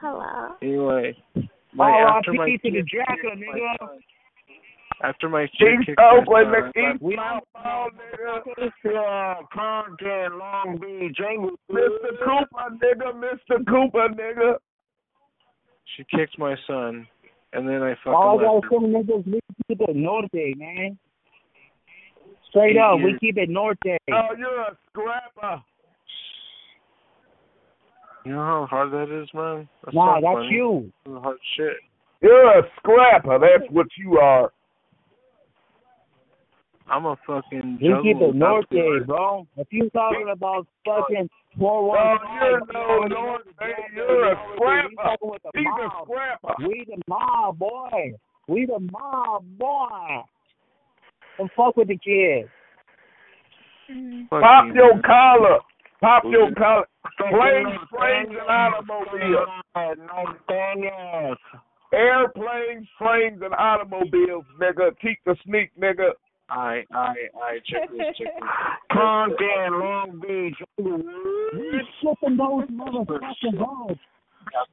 Hello. 0.00 0.54
Anyway, 0.62 1.16
my 1.74 1.90
after 1.90 2.32
my 2.32 2.42
R.I.P. 2.42 2.58
to 2.58 2.70
the 2.70 2.82
kid- 2.82 2.90
Jacker, 2.90 3.34
nigga. 3.34 3.88
After 5.02 5.28
my 5.28 5.46
chick 5.54 5.78
East 5.78 5.86
kicked 5.86 5.98
my 5.98 6.18
Oakland, 6.20 6.48
son, 6.52 6.72
nigga. 6.76 6.94
East 6.94 7.02
We 7.02 7.16
Mount 7.16 7.44
Mall, 7.54 7.88
nigga. 7.90 8.70
Yeah, 8.84 9.34
Compton, 9.54 10.38
Long 10.38 10.78
Beach, 10.80 11.16
Inglewood. 11.20 11.58
Mr. 11.70 12.18
Cooper, 12.24 12.76
nigga. 12.82 13.12
Mr. 13.14 13.66
Cooper, 13.66 14.08
nigga. 14.14 14.54
she 15.96 16.04
kicked 16.16 16.38
my 16.38 16.56
son, 16.66 17.06
and 17.52 17.68
then 17.68 17.82
I 17.82 17.94
fucking 18.04 18.12
All 18.12 18.40
I 18.40 18.42
left 18.54 18.62
got 18.64 18.72
some 18.72 18.90
niggas, 18.92 19.26
we 19.26 19.40
keep 19.68 19.80
it 19.80 19.94
Norte, 19.96 20.58
man. 20.58 20.98
Straight 22.50 22.76
up, 22.78 22.98
we 23.04 23.16
keep 23.20 23.36
it 23.38 23.48
Norte. 23.50 23.76
Oh, 23.86 24.28
you're 24.36 24.60
a 24.62 24.76
scrapper. 24.88 25.62
You 28.24 28.32
know 28.32 28.38
how 28.44 28.66
hard 28.68 28.90
that 28.92 29.10
is, 29.22 29.28
man? 29.32 29.68
That's 29.84 29.94
Nah, 29.94 30.14
not 30.18 30.22
that's 30.22 30.34
funny. 30.38 30.48
you. 30.50 30.92
That's 31.06 31.22
hard 31.22 31.36
shit. 31.56 31.76
You're 32.20 32.58
a 32.58 32.62
scrapper. 32.78 33.38
That's 33.38 33.70
what 33.70 33.86
you 33.96 34.18
are. 34.18 34.50
I'm 36.90 37.04
a 37.06 37.16
fucking 37.26 37.78
We 37.80 37.88
keep 38.02 38.16
juggle 38.16 38.30
it 38.30 38.34
Norte, 38.36 38.66
without- 38.70 39.06
bro. 39.06 39.46
If 39.56 39.68
you 39.72 39.90
talking 39.90 40.28
about 40.30 40.66
fucking 40.84 41.28
four 41.58 41.80
Oh, 41.80 41.82
one 41.82 42.18
you're 42.40 42.60
no 42.72 43.00
North 43.06 43.42
Bay. 43.58 43.74
You're 43.94 44.32
a 44.32 44.36
scrapper. 44.54 45.16
He's 45.54 45.66
a 45.66 45.90
scrapper. 46.04 46.54
We 46.66 46.84
the 46.86 47.00
mob, 47.06 47.58
boy. 47.58 48.12
We 48.46 48.64
the 48.66 48.78
mob, 48.92 49.44
boy. 49.58 50.22
Don't 51.36 51.50
fuck 51.56 51.76
with 51.76 51.88
the 51.88 51.96
kids. 51.98 52.48
Fuck 54.30 54.42
Pop 54.42 54.66
you, 54.66 54.74
your 54.74 54.94
man. 54.94 55.02
collar. 55.02 55.58
Pop 56.00 56.24
your 56.24 56.52
collar. 56.54 56.86
Planes, 57.18 57.78
trains, 57.94 58.28
and 58.30 58.48
automobiles. 58.48 59.48
Norteños. 59.76 61.36
Airplanes, 61.92 62.86
trains, 63.00 63.40
and 63.42 63.54
automobiles, 63.54 64.44
nigga. 64.60 64.92
Keep 65.00 65.18
the 65.24 65.36
sneak, 65.44 65.70
nigga. 65.80 66.10
I, 66.50 66.84
I, 66.94 67.14
I, 67.42 67.58
check 67.66 67.90
this, 67.92 68.16
check 68.16 68.32
this. 68.34 68.48
Compton, 68.92 69.80
Long 69.80 70.20
Beach, 70.22 70.56
Inglewood. 70.78 71.04
We 71.54 71.80
shipping 72.00 72.36
those 72.36 72.64
motherfucking 72.72 73.58
balls. 73.58 73.98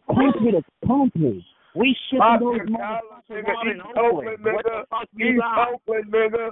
Country 0.07 0.51
to 0.53 0.63
country. 0.87 1.45
We 1.75 1.97
Pop 2.17 2.39
shipping 2.39 2.47
those 2.47 2.55
your 2.55 2.77
collar, 2.77 3.01
motherfuckers 3.27 3.43
nigga. 3.43 3.49
out 3.51 3.67
in 3.67 3.75
East 3.75 3.85
Oakland. 3.97 3.97
Oakland, 3.99 4.55
What 4.55 4.63
the 4.63 4.69
nigga. 4.71 4.87
fuck 4.89 5.07
you 5.15 5.27
East 5.27 5.41
got? 5.41 5.73
Oakland, 5.73 6.05
nigga. 6.13 6.51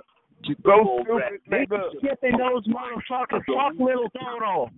Go 0.66 1.00
stupid, 1.04 1.42
We 1.48 1.56
nigga. 1.56 1.82
shipping 2.02 2.38
those 2.38 2.68
motherfuckers. 2.68 3.44
Fuck 3.48 3.80
little 3.80 4.10
Toto. 4.12 4.70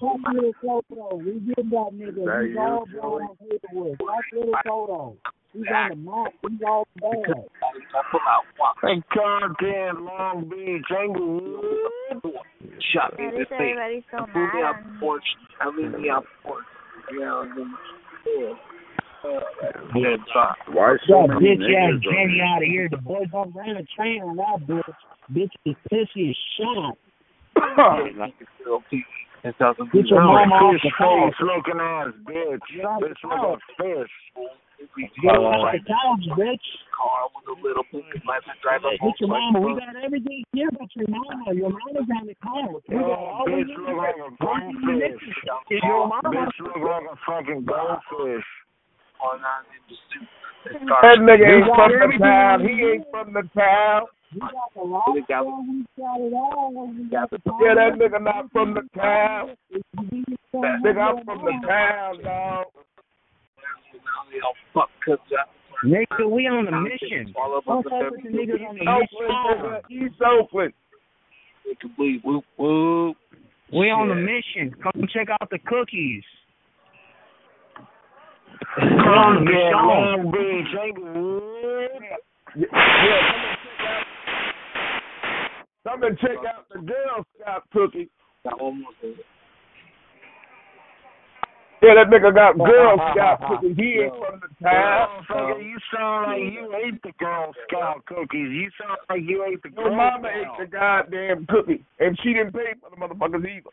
Fuck 0.00 0.32
little 0.34 0.52
Toto. 0.60 1.16
We 1.16 1.38
get 1.46 1.56
that 1.70 1.90
nigga. 1.94 2.48
He's 2.48 2.56
all 2.58 2.86
blown 2.90 3.22
on 3.22 3.36
paperwork. 3.38 3.98
Fuck 3.98 4.24
little 4.32 4.54
Toto. 4.66 5.16
He's 5.52 5.64
on 5.68 5.88
the 5.90 5.96
map. 5.96 6.32
He's 6.48 6.60
all 6.66 6.86
bad. 6.96 7.44
Hey, 8.82 9.02
Compton, 9.12 10.04
Long 10.04 10.48
Beach, 10.48 10.84
Inglewood. 10.90 11.62
Shot 12.92 13.18
me 13.18 13.24
Why 13.24 13.28
in 13.28 13.34
the 13.38 13.44
face. 13.46 13.76
everybody 13.76 14.04
so 14.10 14.16
and 14.24 14.32
threw 14.32 14.46
me 14.54 14.62
mad 14.62 14.64
on 14.64 14.74
the 14.94 15.00
porch. 15.00 15.24
And 15.60 15.76
leave 15.76 15.92
me 16.00 16.08
off 16.08 16.24
the 16.24 16.48
porch. 16.48 16.64
Yeah, 17.12 17.42
and 17.42 17.50
then, 17.58 17.68
yeah. 18.26 18.54
Dead 19.22 20.20
shot. 20.32 20.56
Why 20.72 20.96
That 21.06 21.28
bitch 21.38 21.62
ass 21.62 22.00
Jenny 22.02 22.40
out 22.42 22.62
of 22.62 22.68
here. 22.68 22.88
The 22.90 22.96
boys 22.96 23.28
don't 23.30 23.54
ran 23.54 23.76
a 23.76 23.84
train 23.94 24.22
on 24.22 24.36
that 24.36 24.66
bitch. 24.66 24.94
Bitch 25.30 25.52
is 25.64 25.76
pissy 25.92 26.30
as 26.30 26.36
shit. 26.56 26.98
Like 28.18 28.34
it's 28.40 28.50
still 28.60 28.82
TV. 28.92 29.02
It 29.44 29.54
doesn't 29.58 29.92
Get 29.92 30.06
your 30.06 30.20
do 30.20 30.26
mama 30.26 30.54
off 30.54 30.74
the 30.82 30.90
phone. 30.98 31.30
face 31.30 31.40
looking 31.40 31.80
ass 31.80 32.08
bitch. 32.24 32.60
Get 32.74 32.84
off 32.84 33.02
Bitch 33.02 33.22
look 33.22 33.58
a 33.58 33.82
fish. 33.82 34.10
Get 35.22 35.38
off 35.38 35.72
the 35.72 35.78
couch, 35.86 36.26
bitch. 36.38 36.66
car 36.90 37.30
with 37.34 37.46
a 37.46 37.56
little 37.62 37.84
bit 37.92 38.04
like 38.26 38.42
to 38.44 38.54
drive 38.62 38.84
up 38.84 38.92
Get 38.98 39.14
your 39.20 39.30
mama. 39.30 39.60
We 39.60 39.74
got 39.78 39.94
everything 40.02 40.44
here 40.52 40.70
but 40.72 40.88
your 40.96 41.08
mama. 41.08 41.54
Your 41.54 41.70
mama's 41.70 42.08
on 42.10 42.26
the 42.26 42.34
car. 42.42 42.66
We 42.66 42.98
got 42.98 43.10
all 43.10 43.42
Oh, 43.42 43.50
we 43.50 43.62
bitch 43.62 43.68
need. 43.68 43.78
look 43.78 43.96
like 43.96 44.18
a 44.18 44.30
goldfish. 44.42 45.22
Is 45.70 45.80
your 45.82 46.08
mama? 46.08 46.28
Bitch 46.30 46.58
look 46.60 46.82
like 46.82 47.06
a 47.06 47.16
fucking 47.26 47.64
goldfish. 47.64 48.46
on 49.22 49.38
in 49.38 49.82
the 49.88 49.96
suit. 50.10 50.28
That 51.02 51.18
nigga 51.18 51.46
ain't 51.46 51.66
from 51.74 51.90
the 51.90 52.18
town. 52.18 52.60
He 52.62 52.74
ain't 52.82 53.06
from 53.10 53.32
the 53.32 53.42
town. 53.54 54.06
Yeah, 57.60 57.74
that 57.74 57.92
nigga 57.98 58.22
not 58.22 58.50
from 58.52 58.74
the 58.74 58.82
town. 58.96 59.56
That 59.70 60.80
nigga 60.84 61.00
I'm 61.00 61.24
from 61.24 61.44
the 61.44 61.66
town, 61.66 62.22
dog. 62.22 62.66
Nigga, 65.84 66.30
we 66.30 66.46
on 66.46 66.68
a 66.68 66.80
mission. 66.80 67.34
All 67.36 67.60
the 67.60 67.90
We 73.72 73.90
on 73.90 74.10
a 74.10 74.14
mission. 74.14 74.74
Come 74.82 75.08
check 75.12 75.28
out 75.30 75.50
the 75.50 75.58
cookies. 75.58 76.22
Come 78.78 79.44
Long 79.44 80.30
Beach, 80.30 80.72
Yeah, 82.54 82.68
come 85.84 86.02
and 86.04 86.18
check 86.18 86.38
out 86.46 86.68
the 86.72 86.78
Girl 86.78 87.26
Scout 87.40 87.62
cookie. 87.72 88.08
I 88.46 88.50
almost 88.60 89.00
did 89.00 89.18
it. 89.18 89.26
Yeah, 91.82 91.98
that 91.98 92.14
nigga 92.14 92.32
got 92.32 92.54
oh, 92.54 92.64
Girl 92.64 92.94
oh, 92.94 93.02
oh, 93.02 93.10
Scout 93.10 93.42
cookies. 93.42 93.76
He 93.76 94.06
ain't 94.06 94.14
from 94.14 94.38
the 94.38 94.46
town. 94.62 95.26
Motherfucker, 95.28 95.64
you 95.64 95.78
sound 95.90 96.30
like 96.30 96.52
you 96.54 96.70
ate 96.78 97.02
the 97.02 97.10
Girl 97.18 97.52
Scout 97.66 98.06
cookies. 98.06 98.54
You 98.54 98.70
sound 98.78 98.98
like 99.10 99.22
you 99.26 99.44
ate 99.44 99.60
the 99.64 99.70
Girl 99.70 99.90
Your 99.90 99.90
Girl 99.90 99.98
mama 99.98 100.28
Scout. 100.30 100.60
ate 100.60 100.70
the 100.70 100.76
goddamn 100.76 101.46
cookie, 101.50 101.84
and 101.98 102.16
she 102.22 102.34
didn't 102.34 102.52
pay 102.52 102.74
for 102.78 102.90
the 102.90 102.96
motherfuckers 102.96 103.42
either. 103.42 103.70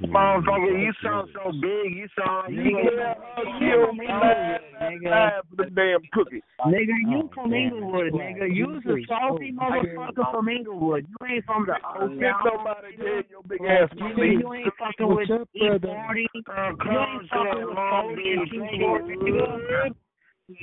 Motherfucker, 0.00 0.78
you 0.80 0.92
sound 1.02 1.28
so 1.34 1.50
big. 1.60 1.90
You 1.92 2.06
sound 2.16 2.54
like 2.54 2.54
you 2.54 2.62
You 2.70 2.78
ate 2.78 2.84
tell 2.94 3.18
her 3.18 3.42
the 3.42 3.50
she 3.58 3.66
don't 3.66 3.98
be 3.98 4.06
lying, 4.06 5.02
nigga. 5.02 5.40
for 5.50 5.56
the 5.64 5.70
damn 5.74 6.00
cookie. 6.12 6.42
Nigga, 6.66 6.94
you 7.10 7.28
from 7.34 7.52
Inglewood, 7.52 8.12
nigga. 8.12 8.46
You's 8.54 8.84
a 8.86 8.94
salty 9.08 9.50
motherfucker 9.52 10.30
from 10.30 10.48
Inglewood. 10.48 11.04
You 11.08 11.26
ain't 11.26 11.44
from 11.46 11.66
the 11.66 11.74
Don't 11.98 12.12
Oak 12.14 12.20
get 12.20 12.30
Town. 12.30 12.40
nobody 12.46 12.96
dead, 12.96 13.24
your 13.28 13.42
big 13.42 13.60
ass 13.62 13.88
Nigga, 13.98 14.14
cookie. 14.14 14.38
you 14.38 14.52
ain't 14.54 14.74
fucking 14.78 15.08
with 15.08 15.28
E40. 15.28 15.44
Uh, 15.58 15.78
you 16.14 16.18
ain't 16.22 16.46
fucking 16.46 17.66
with 17.66 17.76
40 17.76 18.32
and 18.32 18.50
240, 18.50 19.16
nigga. 19.18 19.94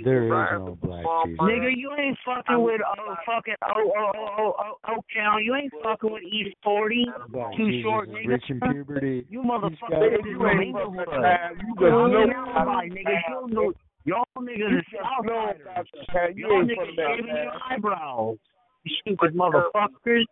There 0.04 0.26
is 0.26 0.30
no 0.58 0.78
black 0.82 1.06
Jesus. 1.26 1.40
Nigga, 1.42 1.70
you 1.78 1.92
ain't 1.94 2.18
fucking 2.26 2.62
with 2.64 2.82
oh 2.82 3.16
fucking 3.26 3.54
oh 3.64 3.92
oh 3.96 4.12
oh 4.18 4.34
oh 4.40 4.54
oh 4.58 4.94
Oak 4.98 5.06
Town. 5.16 5.44
You 5.44 5.54
ain't 5.56 5.72
fucking 5.84 6.12
with 6.12 6.24
East 6.24 6.56
Forty. 6.64 7.06
Black 7.30 7.54
Too 7.56 7.70
Jesus 7.70 7.84
short, 7.84 8.10
is 8.10 8.16
nigga. 8.16 8.28
rich 8.30 8.44
in 8.50 8.60
puberty. 8.62 9.26
You 9.30 9.42
He's 9.42 9.50
motherfucker 9.52 10.26
You 10.26 10.48
ain't 10.48 10.58
from 10.58 10.62
Inglewood. 10.62 11.06
the 11.06 11.22
town. 11.22 11.52
You 11.62 11.68
You 11.70 11.74
just 11.78 11.92
know 11.92 12.08
know 12.08 12.26
nobody, 12.26 12.90
nigga. 12.90 13.14
You 13.30 13.54
know 13.54 13.74
y'all 14.06 14.26
niggas 14.42 14.78
is 14.80 14.84
know 14.94 15.06
outsiders. 15.06 15.62
about 15.70 15.86
the 15.94 16.14
town. 16.14 16.30
You 16.36 16.48
Y'all 16.50 16.62
ain't 16.62 16.70
niggas 16.72 16.76
from 16.82 16.96
that 16.96 17.06
shaving 17.06 17.28
your 17.30 17.52
town. 17.54 17.62
eyebrows. 17.70 18.38
You 18.86 18.96
stupid 19.02 19.32
uh, 19.34 19.38
motherfuckers. 19.38 20.26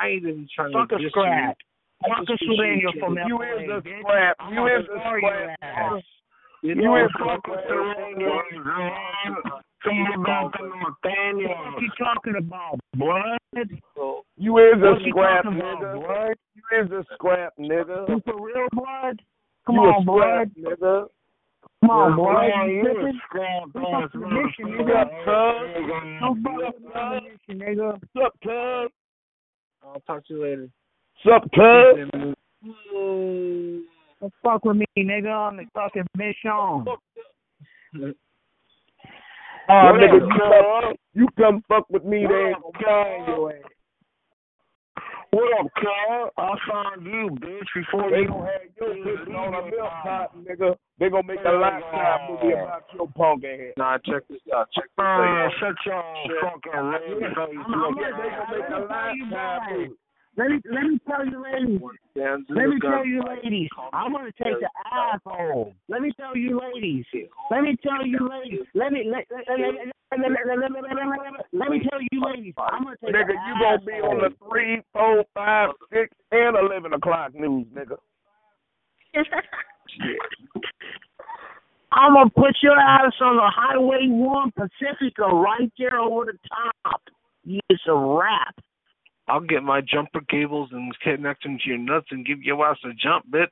I 0.00 0.08
ain't 0.08 0.22
even 0.24 0.48
trying 0.54 0.72
Fuck 0.72 0.88
to 0.88 0.94
a 0.96 0.98
diss 0.98 1.10
scrap. 1.12 1.56
you. 1.60 2.08
I 2.08 2.08
Fuck 2.08 2.24
a 2.24 2.26
just 2.26 2.40
wish 2.40 2.58
you 2.82 3.00
from 3.00 3.14
could- 3.16 3.28
You 3.28 3.36
LA, 3.36 3.52
is 3.52 3.68
a 3.68 3.80
bitch. 3.84 4.00
scrap. 4.00 4.36
I'm 4.40 4.48
You 4.52 4.58
gonna 4.60 4.80
is 4.80 4.84
a 4.88 4.94
destroy 4.96 5.18
your 5.20 5.54
scrap. 5.60 6.02
You, 6.64 6.96
ain't 6.96 7.12
fucking 7.12 7.54
around 7.68 8.16
with 8.16 8.64
God. 8.64 8.92
Somebody. 9.84 11.44
What 11.44 11.82
you 11.82 11.90
talking 11.98 12.36
about, 12.38 12.80
blood? 12.96 13.38
You 14.38 14.56
is 14.56 14.80
a 14.82 14.94
scrap 15.10 15.44
nigga. 15.44 16.34
You 16.54 16.62
is 16.80 16.90
a 16.90 17.04
scrap 17.12 17.52
nigga. 17.60 18.08
You 18.08 18.22
for 18.24 18.40
real, 18.40 18.66
blood? 18.72 19.20
Come 19.66 19.74
you 19.74 19.82
on, 19.82 20.04
blood. 20.06 20.52
Nigga. 20.58 21.08
Come 21.82 21.90
on, 21.90 22.16
boy. 22.16 22.32
Yeah, 22.48 22.64
you 22.64 22.82
tripping? 22.82 23.20
What's 23.74 24.04
up, 24.04 24.14
mission, 24.14 24.66
nigga? 27.60 28.00
What's 28.14 28.24
up, 28.24 28.32
Cub? 28.42 28.90
I'll 29.82 30.00
talk 30.06 30.26
to 30.28 30.32
you 30.32 30.42
later. 30.42 30.68
What's 31.24 31.44
up, 31.44 31.50
Cub? 31.52 32.34
Don't 34.24 34.32
fuck 34.42 34.64
with 34.64 34.78
me, 34.78 34.86
nigga, 34.96 35.30
on 35.30 35.58
the 35.58 35.64
fucking 35.74 36.06
mission. 36.16 36.50
Oh, 36.50 36.82
What 39.66 40.00
nigga, 40.00 40.16
up, 40.16 40.22
you 40.24 40.38
come, 40.38 40.94
you 41.12 41.28
come 41.38 41.62
fuck 41.68 41.84
with 41.90 42.04
me, 42.04 42.24
they 42.26 42.34
ain't 42.34 42.56
gonna 42.62 43.26
your 43.28 43.52
ass. 43.52 43.58
What 45.30 45.60
up, 45.60 45.66
Carl? 45.76 46.30
I 46.38 46.56
found 46.70 47.04
you, 47.04 47.28
bitch, 47.38 47.66
before 47.74 48.10
They 48.10 48.20
you. 48.20 48.28
gonna 48.28 48.46
have 48.50 48.62
your 48.80 48.94
pussy 49.04 49.32
on 49.34 49.54
a 49.54 49.62
milk 49.70 49.92
carton, 50.02 50.44
nigga. 50.48 50.74
They 50.98 51.10
gonna 51.10 51.26
make 51.26 51.40
a 51.44 51.50
lifetime 51.52 52.30
movie 52.32 52.54
about 52.54 52.84
your 52.94 53.08
punk 53.14 53.44
ass. 53.44 53.74
Nah, 53.76 53.98
check 54.06 54.22
this 54.30 54.40
out. 54.56 54.68
Check 54.72 54.84
this 54.84 55.04
Uh, 55.04 55.04
out. 55.04 55.52
shut 55.60 55.76
your 55.84 56.02
fucking 56.40 56.80
red 56.80 57.02
face. 57.02 57.18
They 57.20 57.34
gonna 57.34 57.90
make 58.56 58.68
a 58.70 58.86
lifetime 58.88 59.60
movie. 59.76 59.94
Let 60.36 60.50
me 60.50 60.60
let 60.64 60.82
me 60.82 60.98
tell 61.06 61.24
you, 61.24 61.42
ladies. 61.42 61.80
Let 62.16 62.68
me 62.68 62.80
tell 62.80 63.06
you, 63.06 63.22
ladies. 63.22 63.68
I'm 63.92 64.12
gonna 64.12 64.32
take 64.32 64.58
the 64.60 64.68
asshole. 64.92 65.72
Let 65.88 66.02
me 66.02 66.12
tell 66.18 66.36
you, 66.36 66.60
ladies. 66.60 67.04
Let 67.50 67.62
me 67.62 67.76
tell 67.82 68.04
you, 68.04 68.28
ladies. 68.28 68.66
Let 68.74 68.92
me 68.92 69.04
let 69.06 69.26
let 69.30 69.58
me 71.70 71.80
tell 71.88 72.00
you, 72.10 72.20
ladies. 72.24 72.54
I'm 72.58 72.82
gonna 72.84 72.96
take 73.04 73.14
nigga, 73.14 73.30
you 73.30 73.54
gonna 73.60 73.78
be 73.84 73.92
on 73.92 74.18
the 74.18 74.30
three, 74.48 74.82
four, 74.92 75.24
five, 75.34 75.70
six, 75.92 76.10
and 76.32 76.56
eleven 76.56 76.92
o'clock 76.94 77.34
news, 77.34 77.66
nigga. 77.72 77.96
I'm 81.92 82.14
gonna 82.14 82.30
put 82.30 82.56
your 82.60 82.76
ass 82.76 83.12
on 83.20 83.36
the 83.36 83.50
Highway 83.54 84.08
One 84.08 84.50
Pacifica 84.50 85.26
right 85.26 85.72
there 85.78 85.98
over 86.00 86.24
the 86.26 86.38
top. 86.48 87.02
It's 87.44 87.82
a 87.88 87.94
wrap. 87.94 88.56
I'll 89.26 89.40
get 89.40 89.62
my 89.62 89.80
jumper 89.80 90.20
cables 90.28 90.68
and 90.72 90.92
connect 91.02 91.44
them 91.44 91.58
to 91.58 91.68
your 91.68 91.78
nuts 91.78 92.08
and 92.10 92.26
give 92.26 92.42
your 92.42 92.66
ass 92.66 92.76
a 92.84 92.92
jump, 92.92 93.30
bitch. 93.30 93.48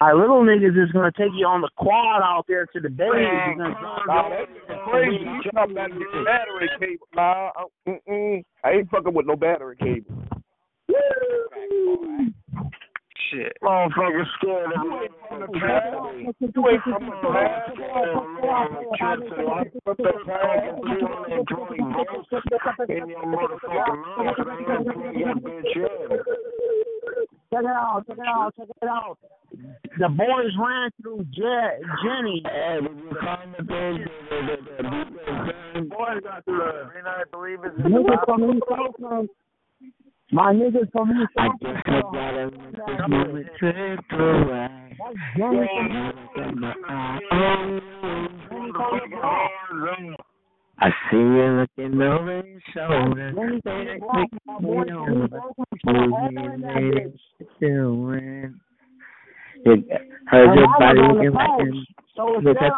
My 0.00 0.12
little 0.12 0.44
niggas 0.44 0.80
is 0.80 0.92
gonna 0.92 1.10
take 1.16 1.32
you 1.34 1.46
on 1.46 1.60
the 1.60 1.70
quad 1.76 2.22
out 2.22 2.44
there 2.46 2.66
to 2.66 2.80
the 2.80 2.88
bay. 2.88 3.06
You're 3.06 3.56
gonna 3.56 4.46
crazy. 4.88 5.24
You 5.24 5.50
the 6.12 6.22
battery 6.24 6.70
cable? 6.78 7.08
Nah, 7.14 7.48
uh, 7.48 7.64
I. 8.08 8.44
I 8.62 8.70
ain't 8.70 8.90
fucking 8.90 9.12
with 9.12 9.26
no 9.26 9.34
battery 9.34 9.76
cable 9.76 10.22
shit. 13.30 13.56
Motherfucker 13.62 14.24
scared 14.38 14.72
of 14.72 14.80
me. 14.82 14.88
You 14.90 14.96
ain't 15.00 15.12
from 15.22 15.40
the 15.40 15.48
past. 17.28 17.74
Put 19.84 19.96
the 19.98 20.12
past 20.26 20.74
and 21.30 21.46
220 21.48 21.78
volts 21.78 22.28
in 22.88 23.08
your 23.08 23.24
motherfucking 23.26 24.00
mouth, 24.02 24.38
man. 24.46 24.84
Clean 24.92 25.18
your 25.18 25.34
bitch 25.36 25.76
in. 25.76 25.84
Check 27.52 27.62
it 27.62 27.66
out, 27.66 28.02
check 28.06 28.18
it 28.18 28.26
out, 28.26 28.52
check 28.56 28.68
it 28.82 28.88
out. 28.88 29.18
The 29.98 30.08
boys 30.08 30.52
ran 30.58 30.90
through 31.00 31.24
Je- 31.30 31.78
Jenny. 32.02 32.42
Hey, 32.44 32.80
did 32.82 32.98
you 32.98 33.10
find 33.22 33.54
the 33.56 33.62
big, 33.62 34.08
the, 34.28 34.36
the, 34.46 34.56
the, 34.66 34.82
the, 34.82 35.80
the 35.80 35.86
boys 35.86 36.20
got 36.24 36.44
through 36.44 36.58
the, 36.58 36.98
and 36.98 37.06
I 37.06 37.22
believe 37.30 37.60
it's 37.62 37.76
the 37.76 37.88
my 40.34 40.52
niggas 40.52 40.90
from 40.90 41.10
east. 41.12 41.30
I 41.38 41.46
just 41.62 41.84
gotta 41.86 42.50
moment 43.08 43.46
slip 43.60 44.00
away. 44.18 44.68
I 50.80 50.90
see 51.08 51.18
you 51.18 51.46
looking 51.60 52.02
over 52.02 52.42
your 52.44 52.60
shoulder. 52.74 53.30
How's 60.26 60.50
your 60.56 60.68
body 60.80 61.00
looking 61.12 61.30
like? 61.30 61.62
Look 62.42 62.56
at 62.56 62.72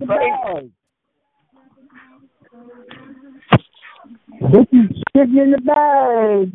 that. 0.00 0.70
This 4.52 4.66
is 4.72 5.02
sitting 5.16 5.36
in 5.36 5.50
the 5.52 5.60
bag. 5.64 6.52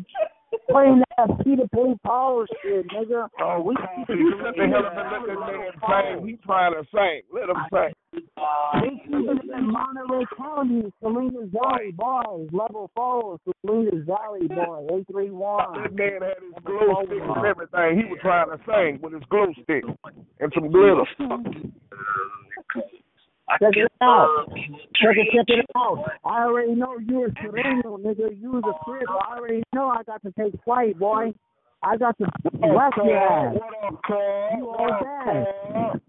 Playing 0.70 1.02
that 1.18 1.44
Peter 1.44 1.66
Pan 1.74 1.98
Paul 2.04 2.46
shit, 2.62 2.86
nigga. 2.88 3.28
Oh, 3.40 3.60
we 3.60 3.74
You 4.08 4.40
let 4.42 4.56
the 4.56 4.66
hell 4.66 4.86
and 4.86 4.96
let 5.10 5.26
this 5.26 5.36
man 5.36 6.16
sing. 6.16 6.26
He 6.26 6.36
trying 6.44 6.72
to 6.72 6.84
sing. 6.94 7.22
Let 7.32 7.50
him 7.50 7.56
sing. 7.70 7.92
This 8.12 8.22
is 9.12 9.50
in 9.56 9.72
Monterey 9.72 10.24
County, 10.36 10.92
Salinas 11.02 11.50
Valley 11.52 11.92
boys, 11.92 12.48
level 12.52 12.90
four, 12.94 13.38
Salinas 13.66 14.06
Valley 14.06 14.46
boy, 14.46 14.86
eight 14.96 15.06
three 15.10 15.30
one. 15.30 15.82
That 15.82 15.94
man 15.94 16.22
had 16.22 16.42
his 16.42 16.54
glow 16.64 17.02
stick 17.04 17.18
and 17.20 17.46
everything. 17.46 17.98
He 17.98 18.04
was 18.10 18.18
trying 18.22 18.50
to 18.50 18.58
sing 18.64 19.00
with 19.02 19.12
his 19.12 19.22
glow 19.28 19.52
stick 19.62 19.84
and 20.40 20.52
some 20.54 20.70
glitter. 20.70 21.04
Check 23.60 23.76
it 23.76 23.92
out. 24.00 24.46
Check 24.94 25.16
it, 25.16 25.28
check 25.34 25.44
it 25.48 25.66
out. 25.76 26.04
I 26.24 26.44
already 26.44 26.74
know 26.74 26.98
you 26.98 27.26
a 27.26 27.28
Sereno, 27.42 27.98
nigga. 27.98 28.40
You 28.40 28.52
was 28.52 28.64
a 28.66 28.84
crib. 28.84 29.08
I 29.08 29.36
already 29.36 29.62
know 29.74 29.88
I 29.88 30.02
got 30.02 30.22
to 30.22 30.32
take 30.32 30.54
flight, 30.64 30.98
boy. 30.98 31.32
I 31.82 31.96
got 31.98 32.16
to 32.18 32.24
whack 32.54 32.94
your 32.96 33.16
ass. 33.16 33.54
You 34.58 34.68
all 34.68 34.88
that. 35.02 36.00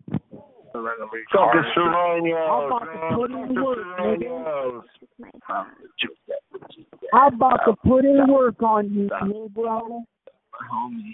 Fucking 0.74 1.64
Serrano's, 1.74 2.36
I'm 2.50 2.66
about 2.66 2.86
to 2.86 2.98
put 3.16 3.32
in 3.32 3.56
work, 3.64 3.80
nigga. 4.00 4.82
I'm 7.14 7.34
about 7.36 7.60
to 7.66 7.74
put 7.86 8.06
in 8.06 8.28
work 8.30 8.62
on 8.62 8.94
you, 8.94 9.10
Negro. 9.24 10.04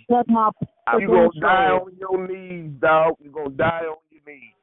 Set 0.10 0.28
my 0.28 0.52
You 1.00 1.08
gonna 1.08 1.30
die 1.40 1.70
on 1.70 1.96
your 2.00 2.28
knees, 2.28 2.72
dog. 2.80 3.16
You 3.20 3.32
gonna 3.32 3.50
die 3.50 3.86
on 3.90 3.98
your 4.12 4.22
knees. 4.26 4.61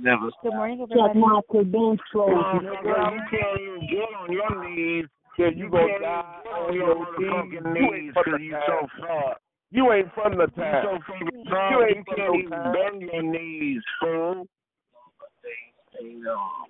Never. 0.00 0.30
Good 0.42 0.54
morning, 0.54 0.86
check 0.88 1.14
my 1.16 1.40
credentials, 1.50 1.98
Motherfucker, 2.14 2.62
nigga. 2.62 3.14
you 3.14 3.22
can't 3.30 3.60
even 3.60 3.80
get 3.90 4.08
on 4.14 4.32
your 4.32 4.64
knees. 4.70 5.06
Yeah, 5.38 5.46
you 5.54 5.64
You 5.66 5.70
gonna 5.70 5.86
can't 5.88 6.02
die 6.02 6.40
even 6.44 6.52
on 6.54 6.74
your 6.74 7.34
on 7.34 7.50
your 7.50 7.62
knees. 7.72 7.82
motherfucking 7.82 8.02
knees 8.02 8.12
because 8.14 8.40
you 8.40 8.50
town. 8.52 8.62
so 8.66 9.06
fat. 9.06 9.36
You 9.70 9.92
ain't 9.92 10.14
from 10.14 10.32
the 10.38 10.46
You 10.46 10.64
so 10.82 10.98
fucking 11.06 11.28
You 11.32 11.44
fat, 11.50 11.70
you 11.70 11.82
ain't 11.84 12.06
from 12.06 12.16
can't 12.16 12.28
no 12.32 12.34
even 12.38 12.50
town. 12.50 12.72
bend 12.72 13.02
your 13.02 13.22
knees, 13.22 13.82
fool. 14.00 14.46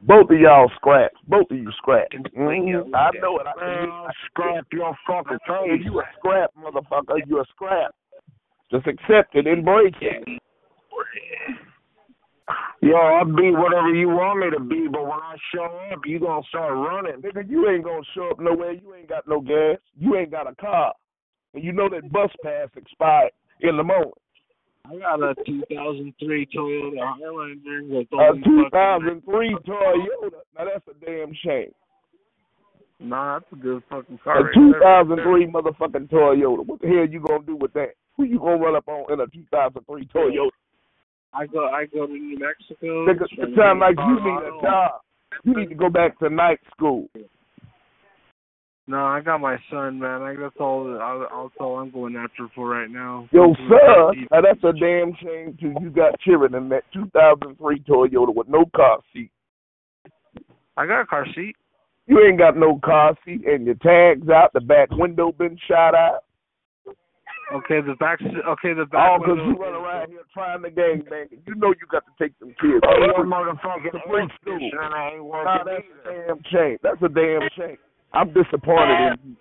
Both 0.03 0.31
of 0.31 0.39
y'all 0.41 0.70
scratch. 0.76 1.12
Both 1.26 1.51
of 1.51 1.59
you 1.59 1.70
scratch. 1.72 2.12
Mhm. 2.12 2.95
I 2.95 3.11
know 3.20 3.39
it. 3.39 3.47
I 3.47 3.53
can 3.53 3.61
Man, 3.66 3.83
hear- 3.85 3.93
I'll 3.93 4.12
scrap 4.24 4.66
your 4.72 4.95
fucking 5.07 5.39
Yeah, 5.47 5.62
face. 5.64 5.85
you 5.85 6.01
a 6.01 6.05
scrap, 6.16 6.51
motherfucker. 6.55 7.20
You 7.26 7.41
a 7.41 7.45
scrap. 7.47 7.95
Just 8.70 8.87
accept 8.87 9.35
it 9.35 9.47
and 9.47 9.64
break 9.64 10.01
it. 10.01 10.41
Yo, 12.80 12.96
I'll 12.96 13.24
be 13.24 13.51
whatever 13.51 13.94
you 13.94 14.09
want 14.09 14.40
me 14.40 14.51
to 14.57 14.61
be, 14.62 14.88
but 14.90 15.03
when 15.03 15.18
I 15.18 15.36
show 15.55 15.64
up, 15.92 16.01
you 16.07 16.20
gonna 16.20 16.42
start 16.49 16.74
running. 16.74 17.20
Nigga, 17.22 17.49
you 17.49 17.68
ain't 17.68 17.84
gonna 17.84 18.03
show 18.14 18.30
up 18.30 18.40
nowhere. 18.40 18.72
You 18.72 18.94
ain't 18.94 19.09
got 19.09 19.28
no 19.28 19.40
gas. 19.40 19.78
You 19.99 20.16
ain't 20.16 20.30
got 20.30 20.51
a 20.51 20.55
car. 20.57 20.94
And 21.55 21.64
you 21.64 21.72
know 21.72 21.88
that 21.88 22.11
bus 22.12 22.30
pass 22.42 22.68
expired 22.76 23.32
in 23.61 23.76
the 23.76 23.82
morning. 23.84 24.12
I 24.86 24.96
got 24.99 25.22
a 25.22 25.34
2003 25.46 26.46
Toyota 26.57 26.99
Highlander 27.20 27.84
with 27.84 28.09
A 28.12 28.16
only 28.16 28.42
fucking 28.42 28.70
2003 28.70 29.57
Toyota. 29.66 30.30
Now 30.57 30.64
that's 30.64 30.86
a 30.88 31.05
damn 31.05 31.34
shame. 31.44 31.72
Nah, 33.01 33.40
that's 33.40 33.53
a 33.53 33.57
good 33.57 33.82
fucking 33.90 34.18
car. 34.24 34.40
A 34.40 34.44
right 34.44 34.55
2003 34.55 35.46
motherfucking 35.49 36.11
Toyota. 36.11 36.66
What 36.66 36.80
the 36.80 36.88
hell 36.88 37.09
you 37.09 37.20
gonna 37.20 37.44
do 37.44 37.57
with 37.57 37.72
that? 37.74 37.90
Who 38.16 38.24
you 38.24 38.38
gonna 38.38 38.59
run 38.59 38.76
up 38.76 38.88
on 38.88 39.12
in 39.12 39.20
a 39.20 39.26
2003 39.26 40.07
Toyota? 40.07 40.51
I 41.33 41.47
go 41.47 41.66
I 41.66 41.87
go 41.87 42.07
to 42.07 42.12
New 42.12 42.39
Mexico. 42.39 43.07
It 43.11 43.18
sound 43.57 43.81
a 43.81 43.85
like 43.85 43.97
you 43.99 44.14
need 44.24 44.49
a 44.49 44.62
job. 44.62 45.01
You 45.45 45.57
need 45.57 45.68
to 45.68 45.74
go 45.74 45.89
back 45.89 46.18
to 46.18 46.31
night 46.31 46.61
school. 46.74 47.09
No, 48.89 49.05
I 49.05 49.20
got 49.20 49.43
my 49.43 49.59
son, 49.70 49.99
man. 49.99 50.22
I 50.22 50.35
that's 50.35 50.57
all. 50.59 50.99
I'll 50.99 51.53
all 51.61 51.79
I'm 51.79 51.91
going 51.91 52.16
after 52.16 52.49
for 52.55 52.70
right 52.70 52.91
now. 52.91 53.29
Yo, 53.33 53.55
son, 53.68 54.26
now 54.31 54.41
that's 54.41 54.64
a 54.64 54.72
damn 54.72 55.12
shame 55.22 55.59
too. 55.61 55.74
You 55.83 55.91
got 55.91 56.18
children 56.20 56.55
in 56.55 56.70
that 56.70 56.85
2003 56.95 57.81
Toyota 57.81 58.35
with 58.35 58.49
no 58.49 58.64
car 58.74 59.01
seat. 59.12 59.31
I 60.79 60.87
got 60.87 61.03
a 61.03 61.07
car 61.07 61.26
seat. 61.35 61.57
You 62.07 62.24
ain't 62.26 62.39
got 62.39 62.57
no 62.57 62.81
car 62.83 63.14
seat, 63.26 63.47
and 63.47 63.66
your 63.66 63.74
tags 63.74 64.31
out. 64.31 64.55
The 64.55 64.61
back 64.61 64.89
window 64.93 65.33
been 65.33 65.59
shot 65.68 65.95
out. 65.95 66.24
Okay, 67.55 67.80
the 67.80 67.94
back. 67.94 68.20
Okay, 68.20 68.74
the 68.74 68.80
All 68.80 68.86
back. 68.86 69.11
Oh, 69.11 69.18
because 69.18 69.36
window- 69.38 69.53
you 69.53 69.57
run 69.57 69.74
uh, 69.74 69.78
around 69.78 70.09
here 70.11 70.20
trying 70.34 70.62
to 70.62 70.70
gang 70.70 71.03
bang. 71.09 71.28
You 71.46 71.55
know 71.55 71.68
you 71.68 71.86
got 71.90 72.05
to 72.05 72.12
take 72.22 72.38
them 72.40 72.51
kids. 72.61 72.84
Hey, 72.84 73.01
your 73.01 73.24
to 73.24 73.30
motherfucking 73.30 73.90
free 74.07 74.20
air 74.20 74.28
school. 74.42 74.59
conditioner 74.59 74.96
ain't 74.96 75.24
working 75.24 75.44
Nah, 75.44 75.64
that's 75.64 75.84
a 76.05 76.26
damn 76.26 76.42
shame. 76.53 76.78
That's 76.82 77.03
a 77.03 77.09
damn 77.09 77.49
shame. 77.57 77.78
I'm 78.12 78.32
disappointed 78.34 79.16
in 79.24 79.30
you. 79.30 79.36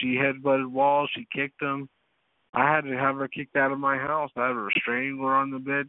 She 0.00 0.16
headbutted 0.16 0.70
walls. 0.70 1.10
She 1.14 1.26
kicked 1.34 1.60
him. 1.60 1.88
I 2.54 2.72
had 2.74 2.82
to 2.82 2.96
have 2.96 3.16
her 3.16 3.28
kicked 3.28 3.56
out 3.56 3.72
of 3.72 3.78
my 3.78 3.96
house. 3.96 4.30
I 4.36 4.48
had 4.48 4.52
a 4.52 4.54
restraining 4.54 5.18
order 5.20 5.36
on 5.36 5.50
the 5.50 5.58
bitch. 5.58 5.86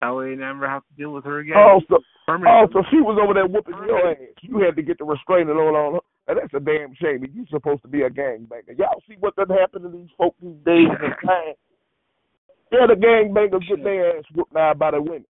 That 0.00 0.14
way, 0.14 0.34
never 0.36 0.68
have 0.68 0.82
to 0.86 0.94
deal 0.96 1.12
with 1.12 1.24
her 1.24 1.40
again. 1.40 1.56
Also, 1.56 2.02
Permanent. 2.26 2.74
also, 2.74 2.86
she 2.90 3.00
was 3.00 3.18
over 3.20 3.34
there 3.34 3.46
whooping 3.46 3.74
your 3.86 4.10
ass. 4.10 4.16
You 4.42 4.60
had 4.60 4.76
to 4.76 4.82
get 4.82 4.98
the 4.98 5.04
restraining 5.04 5.56
order 5.56 5.78
on 5.78 5.94
her. 5.94 6.00
And 6.28 6.38
that's 6.38 6.54
a 6.54 6.60
damn 6.60 6.94
shame. 6.94 7.24
You're 7.32 7.46
supposed 7.50 7.82
to 7.82 7.88
be 7.88 8.02
a 8.02 8.10
gangbanger. 8.10 8.78
Y'all 8.78 9.02
see 9.08 9.16
what 9.18 9.34
done 9.34 9.48
happened 9.48 9.84
to 9.84 9.90
these 9.90 10.10
folk 10.16 10.34
these 10.40 10.62
days 10.64 10.86
and 10.88 11.14
times? 11.26 11.56
Yeah, 12.70 12.86
the 12.86 12.94
gangbangers 12.94 13.66
get 13.66 13.82
their 13.82 14.18
ass 14.18 14.24
whooped 14.34 14.52
now 14.52 14.74
by 14.74 14.90
the 14.90 15.00
women. 15.00 15.24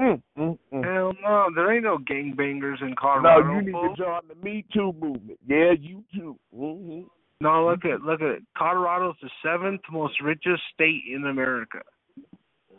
Mm, 0.00 0.22
mm, 0.36 0.58
mm. 0.72 0.84
Hell 0.84 1.12
no, 1.22 1.46
there 1.54 1.72
ain't 1.72 1.84
no 1.84 1.98
gangbangers 1.98 2.82
in 2.82 2.94
Colorado. 2.98 3.44
No, 3.44 3.54
you 3.54 3.66
need 3.66 3.72
to 3.72 3.94
join 3.96 4.20
the 4.28 4.34
Me 4.42 4.64
Too 4.72 4.92
movement. 4.98 5.38
Yeah, 5.46 5.72
you 5.78 6.02
too. 6.14 6.36
hmm 6.52 7.02
No, 7.40 7.68
look 7.68 7.84
at 7.84 8.00
look 8.00 8.20
at 8.20 8.40
Colorado's 8.58 9.14
the 9.22 9.30
seventh 9.44 9.82
most 9.92 10.20
richest 10.20 10.62
state 10.74 11.02
in 11.14 11.24
America. 11.26 11.82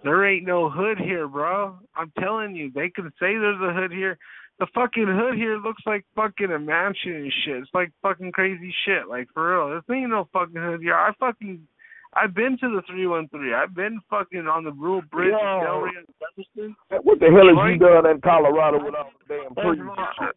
There 0.03 0.25
ain't 0.25 0.45
no 0.45 0.69
hood 0.69 0.99
here, 0.99 1.27
bro. 1.27 1.77
I'm 1.95 2.11
telling 2.19 2.55
you, 2.55 2.71
they 2.73 2.89
can 2.89 3.05
say 3.19 3.37
there's 3.37 3.61
a 3.61 3.73
hood 3.73 3.91
here. 3.91 4.17
The 4.59 4.67
fucking 4.75 5.07
hood 5.07 5.35
here 5.35 5.57
looks 5.57 5.81
like 5.85 6.05
fucking 6.15 6.51
a 6.51 6.59
mansion 6.59 7.15
and 7.15 7.33
shit. 7.43 7.57
It's 7.57 7.71
like 7.73 7.91
fucking 8.01 8.33
crazy 8.33 8.73
shit. 8.85 9.07
Like 9.07 9.27
for 9.33 9.51
real, 9.51 9.81
there 9.87 9.97
ain't 9.97 10.09
no 10.09 10.27
fucking 10.33 10.61
hood 10.61 10.81
here. 10.81 10.93
I 10.93 11.11
fucking, 11.19 11.65
I've 12.13 12.35
been 12.35 12.57
to 12.59 12.69
the 12.69 12.83
three 12.85 13.07
one 13.07 13.29
three. 13.29 13.53
I've 13.53 13.73
been 13.73 13.99
fucking 14.09 14.45
on 14.45 14.65
the 14.65 14.73
Rural 14.73 15.01
Bridge 15.09 15.31
Yo. 15.31 15.39
in 15.39 15.65
Delray 15.65 15.97
and 15.97 16.07
Jefferson. 16.19 16.75
What 17.01 17.19
the 17.19 17.31
hell 17.31 17.47
has 17.47 17.73
you 17.73 17.79
done 17.79 18.05
in 18.05 18.21
Colorado 18.21 18.83
with 18.83 18.93
all 18.93 19.09
the 19.27 19.35
damn 19.35 19.55
trees? 19.55 19.81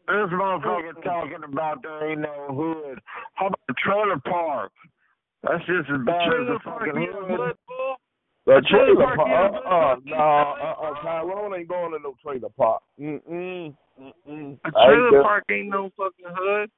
this 0.06 0.32
motherfucker 0.32 1.02
talking 1.02 1.44
about 1.44 1.82
there 1.82 2.12
ain't 2.12 2.20
no 2.20 2.54
hood. 2.54 3.00
How 3.34 3.48
about 3.48 3.60
the 3.68 3.74
trailer 3.82 4.20
park? 4.24 4.72
That's 5.42 5.60
just 5.66 5.90
as 5.90 6.00
bad 6.06 6.26
as 6.32 6.46
the 6.54 6.58
fucking 6.64 6.94
hood. 6.94 7.56
Hood, 8.46 8.54
fool. 8.54 8.56
The 8.56 8.62
trailer 8.68 8.96
trailer 8.96 9.08
park 9.14 9.22
park. 9.24 9.52
is 9.52 9.52
Uh, 9.66 9.70
uh, 9.70 9.96
a- 9.96 10.00
no, 10.04 10.16
uh, 10.60 10.74
uh, 10.90 10.94
Tyrone 11.02 11.54
ain't 11.54 11.68
going 11.68 11.92
to 11.92 12.00
no 12.00 12.16
trailer 12.22 12.50
park. 12.50 12.82
Mm-mm. 13.00 13.76
Mm-mm. 14.00 14.58
A 14.66 14.72
I 14.74 14.86
trailer 14.86 15.12
there. 15.12 15.22
park 15.22 15.44
ain't 15.50 15.68
no 15.70 15.90
fucking 15.96 16.26
hood. 16.28 16.70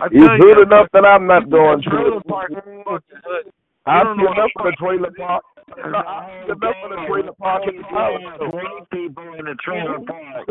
I 0.00 0.08
It's 0.10 0.24
tell 0.24 0.38
you, 0.38 0.44
good 0.44 0.62
that 0.66 0.66
enough 0.66 0.88
that 0.94 1.04
I'm 1.06 1.26
not 1.26 1.50
going 1.50 1.82
to 1.82 1.90
trailer 1.90 2.20
park 2.28 2.52
ain't 2.66 2.84
fucking 2.84 3.22
hood. 3.24 3.52
I 3.86 4.02
You 4.02 4.04
don't 4.04 4.16
see 4.16 4.22
know 4.22 4.32
enough 4.32 4.52
what 4.54 4.54
of 4.56 4.64
the 4.64 4.72
trailer 4.78 5.10
park. 5.16 5.44
No, 5.76 5.98
I 6.06 6.22
see 6.46 6.52
enough 6.52 6.76
of 6.82 6.90
the 6.90 6.98
trailer 7.06 7.32
park 7.40 7.64
in 7.68 7.76
the 7.76 7.84
college. 7.84 8.22
Yeah, 8.38 8.48
white 8.52 8.90
people 8.92 9.34
in 9.38 9.46
the 9.46 9.56
trailer 9.64 10.00
park. 10.06 10.48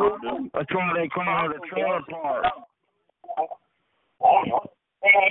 That's 0.54 0.70
why 0.74 0.94
they 0.96 1.10
call 1.10 1.52
it 1.52 1.58
a 1.58 1.62
trailer 1.70 2.02
park. 2.10 2.46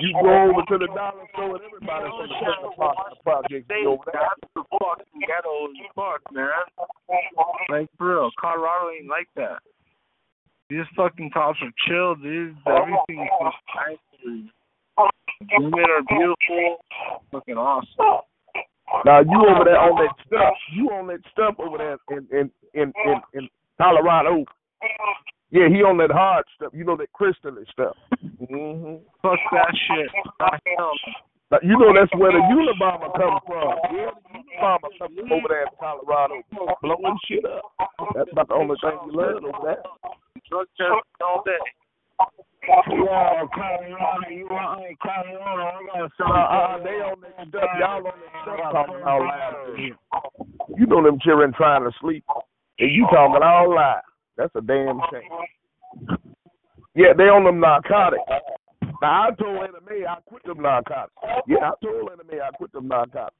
You 0.01 0.13
go 0.13 0.49
over 0.49 0.65
to 0.65 0.77
the 0.81 0.87
dollar 0.87 1.25
store 1.33 1.55
and 1.55 1.65
everybody's 1.65 2.09
in 2.09 2.25
the 2.25 2.35
trailer 2.41 2.73
park 2.75 2.97
in 3.05 3.13
the 3.13 3.23
project. 3.23 3.69
You 3.69 3.85
go 3.85 3.93
over 3.93 4.03
there. 4.11 4.21
That's 4.21 4.49
the 4.55 4.63
fucking 4.65 5.21
ghetto 5.21 5.69
as 5.69 5.77
fuck, 5.93 6.21
man. 6.33 6.49
Like 7.69 7.89
for 7.97 8.09
real, 8.09 8.31
Colorado 8.39 8.89
ain't 8.97 9.07
like 9.07 9.29
that. 9.35 9.61
These 10.69 10.89
fucking 10.95 11.29
cops 11.31 11.59
are 11.61 11.73
chill, 11.87 12.15
dude. 12.15 12.57
Everything's 12.65 13.29
just 13.29 13.57
nice. 13.75 13.97
Women 15.57 15.85
are 15.89 16.03
beautiful, 16.03 16.77
fucking 17.31 17.57
awesome. 17.57 18.25
Now 19.05 19.21
you 19.21 19.37
over 19.49 19.63
there 19.65 19.79
on 19.79 19.95
that 20.03 20.15
stuff. 20.25 20.53
You 20.73 20.89
on 20.89 21.07
that 21.07 21.21
stuff 21.31 21.55
over 21.59 21.77
there 21.77 21.97
in 22.09 22.27
in 22.31 22.51
in 22.73 22.93
in, 23.05 23.21
in 23.33 23.49
Colorado. 23.77 24.45
Yeah, 25.51 25.67
he 25.67 25.81
on 25.81 25.97
that 25.97 26.11
hard 26.11 26.45
stuff. 26.55 26.71
You 26.73 26.83
know 26.85 26.95
that 26.97 27.11
crystalline 27.13 27.65
stuff. 27.71 27.95
hmm 28.21 29.01
Fuck 29.21 29.39
that 29.51 29.73
shit. 29.87 30.09
Now, 31.51 31.57
you 31.63 31.73
know 31.79 31.89
that's 31.93 32.13
where 32.13 32.31
the 32.31 32.37
Unabomber 32.37 33.09
come 33.17 33.39
from. 33.47 33.73
Yeah, 33.89 34.13
Unabomber 34.29 34.93
comes 35.01 35.17
from 35.17 35.31
over 35.33 35.47
there 35.49 35.63
in 35.63 35.73
Colorado, 35.79 36.35
blowing 36.81 37.17
shit 37.25 37.43
up. 37.45 37.65
That's 38.13 38.29
about 38.31 38.47
the 38.49 38.53
only 38.53 38.75
thing 38.81 38.93
you 39.07 39.11
learn 39.13 39.43
over 39.45 39.57
there. 39.63 39.81
Drug 40.49 40.67
test 40.77 40.93
all 41.25 41.41
day. 41.45 41.57
Yeah, 42.69 43.45
Colorado, 43.55 44.29
you 44.29 44.45
want 44.51 44.81
hey, 44.81 44.95
Colorado, 45.01 45.63
I 45.65 45.85
got 45.87 46.01
Uh, 46.03 46.09
something. 46.17 46.35
uh, 46.37 46.77
they 46.83 46.97
on 47.01 47.21
that 47.21 47.47
stuff. 47.47 47.69
Y'all 47.79 47.97
on 47.97 48.03
that 48.03 48.13
stuff 48.43 48.71
talking 48.71 49.03
all 49.03 49.21
loud. 49.25 49.79
You 50.77 50.85
know 50.85 51.01
them 51.03 51.17
children 51.21 51.53
trying 51.57 51.83
to 51.89 51.91
sleep, 51.99 52.23
and 52.77 52.91
you 52.91 53.07
talking 53.11 53.41
all 53.41 53.73
loud. 53.73 54.01
That's 54.39 54.55
a 54.55 54.61
damn 54.61 55.01
shame. 55.11 56.17
Yeah, 56.95 57.11
they 57.11 57.25
on 57.25 57.43
them 57.43 57.59
narcotics. 57.59 58.23
Now 59.01 59.27
I 59.27 59.31
told 59.35 59.57
enemy 59.57 60.07
I 60.07 60.15
quit 60.25 60.45
them 60.45 60.61
narcotics. 60.61 61.11
Yeah, 61.45 61.57
I 61.59 61.71
told 61.83 62.07
enemy 62.07 62.39
I 62.41 62.49
quit 62.55 62.71
them 62.71 62.87
narcotics. 62.87 63.35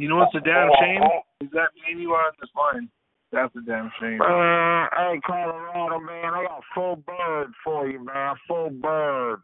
You 0.00 0.08
know 0.08 0.16
what's 0.16 0.34
a 0.34 0.40
damn 0.40 0.70
shame? 0.80 1.02
Is 1.40 1.50
that 1.52 1.70
me 1.76 2.02
you 2.02 2.10
are 2.10 2.26
on 2.26 2.32
this 2.40 2.50
line. 2.56 2.88
That's 3.30 3.54
a 3.54 3.60
damn 3.60 3.92
shame. 4.00 4.18
Man, 4.18 4.88
hey, 4.96 5.20
Colorado, 5.24 6.00
man, 6.00 6.34
I 6.34 6.46
got 6.48 6.62
full 6.74 6.96
bird 6.96 7.52
for 7.62 7.86
you, 7.88 8.04
man. 8.04 8.34
Full 8.48 8.70
bird. 8.70 9.38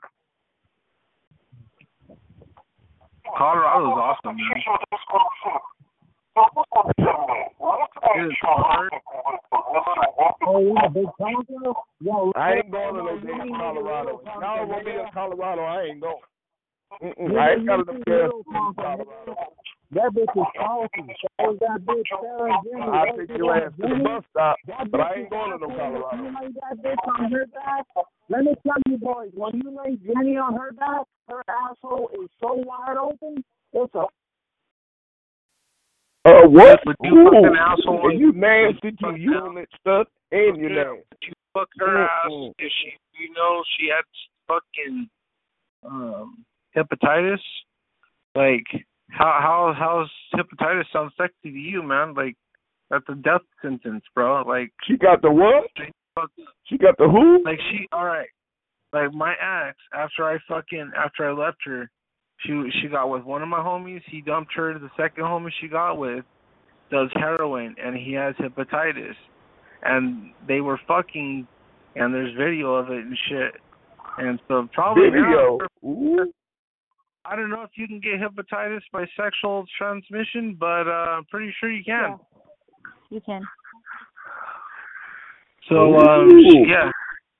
Colorado's 3.36 3.98
awesome, 3.98 4.36
man. 4.36 4.46
It's 8.16 8.36
hard. 8.42 8.90
Oh, 10.46 10.60
yeah, 10.60 10.88
big 10.88 11.06
Tonka? 11.20 11.74
Yo, 12.00 12.32
I 12.34 12.54
ain't 12.54 12.70
going 12.70 12.94
to 12.94 13.02
no 13.02 13.20
damn 13.20 13.48
Colorado. 13.48 14.22
Now 14.40 14.62
I'm 14.62 14.68
gonna 14.68 14.90
in 14.90 15.06
Colorado. 15.12 15.62
I 15.62 15.82
ain't 15.82 16.00
going. 16.00 16.16
Mm-mm. 17.02 17.38
I 17.38 17.52
ain't 17.52 17.66
got 17.66 17.80
enough 17.80 18.04
gas 18.04 18.30
to 18.30 18.42
in 18.46 18.74
Colorado. 18.74 19.36
That 19.92 20.12
bitch 20.14 20.30
is 20.36 20.46
awesome. 20.60 21.08
That 21.38 21.58
that 21.60 21.80
bitch 21.84 22.06
Sarah 22.22 22.60
Jimmy. 22.62 22.82
I'll 22.82 23.16
take 23.16 23.36
your 23.36 23.56
ass 23.56 23.72
to 23.80 23.88
the 23.88 24.04
bus 24.04 24.22
stop, 24.30 24.56
That 24.68 24.90
but 24.90 25.00
I 25.00 25.14
ain't 25.16 25.30
going 25.30 25.50
to 25.50 25.58
no 25.58 25.66
awesome. 25.66 25.76
Colorado. 25.76 26.22
When 26.22 26.24
you 26.24 26.38
lay 26.40 26.48
that 26.62 26.78
bitch 26.78 27.08
on 27.08 27.32
her 27.32 27.46
back, 27.46 27.86
let 28.28 28.44
me 28.44 28.54
tell 28.62 28.76
you 28.86 28.98
boys, 28.98 29.30
when 29.34 29.60
you 29.64 29.76
lay 29.76 29.96
Jenny 29.96 30.36
on 30.36 30.54
her 30.54 30.70
back, 30.72 31.06
her 31.28 31.42
asshole 31.48 32.10
is 32.22 32.30
so 32.40 32.54
wide 32.54 32.96
open, 32.98 33.42
it's 33.72 33.94
a 33.96 34.06
Uh, 36.24 36.46
what? 36.48 36.78
But 36.84 36.96
you 37.02 37.24
fucking 37.24 37.46
Ooh, 37.46 37.56
asshole. 37.56 38.12
You 38.12 38.32
nasty 38.32 38.92
too. 38.92 39.16
You 39.16 39.34
on 39.34 39.56
that 39.56 39.68
stuff 39.80 40.06
and 40.30 40.56
you 40.56 40.68
Yeah, 40.68 40.84
nasty. 40.84 41.04
you 41.22 41.32
fuck 41.52 41.68
her 41.78 42.04
ass 42.04 42.30
if 42.58 42.72
she, 42.80 42.92
you 43.20 43.32
know, 43.34 43.64
she 43.76 43.88
had 43.88 44.04
fucking 44.46 45.08
um 45.84 46.44
hepatitis. 46.76 47.40
Like, 48.36 48.66
how 49.10 49.38
how 49.40 49.74
how's 49.76 50.10
hepatitis 50.34 50.84
sound 50.92 51.10
sexy 51.16 51.34
to 51.44 51.58
you, 51.58 51.82
man? 51.82 52.14
Like, 52.14 52.36
that's 52.90 53.04
a 53.08 53.14
death 53.14 53.42
sentence, 53.62 54.04
bro. 54.14 54.42
Like, 54.46 54.72
She 54.86 54.96
got 54.96 55.22
the 55.22 55.30
what? 55.30 55.64
She 56.64 56.76
got 56.78 56.96
the 56.98 57.08
who? 57.08 57.42
like 57.44 57.58
she, 57.70 57.86
all 57.92 58.04
right. 58.04 58.28
Like 58.92 59.12
my 59.14 59.32
ex, 59.32 59.76
after 59.94 60.24
I 60.24 60.38
fucking 60.48 60.90
after 60.96 61.28
I 61.28 61.32
left 61.32 61.58
her, 61.64 61.88
she 62.40 62.68
she 62.82 62.88
got 62.88 63.08
with 63.08 63.22
one 63.22 63.42
of 63.42 63.48
my 63.48 63.60
homies. 63.60 64.02
He 64.10 64.20
dumped 64.20 64.52
her. 64.56 64.72
To 64.72 64.78
the 64.78 64.90
second 64.96 65.24
homie 65.24 65.50
she 65.60 65.68
got 65.68 65.94
with 65.94 66.24
does 66.90 67.08
heroin, 67.14 67.76
and 67.82 67.96
he 67.96 68.12
has 68.14 68.34
hepatitis. 68.36 69.14
And 69.82 70.32
they 70.46 70.60
were 70.60 70.78
fucking, 70.88 71.46
and 71.94 72.12
there's 72.12 72.36
video 72.36 72.74
of 72.74 72.90
it 72.90 72.98
and 73.04 73.16
shit. 73.28 73.54
And 74.18 74.40
so 74.48 74.68
probably 74.72 75.04
Video. 75.08 75.58
now, 75.82 75.88
Ooh. 75.88 76.32
I 77.24 77.36
don't 77.36 77.50
know 77.50 77.62
if 77.62 77.70
you 77.74 77.86
can 77.86 78.00
get 78.00 78.20
hepatitis 78.20 78.80
by 78.92 79.04
sexual 79.16 79.64
transmission, 79.76 80.56
but 80.58 80.88
uh, 80.88 81.16
I'm 81.18 81.24
pretty 81.26 81.52
sure 81.60 81.70
you 81.70 81.84
can. 81.84 82.18
You 83.10 83.20
can. 83.20 83.42
So 85.68 85.96
um, 85.98 86.28
yeah, 86.66 86.90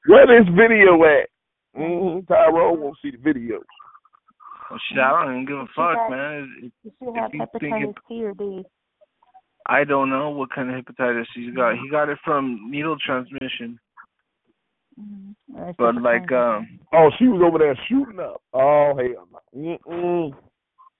Where 0.07 0.27
this 0.27 0.47
video 0.55 1.03
at? 1.05 1.29
Mm-hmm. 1.77 2.27
Tyrone 2.33 2.81
won't 2.81 2.97
see 3.03 3.11
the 3.11 3.19
video. 3.19 3.61
well, 4.71 4.81
shit, 4.89 4.99
I 4.99 5.25
don't 5.25 5.33
even 5.35 5.47
give 5.47 5.57
a 5.57 5.67
fuck, 5.75 5.95
got- 5.97 6.11
man. 6.11 6.55
It- 6.63 6.73
You 6.85 6.93
should 6.99 7.17
have 7.17 7.31
you 7.33 7.41
hepatitis 7.41 7.95
C 8.09 8.23
or 8.25 8.35
D. 8.35 8.63
I 9.67 9.85
don't 9.85 10.11
know 10.11 10.31
what 10.31 10.51
kind 10.53 10.71
of 10.71 10.85
hepatitis 10.85 11.27
he's 11.35 11.55
got. 11.55 11.75
He 11.79 11.89
got 11.91 12.09
it 12.09 12.19
from 12.25 12.71
needle 12.71 12.97
transmission. 13.05 13.79
Mm-hmm. 15.01 15.71
But 15.79 16.03
like, 16.03 16.31
um, 16.33 16.81
Oh, 16.93 17.11
she 17.19 17.29
was 17.29 17.41
over 17.45 17.59
there 17.59 17.79
shooting 17.89 18.21
up. 18.21 18.43
Oh 18.53 18.95
hell 18.97 19.29
no. 19.55 19.79
Mm-mm. 19.87 20.33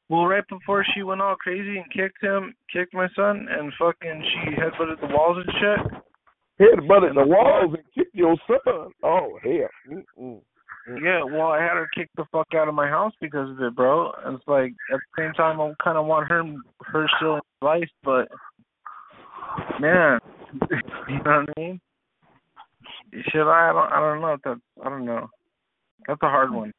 well, 0.09 0.27
right 0.27 0.47
before 0.49 0.85
she 0.95 1.03
went 1.03 1.21
all 1.21 1.37
crazy 1.37 1.79
and 1.79 1.93
kicked 1.93 2.23
him, 2.23 2.55
kicked 2.73 2.95
my 2.95 3.09
son, 3.17 3.47
and 3.51 3.73
fucking 3.79 4.25
she 4.25 4.51
headbutted 4.55 5.01
the 5.01 5.15
walls 5.15 5.39
and 5.45 5.55
shit. 5.61 6.01
Hit 6.59 6.89
butt 6.89 7.03
the 7.15 7.25
walls 7.27 7.75
and 7.75 7.85
kicked 7.95 8.15
your 8.15 8.37
son. 8.47 8.93
Oh 9.03 9.39
hell. 9.43 10.03
Mm-mm. 10.19 10.41
Yeah, 11.03 11.23
well, 11.25 11.49
I 11.49 11.61
had 11.61 11.75
her 11.75 11.89
kick 11.95 12.09
the 12.17 12.25
fuck 12.33 12.49
out 12.55 12.69
of 12.69 12.75
my 12.75 12.89
house 12.89 13.13
because 13.21 13.51
of 13.51 13.61
it, 13.61 13.77
bro. 13.77 14.13
And 14.25 14.37
it's 14.37 14.49
like 14.49 14.73
at 14.93 14.99
the 14.99 15.23
same 15.23 15.33
time, 15.35 15.61
I 15.61 15.73
kind 15.83 15.99
of 15.99 16.07
want 16.07 16.29
her, 16.29 16.43
her 16.87 17.07
still 17.17 17.35
in 17.35 17.41
life, 17.63 17.89
but 18.03 18.29
man, 19.79 20.19
you 21.09 21.17
know 21.25 21.45
what 21.45 21.49
I 21.57 21.61
mean? 21.61 21.81
Should 23.13 23.49
I? 23.51 23.71
I 23.71 23.73
don't. 23.73 23.93
I 23.93 24.01
don't 24.01 24.21
know. 24.21 24.33
If 24.33 24.41
that's. 24.45 24.61
I 24.85 24.89
don't 24.89 25.05
know. 25.05 25.29
That's 26.07 26.23
a 26.23 26.29
hard 26.29 26.53
one. 26.53 26.73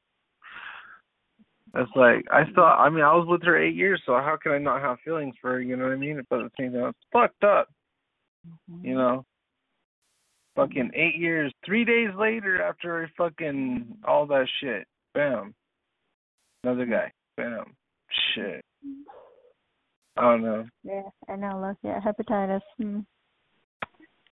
That's 1.73 1.89
like 1.95 2.25
I 2.31 2.43
still. 2.51 2.63
I 2.63 2.89
mean, 2.89 3.03
I 3.03 3.13
was 3.15 3.27
with 3.27 3.43
her 3.43 3.61
eight 3.61 3.75
years, 3.75 4.01
so 4.05 4.13
how 4.13 4.37
can 4.41 4.51
I 4.51 4.57
not 4.57 4.81
have 4.81 4.97
feelings 5.03 5.35
for 5.41 5.51
her? 5.51 5.61
You 5.61 5.75
know 5.77 5.85
what 5.85 5.93
I 5.93 5.97
mean? 5.97 6.21
But 6.29 6.39
at 6.39 6.51
the 6.51 6.63
same 6.63 6.73
time, 6.73 6.89
it's 6.89 6.99
fucked 7.11 7.43
up. 7.43 7.69
You 8.81 8.95
know. 8.95 9.25
Fucking 10.55 10.91
eight 10.95 11.15
years. 11.17 11.53
Three 11.65 11.85
days 11.85 12.09
later, 12.17 12.61
after 12.61 13.09
fucking 13.17 13.99
all 14.05 14.25
that 14.27 14.47
shit, 14.59 14.85
bam, 15.13 15.53
another 16.63 16.85
guy, 16.85 17.11
bam, 17.37 17.73
shit. 18.35 18.63
I 20.17 20.21
don't 20.21 20.43
know. 20.43 20.65
Yeah, 20.83 21.03
I 21.29 21.37
know. 21.37 21.61
Look, 21.65 21.77
yeah, 21.83 22.01
hepatitis. 22.01 22.59
Hmm. 22.77 22.99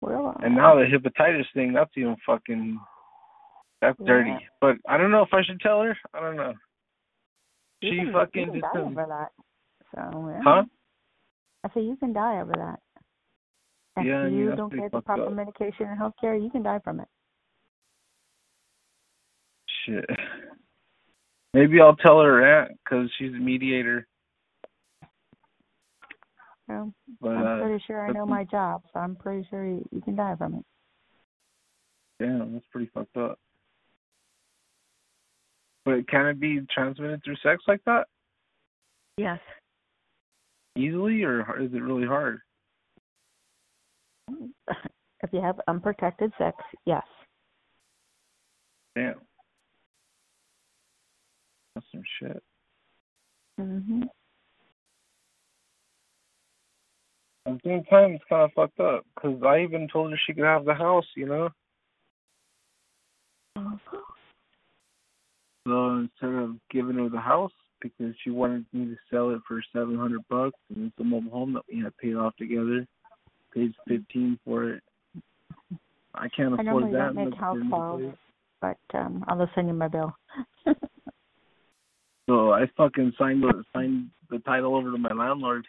Well, 0.02 0.36
And 0.43 0.56
now 0.56 0.76
the 0.76 0.86
hepatitis 0.86 1.45
thing, 1.54 1.74
that's 1.74 1.91
even 1.95 2.16
fucking 2.26 2.80
that's 3.82 3.98
dirty. 4.06 4.36
But 4.62 4.78
I 4.88 4.98
don't 4.98 5.12
know 5.12 5.22
if 5.22 5.34
I 5.34 5.43
should 5.43 5.60
tell 5.60 5.82
her. 5.82 5.98
I 6.14 6.20
don't 6.20 6.36
know. 6.36 6.54
you 7.82 7.91
She 7.91 7.98
can, 7.98 8.14
fucking 8.14 8.41
you 8.41 8.45
can 8.45 8.54
did 8.54 8.62
die 8.62 8.80
over 8.80 9.06
that. 9.08 9.32
So 9.95 10.30
yeah. 10.30 10.39
Huh? 10.43 10.64
I 11.64 11.74
say 11.74 11.82
you 11.82 11.95
can 11.98 12.14
die 12.14 12.41
over 12.41 12.54
that. 12.54 12.80
If 13.98 14.06
Yeah, 14.06 14.18
I 14.18 14.30
mean, 14.30 14.38
you 14.38 14.56
don't 14.56 14.74
get 14.74 14.91
the 14.91 15.02
proper 15.02 15.26
up. 15.26 15.34
medication 15.34 15.88
and 15.88 15.98
health 15.98 16.14
care, 16.20 16.36
you 16.36 16.50
can 16.50 16.64
die 16.64 16.80
from 16.84 17.00
it. 17.00 17.08
Shit. 19.86 20.06
Maybe 21.54 21.82
I'll 21.82 21.95
tell 21.95 22.22
her 22.22 22.43
eh, 22.43 22.62
aunt 22.62 22.80
because 22.84 23.10
she's 23.18 23.34
a 23.34 23.39
mediator. 23.39 24.08
So 26.68 26.93
But 27.22 27.30
I'm 27.30 27.45
uh, 27.47 27.61
pretty 27.61 27.84
sure 27.88 28.05
I 28.05 28.11
know 28.11 28.26
my 28.26 28.43
job, 28.43 28.84
so 28.93 28.99
I'm 28.99 29.15
pretty 29.15 29.47
sure 29.49 29.65
you, 29.65 29.88
you 29.91 30.01
can 30.01 30.15
die 30.15 30.36
from 30.36 30.55
it. 30.55 30.65
Damn, 32.20 32.53
that's 32.53 32.65
pretty 32.72 32.89
fucked 32.93 33.15
up. 33.15 33.39
But 35.86 36.07
can 36.09 36.26
it 36.26 36.39
be 36.39 36.61
transmitted 36.74 37.24
through 37.24 37.38
sex 37.38 37.63
like 37.68 37.82
that 37.86 38.07
Yes. 39.18 39.39
easily, 40.76 41.24
or 41.24 41.59
is 41.61 41.74
it 41.74 41.82
really 41.82 42.05
hard? 42.07 42.41
If 45.24 45.34
you 45.34 45.41
have 45.41 45.59
unprotected 45.68 46.32
sex, 46.38 46.55
yes. 46.86 47.03
Damn. 48.95 49.15
That's 51.74 51.88
some 51.91 52.03
shit. 52.20 52.43
Mhm. 53.59 54.07
At 57.48 57.54
the 57.54 57.60
same 57.64 57.84
time, 57.86 58.12
it's 58.12 58.24
kind 58.28 58.43
of 58.43 58.52
fucked 58.54 58.80
up 58.82 59.06
because 59.16 59.41
I 59.41 59.62
even 59.62 59.88
told 59.91 60.12
her 60.12 60.20
she 60.28 60.34
could 60.34 60.43
have 60.43 60.66
the 60.66 60.74
house, 60.74 61.06
you 61.16 61.28
know. 61.28 61.50
So 65.66 65.95
instead 65.95 66.34
of 66.34 66.56
giving 66.70 66.98
her 66.98 67.10
the 67.10 67.20
house 67.20 67.52
because 67.82 68.14
she 68.24 68.32
wanted 68.32 68.66
me 68.74 68.86
to 68.86 68.95
sell 69.10 69.30
it 69.30 69.39
for 69.48 69.62
seven 69.74 69.98
hundred 69.98 70.22
bucks, 70.30 70.58
and 70.76 70.88
it's 70.88 71.00
a 71.00 71.04
mobile 71.06 71.32
home 71.32 71.54
that 71.54 71.64
we 71.72 71.82
had 71.82 71.95
paid 71.98 72.16
off 72.16 72.36
together, 72.36 72.86
paid 73.54 73.74
fifteen 73.88 74.38
for 74.43 74.70
it. 74.70 74.84
I 76.14 76.28
can't 76.36 76.60
I 76.60 76.62
afford 76.62 76.66
normally 76.66 76.91
that. 76.93 76.98
don't 76.98 77.16
make 77.16 77.34
house 77.36 77.56
for 77.56 77.62
a 77.62 77.64
new 77.64 77.70
calls, 77.70 78.16
but 78.62 78.78
um, 78.93 79.24
I'll 79.28 79.38
just 79.38 79.56
send 79.56 79.70
you 79.70 79.74
my 79.74 79.88
bill. 79.88 80.14
So 82.30 82.52
I 82.52 82.66
fucking 82.76 83.14
signed 83.18 83.41
the 83.41 83.64
signed 83.74 84.10
the 84.30 84.39
title 84.39 84.76
over 84.76 84.91
to 84.91 84.98
my 84.98 85.14
landlord. 85.14 85.66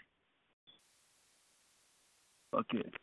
Fuck 2.52 2.66
it. 2.72 2.94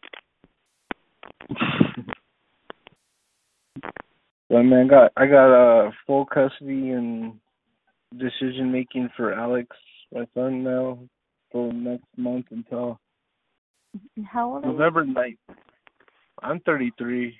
Well, 4.47 4.61
man, 4.61 4.87
got 4.87 5.11
I 5.17 5.25
got 5.25 5.87
uh 5.87 5.91
full 6.05 6.25
custody 6.27 6.91
and 6.91 7.33
decision 8.15 8.71
making 8.71 9.09
for 9.17 9.33
Alex, 9.33 9.75
my 10.13 10.25
son 10.35 10.63
now, 10.63 10.99
for 11.51 11.73
next 11.73 12.05
month 12.15 12.45
until 12.51 12.99
How 14.31 14.53
old 14.53 14.63
are 14.63 14.67
you? 14.67 14.73
November 14.73 15.03
9th. 15.03 15.37
I'm 16.43 16.59
33. 16.59 17.35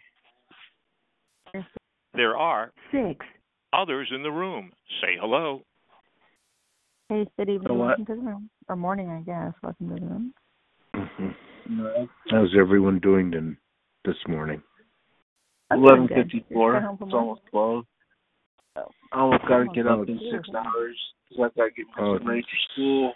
There 2.15 2.35
are 2.35 2.71
Six. 2.91 3.23
others 3.71 4.09
in 4.13 4.23
the 4.23 4.31
room. 4.31 4.71
Say 5.01 5.15
hello. 5.21 5.61
Hey, 7.09 7.27
good 7.37 7.49
evening. 7.49 7.77
what? 7.77 7.99
Welcome 7.99 8.05
to 8.07 8.15
the 8.15 8.21
room. 8.21 8.49
Or 8.67 8.75
morning, 8.75 9.11
I 9.11 9.19
guess. 9.21 9.53
Welcome 9.61 9.89
to 9.89 9.95
the 9.95 10.01
room. 10.07 10.33
Mm-hmm. 10.95 11.27
No, 11.77 12.07
How's 12.29 12.53
everyone 12.57 12.99
doing 12.99 13.31
then 13.31 13.57
this 14.05 14.15
morning? 14.27 14.61
I'm 15.71 15.79
doing 15.79 15.87
Eleven 15.89 16.07
good. 16.07 16.17
fifty 16.23 16.39
Just 16.39 16.53
four. 16.53 16.73
got 16.73 16.83
home 16.83 16.97
from 16.97 17.07
It's 17.09 17.15
almost 17.15 17.41
twelve. 17.51 17.85
Oh, 18.77 18.85
I 19.11 19.19
almost 19.19 19.45
got 19.47 19.59
to 19.59 19.65
get 19.73 19.87
up 19.87 20.07
in 20.07 20.19
six 20.31 20.47
hours. 20.55 20.97
So 21.35 21.43
I 21.43 21.47
got 21.47 21.53
oh, 21.57 21.65
to 21.67 21.71
get 21.75 21.85
my 21.97 22.03
Oh. 22.03 22.17
son 22.17 22.27
ready 22.27 22.41
for 22.41 22.73
school. 22.73 23.13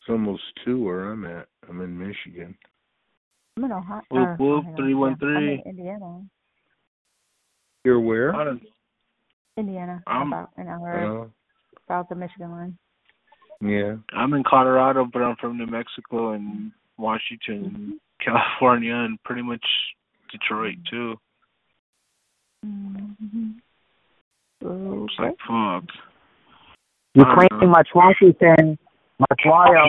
It's 0.00 0.08
almost 0.08 0.42
two 0.64 0.82
where 0.82 1.10
I'm 1.12 1.24
at. 1.26 1.46
I'm 1.68 1.80
in 1.82 1.96
Michigan. 1.98 2.56
I'm 3.56 3.64
in 3.64 3.72
Ohio. 3.72 4.00
Whoop, 4.10 4.20
or 4.20 4.36
whoop, 4.36 4.64
Ohio, 4.64 4.76
313. 4.76 5.36
I'm 5.36 5.42
in 5.42 5.60
Indiana. 5.78 6.22
You're 7.84 8.00
where? 8.00 8.34
I 8.34 8.44
don't- 8.44 8.62
Indiana. 9.56 10.02
I'm- 10.06 10.28
about 10.32 10.50
an 10.56 10.68
hour 10.68 11.00
Oh, 11.00 11.30
south 11.88 12.10
of 12.10 12.16
Michigan 12.18 12.50
line. 12.50 12.78
Yeah. 13.60 13.96
I'm 14.14 14.32
in 14.32 14.42
Colorado, 14.44 15.04
but 15.04 15.20
I'm 15.22 15.36
from 15.36 15.58
New 15.58 15.66
Mexico 15.66 16.32
and 16.32 16.72
Washington, 17.00 17.98
California, 18.24 18.94
and 18.94 19.22
pretty 19.24 19.42
much 19.42 19.64
Detroit 20.30 20.76
mm-hmm. 20.92 21.16
too. 24.62 25.06
It's 25.08 25.14
like 25.18 25.36
fuck. 25.48 25.84
You're 27.14 27.26
I 27.26 27.34
don't 27.34 27.48
claiming 27.48 27.72
know. 27.72 27.72
my 27.72 27.82
Washington, 27.94 28.78
my 29.18 29.26
Florida. 29.42 29.82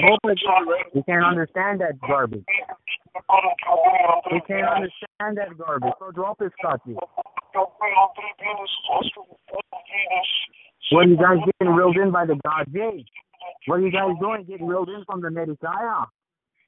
We 0.93 1.03
can't 1.03 1.25
understand 1.25 1.81
that 1.81 1.99
garbage. 1.99 2.45
We 4.31 4.41
can't 4.47 4.67
understand 4.67 5.37
that 5.37 5.57
garbage. 5.57 5.93
So 5.99 6.11
drop 6.11 6.39
this 6.39 6.51
copy. 6.61 6.95
What 10.91 11.05
are 11.05 11.09
you 11.09 11.17
guys 11.17 11.37
getting 11.59 11.73
reeled 11.73 11.97
in 11.97 12.11
by 12.11 12.25
the 12.25 12.39
God 12.45 12.65
J? 12.73 13.05
What 13.67 13.75
are 13.75 13.81
you 13.81 13.91
guys 13.91 14.15
doing 14.19 14.45
getting 14.47 14.67
reeled 14.67 14.89
in 14.89 15.03
from 15.05 15.21
the 15.21 15.29
Medicaya? 15.29 16.07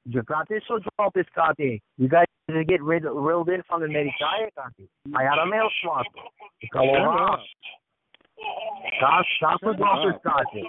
You 0.06 0.22
got 0.22 0.48
this 0.48 0.62
so 0.68 0.78
drop 0.98 1.14
this 1.14 1.26
copy. 1.34 1.82
You 1.96 2.08
guys 2.08 2.26
get 2.68 2.82
rid, 2.82 3.04
reeled 3.04 3.48
in 3.48 3.62
from 3.68 3.80
the 3.80 3.88
Medicaya 3.88 4.50
copy. 4.56 4.88
I 5.16 5.22
had 5.22 5.38
a 5.42 5.46
mail 5.46 5.68
swap. 5.82 6.04
Aloha. 6.74 7.36
Stop, 8.98 9.24
stop 9.36 9.60
with 9.62 9.78
drop 9.78 9.98
this 10.06 10.20
copy. 10.22 10.64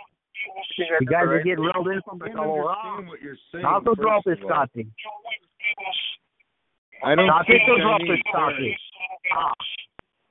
You 1.00 1.08
guys 1.08 1.26
are 1.28 1.44
getting 1.44 1.66
reeled 1.66 1.88
in 1.88 2.02
from 2.06 2.20
the 2.20 2.28
Aloha. 2.28 3.02
Stop 3.60 3.84
with 3.86 4.00
drop 4.00 4.24
this 4.26 4.40
copy. 4.48 4.88
I 7.04 7.16
don't 7.16 7.28
Stop 7.28 7.44
speak 7.44 7.62
it 7.62 7.76
to 7.76 7.82
drop 7.82 8.02
this 8.02 8.20
Chinese. 8.32 8.80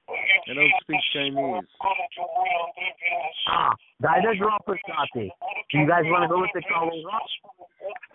Copy. 0.06 0.18
Ah. 0.18 0.50
I 0.50 0.54
don't 0.54 0.72
speak 0.82 1.00
Chinese. 1.12 1.64
Ah, 3.48 3.74
guys, 4.02 4.24
are 4.26 4.34
drop 4.36 4.64
this 4.66 4.78
copy. 4.86 5.32
You 5.72 5.86
guys 5.88 6.04
want 6.06 6.22
to 6.24 6.28
go 6.28 6.40
with 6.40 6.50
the 6.54 6.62
Aloha? 6.74 7.18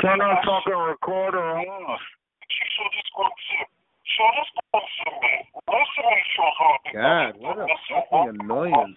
Turn 0.01 0.21
on 0.21 0.37
fucking 0.45 0.73
recorder 0.73 1.57
off. 1.57 1.99
God, 6.93 7.33
what 7.37 7.57
a 7.57 7.67
fucking 7.89 8.39
annoyance. 8.41 8.95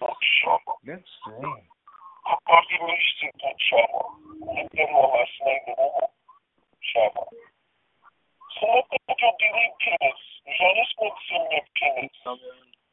That's 0.85 1.01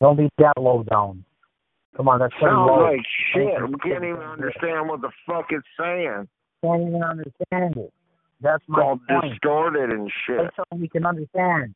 Don't 0.00 0.16
be 0.16 0.28
that 0.38 0.52
low 0.58 0.82
down. 0.82 1.24
Come 1.96 2.08
on, 2.08 2.18
that's 2.18 2.32
pretty 2.34 2.52
Sounds 2.54 2.68
low. 2.70 2.84
like 2.92 3.00
shit. 3.32 3.70
We 3.70 3.78
can't 3.78 4.04
even 4.04 4.20
understand 4.20 4.88
what 4.88 5.00
the 5.00 5.10
fuck 5.26 5.46
it's 5.50 5.66
saying. 5.80 6.28
Can't 6.62 6.82
even 6.88 7.02
understand 7.02 7.76
it. 7.76 7.92
That's 8.42 8.62
It's 8.62 8.68
my 8.68 8.82
all 8.82 8.98
point. 9.08 9.32
distorted 9.32 9.90
and 9.90 10.12
shit. 10.26 10.36
Play 10.38 10.50
something 10.56 10.80
we 10.80 10.88
can 10.88 11.06
understand. 11.06 11.74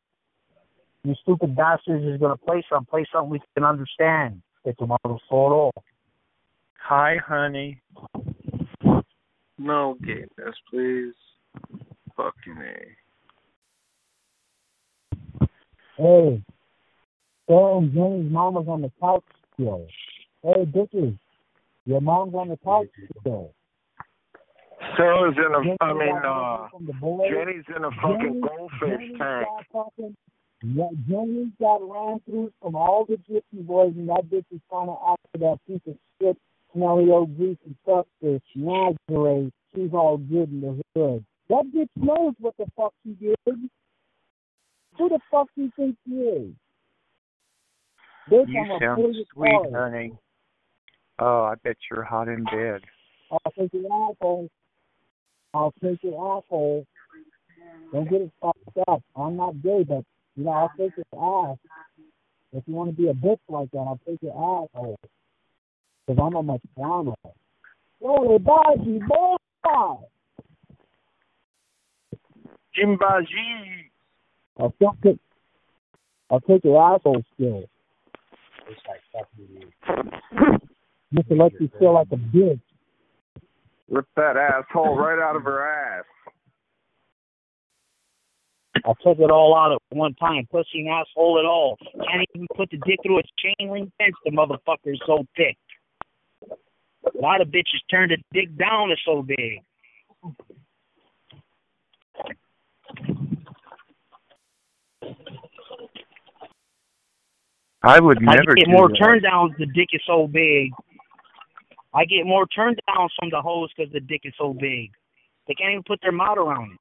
You 1.03 1.15
stupid 1.23 1.55
bastards 1.55 2.05
is 2.05 2.19
gonna 2.19 2.37
play 2.37 2.63
something. 2.69 2.85
Play 2.85 3.05
something 3.11 3.31
we 3.31 3.41
can 3.55 3.63
understand. 3.63 4.43
It's 4.65 4.79
a 4.79 4.85
model 4.85 5.19
solo. 5.27 5.71
Hi, 6.83 7.17
honey. 7.17 7.81
No 9.57 9.95
gayness, 10.05 10.55
please. 10.69 11.13
Fucking 12.15 12.57
A. 12.61 12.95
Hey, 15.97 16.43
Sarah 17.51 17.77
and 17.79 17.93
Jenny's 17.93 18.31
mom 18.31 18.53
was 18.53 18.65
on 18.69 18.81
the 18.81 18.91
couch 19.01 19.23
still. 19.53 19.85
Hey, 20.41 20.63
bitches, 20.65 21.17
your 21.85 21.99
mom's 21.99 22.33
on 22.33 22.47
the 22.47 22.57
couch 22.63 22.87
still. 23.19 23.51
Sarah's 24.97 25.35
in 25.37 25.53
a, 25.53 25.61
Jenny 25.61 25.77
I 25.81 25.93
mean, 25.93 26.15
uh, 26.23 26.29
away 26.29 26.67
from 26.71 26.85
the 26.85 26.93
boys. 26.93 27.29
Jenny's 27.29 27.65
in 27.75 27.83
a 27.83 27.91
fucking 28.01 28.17
Jenny- 28.19 28.41
goldfish 28.41 29.17
tank. 29.19 29.47
fucking- 29.73 30.15
Yeah, 30.63 30.89
Jenny 31.09 31.51
got 31.59 31.81
ran 31.81 32.19
through 32.21 32.53
from 32.61 32.75
all 32.75 33.03
the 33.03 33.17
gypsy 33.17 33.65
boys, 33.67 33.93
and 33.97 34.07
that 34.07 34.23
bitch 34.29 34.45
is 34.51 34.61
trying 34.69 34.87
to 34.87 34.95
after 35.05 35.37
that 35.39 35.59
piece 35.67 35.81
of 35.87 35.97
shit, 36.21 36.37
smelly 36.71 37.11
old 37.11 37.35
greasy 37.35 37.75
fuckfish, 37.85 38.41
Nazareth. 38.55 39.51
She's 39.75 39.93
all 39.93 40.17
good 40.17 40.49
in 40.51 40.61
the 40.61 40.81
hood. 40.95 41.25
That 41.49 41.65
bitch 41.75 41.89
knows 41.97 42.33
what 42.39 42.55
the 42.57 42.65
fuck 42.77 42.93
she 43.03 43.11
did. 43.13 43.35
Who 43.45 45.09
the 45.09 45.19
fuck 45.29 45.47
do 45.55 45.63
you 45.63 45.71
think 45.75 45.97
she 46.07 46.13
is? 46.15 46.53
Bitch, 48.31 48.47
You 48.47 48.61
I'm 48.61 48.79
sound 48.79 49.03
pretty 49.03 49.25
sweet, 49.33 49.49
hard. 49.51 49.73
honey. 49.73 50.13
Oh, 51.19 51.43
I 51.43 51.55
bet 51.63 51.75
you're 51.89 52.03
hot 52.03 52.29
in 52.29 52.45
bed. 52.45 52.81
I'll 53.31 53.51
take 53.57 53.73
your 53.73 53.85
asshole. 53.85 54.49
I'll 55.53 55.73
take 55.83 56.01
your 56.01 56.37
asshole. 56.37 56.85
Don't 57.91 58.09
get 58.09 58.21
it 58.21 58.31
fucked 58.41 58.87
up. 58.87 59.03
I'm 59.15 59.35
not 59.35 59.61
gay, 59.61 59.83
but 59.83 60.05
you 60.35 60.45
know, 60.45 60.51
I'll 60.51 60.71
take 60.77 60.93
your 60.95 61.51
ass. 61.51 61.57
If 62.53 62.63
you 62.67 62.73
want 62.73 62.95
to 62.95 62.95
be 62.95 63.09
a 63.09 63.13
bitch 63.13 63.39
like 63.49 63.69
that, 63.71 63.77
I'll 63.79 63.99
take 64.07 64.19
your 64.21 64.33
asshole. 64.33 64.97
Because 66.07 66.23
I'm 66.23 66.35
a 66.35 66.43
Mexican. 66.43 67.13
Holy 68.01 68.39
Baji, 68.39 68.99
boy! 69.07 69.35
Jimbaji. 72.77 73.89
I'll 74.57 74.73
take 74.79 74.89
it. 75.03 75.19
I'll 76.29 76.39
take 76.41 76.63
your 76.63 76.81
asshole 76.81 77.23
still. 77.35 77.65
Just 81.13 81.27
to 81.27 81.35
let 81.35 81.51
you 81.59 81.69
feel 81.79 81.93
like 81.93 82.07
a 82.11 82.15
bitch. 82.15 82.59
Rip 83.89 84.07
that 84.15 84.37
asshole 84.37 84.97
right 84.97 85.19
out 85.19 85.35
of 85.35 85.43
her 85.43 85.67
ass. 85.67 86.05
I'll 88.85 88.95
take 88.95 89.19
it 89.19 89.29
all 89.29 89.55
out 89.55 89.73
at 89.73 89.97
one 89.97 90.13
time. 90.15 90.47
Pussy 90.49 90.79
and 90.79 90.89
asshole 90.89 91.39
at 91.39 91.45
all. 91.45 91.77
Can't 91.93 92.27
even 92.33 92.47
put 92.55 92.69
the 92.71 92.77
dick 92.85 92.99
through 93.03 93.19
a 93.19 93.23
chain 93.37 93.69
link 93.69 93.91
fence. 93.97 94.15
The 94.25 94.31
motherfucker's 94.31 95.01
so 95.05 95.25
thick. 95.35 95.57
A 96.49 97.21
lot 97.21 97.41
of 97.41 97.49
bitches 97.49 97.81
turn 97.89 98.09
the 98.09 98.17
dick 98.33 98.57
down. 98.57 98.91
It's 98.91 99.01
so 99.05 99.21
big. 99.21 99.61
I 107.83 107.99
would 107.99 108.17
I 108.19 108.35
never 108.35 108.53
get 108.55 108.65
do 108.65 108.71
more 108.71 108.89
that. 108.89 108.97
turn 108.97 109.21
downs. 109.21 109.53
The 109.57 109.65
dick 109.65 109.89
is 109.93 110.01
so 110.05 110.27
big. 110.27 110.71
I 111.93 112.05
get 112.05 112.25
more 112.25 112.45
turn 112.47 112.75
downs 112.87 113.11
from 113.19 113.29
the 113.31 113.41
hoes 113.41 113.69
because 113.75 113.91
the 113.91 113.99
dick 113.99 114.21
is 114.23 114.33
so 114.37 114.53
big. 114.53 114.91
They 115.47 115.53
can't 115.55 115.71
even 115.71 115.83
put 115.83 115.99
their 116.01 116.11
mouth 116.11 116.37
around 116.37 116.73
it. 116.73 116.79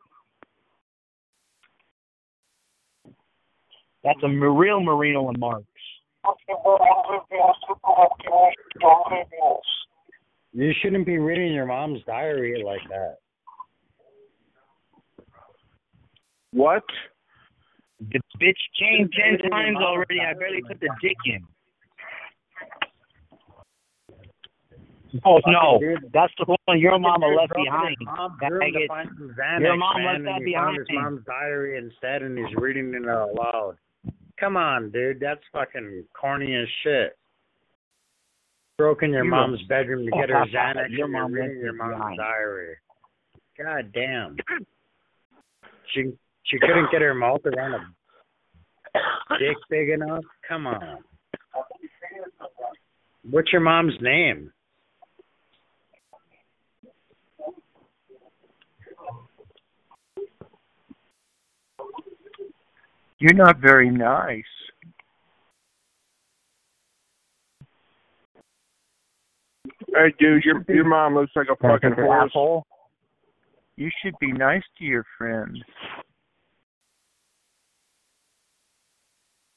That's 4.05 4.20
a 4.22 4.28
real 4.28 4.80
Merino 4.80 5.28
and 5.28 5.38
Marks. 5.38 5.66
You 10.53 10.72
shouldn't 10.82 11.07
be 11.07 11.18
reading 11.18 11.53
your 11.53 11.66
mom's 11.66 12.03
diary 12.07 12.62
like 12.64 12.80
that. 12.88 13.16
What? 16.53 16.84
The 18.01 18.20
bitch 18.40 18.57
changed 18.80 19.12
ten 19.14 19.51
times 19.51 19.76
already. 19.78 20.20
I 20.20 20.32
barely 20.34 20.62
put 20.66 20.80
the 20.80 20.88
dick 21.03 21.16
in. 21.26 21.40
Oh 25.24 25.40
no, 25.46 25.80
that's 26.14 26.32
the 26.38 26.57
one 26.66 26.78
your 26.78 26.98
mama 26.98 27.26
left 27.26 27.53
behind. 27.55 27.96
Your 28.01 28.12
mom 29.76 30.05
left 30.05 30.24
that 30.24 30.40
behind. 30.44 30.78
his 30.78 30.86
mom's 30.92 31.24
diary 31.26 31.78
instead, 31.78 32.22
and 32.22 32.38
he's 32.38 32.55
reading 32.57 32.94
it 32.94 33.09
out 33.09 33.34
loud. 33.34 33.76
Come 34.38 34.57
on, 34.57 34.90
dude, 34.90 35.18
that's 35.20 35.40
fucking 35.53 36.05
corny 36.18 36.55
as 36.55 36.68
shit. 36.84 37.18
Broke 38.78 39.03
in 39.03 39.11
your 39.11 39.24
You 39.24 39.30
mom's 39.30 39.61
are- 39.62 39.66
bedroom 39.66 40.07
to 40.07 40.11
get 40.12 40.30
her 40.30 40.46
Xanax, 40.46 40.90
Your 40.90 41.09
mom 41.09 41.32
reading 41.32 41.59
your 41.59 41.74
mom's 41.74 41.96
behind. 41.96 42.16
diary. 42.18 42.76
God 43.59 43.92
damn. 43.92 44.36
She 45.92 46.12
she 46.51 46.59
couldn't 46.59 46.90
get 46.90 47.01
her 47.01 47.14
mouth 47.14 47.40
around 47.46 47.74
a 47.74 49.38
dick 49.38 49.57
big 49.68 49.90
enough. 49.90 50.24
Come 50.48 50.66
on. 50.66 50.98
What's 53.30 53.53
your 53.53 53.61
mom's 53.61 53.94
name? 54.01 54.53
You're 63.20 63.34
not 63.34 63.59
very 63.59 63.90
nice. 63.90 64.42
Hey, 69.88 70.14
dude, 70.18 70.42
your 70.44 70.64
your 70.68 70.84
mom 70.84 71.14
looks 71.14 71.32
like 71.36 71.48
a 71.53 71.57
fucking 71.57 71.92
asshole. 72.03 72.64
You 73.76 73.90
should 74.03 74.14
be 74.20 74.32
nice 74.32 74.62
to 74.78 74.84
your 74.84 75.05
friend. 75.18 75.57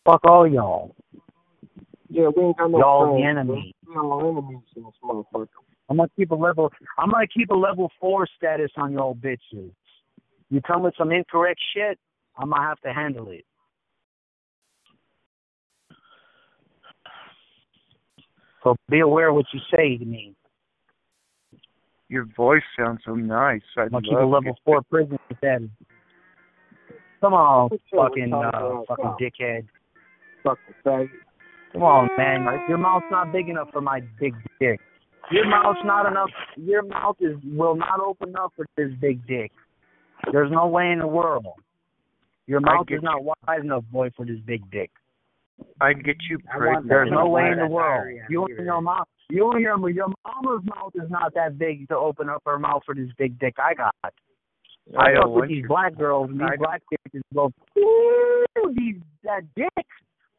Fuck 0.06 0.22
all 0.26 0.48
y'all. 0.48 0.96
Yeah, 2.10 2.30
we 2.36 2.44
ain't 2.44 2.58
got 2.58 2.70
no 2.70 2.80
Y'all 2.80 3.06
the 3.06 3.22
friends, 3.22 3.30
enemy. 3.30 3.76
bro. 3.86 3.96
We 3.96 3.96
got 3.96 4.04
no 4.04 4.30
enemies 4.30 4.64
in 4.76 4.84
this 4.84 4.94
motherfucker. 5.04 5.48
I'm 5.90 5.98
gonna 5.98 6.10
keep 6.16 6.32
a 6.32 6.36
level. 6.36 6.72
I'm 6.98 7.12
gonna 7.12 7.28
keep 7.28 7.50
a 7.50 7.56
level 7.56 7.92
four 8.00 8.28
status 8.38 8.72
on 8.78 8.94
y'all 8.94 9.16
bitches. 9.16 9.72
You 10.50 10.62
come 10.62 10.84
with 10.84 10.94
some 10.98 11.12
incorrect 11.12 11.60
shit, 11.76 11.98
I'm 12.38 12.50
gonna 12.50 12.62
have 12.62 12.80
to 12.82 12.94
handle 12.94 13.30
it. 13.30 13.46
So 18.64 18.76
be 18.90 19.00
aware 19.00 19.30
of 19.30 19.36
what 19.36 19.46
you 19.54 19.60
say 19.76 19.98
to 19.98 20.06
me. 20.06 20.36
Your 22.10 22.26
voice 22.38 22.62
sounds 22.78 23.02
so 23.06 23.16
nice. 23.16 23.62
I 23.78 23.82
I'm 23.82 23.90
gonna 23.90 24.04
keep 24.04 24.18
a 24.18 24.24
level 24.24 24.52
it. 24.52 24.60
four 24.64 24.82
prison 24.84 25.18
status. 25.38 25.70
Come 27.22 27.34
on, 27.34 27.70
What's 27.70 27.84
fucking 27.96 28.34
uh, 28.34 28.82
fucking 28.88 29.06
up? 29.06 29.18
dickhead. 29.20 29.68
Fucking 30.44 30.76
faggot. 30.86 31.10
Come 31.74 31.84
on, 31.84 32.10
man. 32.18 32.46
Your 32.70 32.78
mouth's 32.78 33.06
not 33.10 33.32
big 33.32 33.50
enough 33.50 33.70
for 33.72 33.82
my 33.82 34.02
big 34.20 34.34
dick. 34.60 34.80
Your 35.32 35.48
mouth's 35.48 35.80
not 35.86 36.06
enough. 36.06 36.30
Your 36.56 36.84
mouth 36.84 37.16
is 37.20 37.36
will 37.44 37.76
not 37.76 38.00
open 38.00 38.36
up 38.36 38.54
for 38.56 38.66
this 38.78 38.92
big 39.02 39.26
dick. 39.26 39.52
There's 40.32 40.52
no 40.52 40.68
way 40.68 40.92
in 40.92 41.00
the 41.00 41.08
world. 41.08 41.46
Your 42.46 42.60
mouth 42.60 42.88
is 42.90 43.02
not 43.02 43.24
wide 43.24 43.62
enough, 43.62 43.86
boy, 43.92 44.12
for 44.16 44.26
this 44.26 44.40
big 44.46 44.70
dick. 44.70 44.92
I'd 45.82 46.04
get 46.04 46.18
you 46.30 46.40
pregnant. 46.40 46.88
There's 46.88 47.10
no 47.12 47.28
way 47.30 47.50
in 47.52 47.60
the 47.60 47.68
world. 47.68 48.08
You 48.30 48.46
and 48.46 48.66
your 48.66 48.82
mouth. 48.82 49.08
You 49.30 49.52
and 49.52 49.62
your 49.62 49.90
your 49.90 50.08
mama's 50.26 50.64
mouth 50.66 50.92
is 50.96 51.10
not 51.10 51.34
that 51.36 51.58
big 51.58 51.88
to 51.88 51.96
open 51.96 52.30
up 52.30 52.44
her 52.46 52.60
mouth 52.60 52.84
for 52.86 52.94
this 52.94 53.10
big 53.18 53.40
dick 53.40 53.56
I 53.58 53.74
got. 53.74 53.96
I 54.04 54.10
I 54.98 55.14
fuck 55.14 55.24
don't 55.24 55.32
with 55.34 55.50
these 55.50 55.66
black 55.68 55.98
girls 55.98 56.30
and 56.30 56.40
these 56.40 56.50
I- 56.52 56.58
black 56.58 56.82
bitches 56.92 57.22
go, 57.34 57.52
ooh, 57.80 58.74
these 58.76 58.96
that 59.24 59.44
dick, 59.56 59.86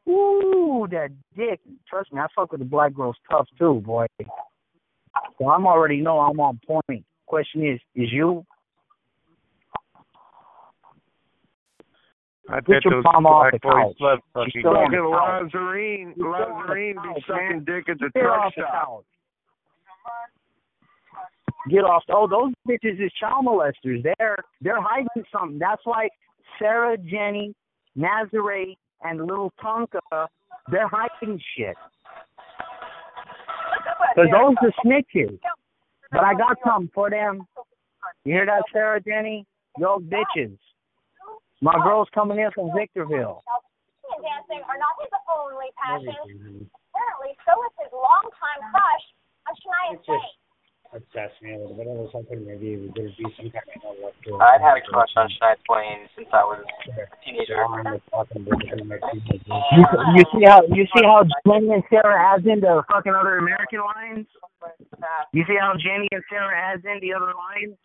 ooh, 0.07 0.87
that 0.91 1.09
dick. 1.35 1.59
Trust 1.89 2.13
me, 2.13 2.19
I 2.19 2.27
fuck 2.35 2.51
with 2.51 2.59
the 2.59 2.65
black 2.65 2.93
girls 2.93 3.15
tough 3.29 3.47
too, 3.57 3.81
boy. 3.85 4.05
So 5.39 5.49
I'm 5.49 5.65
already 5.65 6.01
know 6.01 6.19
I'm 6.19 6.39
on 6.39 6.59
point. 6.65 7.05
Question 7.25 7.65
is, 7.65 7.79
is 7.95 8.11
you? 8.11 8.45
I 12.47 12.57
Get 12.57 12.67
bet 12.67 12.85
your 12.85 12.93
those 12.95 13.03
mom 13.05 13.25
off 13.25 13.51
black 13.51 13.53
the 13.53 13.59
boys 13.59 13.73
couch. 13.73 13.95
love 13.99 14.19
She's 14.19 14.33
fucking 14.33 14.61
still 14.61 14.77
on 14.77 14.85
Fucking 14.85 15.03
the 15.03 15.17
couch. 15.17 15.53
Lazarine, 15.53 16.07
She's 16.07 16.13
still 16.15 16.27
on 16.27 16.41
the 16.41 16.73
Lazarine 16.73 16.93
be 16.93 17.09
couch, 17.09 17.23
sucking 17.27 17.63
dick 17.65 17.89
at 17.89 17.99
the 17.99 18.09
Get 18.13 18.21
truck 18.21 18.39
off 18.39 18.53
the 18.55 18.61
stop. 18.61 18.85
couch. 18.85 19.05
Get 21.71 21.83
off. 21.83 22.03
Oh, 22.09 22.27
those 22.27 22.53
bitches 22.69 23.03
is 23.03 23.11
child 23.19 23.45
molesters. 23.47 24.03
They're 24.03 24.37
they're 24.61 24.81
hiding 24.81 25.07
something. 25.31 25.57
That's 25.57 25.81
why 25.83 26.09
Sarah, 26.59 26.97
Jenny, 26.97 27.55
Nazare, 27.97 28.75
and 29.05 29.19
little 29.19 29.51
Tonka, 29.63 30.27
they're 30.71 30.87
hiding 30.87 31.39
shit. 31.55 31.75
Cause 34.15 34.27
those 34.31 34.55
are 34.61 34.73
snitches. 34.85 35.39
But 36.11 36.23
I 36.23 36.33
got 36.33 36.57
something 36.65 36.89
for 36.93 37.09
them. 37.09 37.45
You 38.23 38.33
hear 38.33 38.45
that, 38.45 38.63
Sarah, 38.71 39.01
Jenny? 39.01 39.45
Those 39.79 40.01
bitches. 40.03 40.57
My 41.61 41.75
girl's 41.83 42.07
coming 42.13 42.39
in 42.39 42.49
from 42.51 42.71
Victorville. 42.75 43.43
dancing 44.21 44.63
are 44.63 44.79
not 44.79 44.95
his 45.01 45.11
only 45.35 45.67
passions. 45.75 46.69
Apparently, 46.95 47.35
so 47.43 47.51
is 47.67 47.73
his 47.83 47.91
longtime 47.91 48.61
crush 48.71 49.05
on 49.49 49.55
Shania 49.59 49.99
It's 49.99 50.05
Twain. 50.05 50.44
Me 51.41 51.57
with 51.57 51.71
whatever 51.75 52.07
something 52.11 52.45
maybe 52.45 52.91
there'd 52.95 53.15
be 53.17 53.25
some 53.35 53.51
kind 53.51 53.67
of 53.83 53.99
like 54.03 54.15
I'd 54.41 54.61
had 54.61 54.77
a 54.77 54.81
crush 54.87 55.09
on 55.15 55.27
Shania 55.27 55.55
Twain 55.67 56.07
since 56.15 56.27
I 56.31 56.43
was 56.43 56.63
a 56.63 57.05
teenager. 57.23 57.59
You, 59.75 59.83
you 60.15 60.23
see 60.31 60.45
how 60.47 60.61
you 60.71 60.85
see 60.95 61.03
how 61.03 61.23
Jenny 61.47 61.73
and 61.73 61.83
Sarah 61.89 62.15
adds 62.15 62.45
in 62.45 62.59
the 62.61 62.83
fucking 62.91 63.13
other 63.13 63.37
American 63.37 63.79
lines? 63.79 64.27
You 65.33 65.43
see 65.47 65.57
how 65.59 65.73
Jenny 65.73 66.07
and 66.11 66.23
Sarah 66.29 66.55
adds 66.55 66.83
in 66.85 66.99
the 67.01 67.13
other 67.13 67.33
lines? 67.35 67.77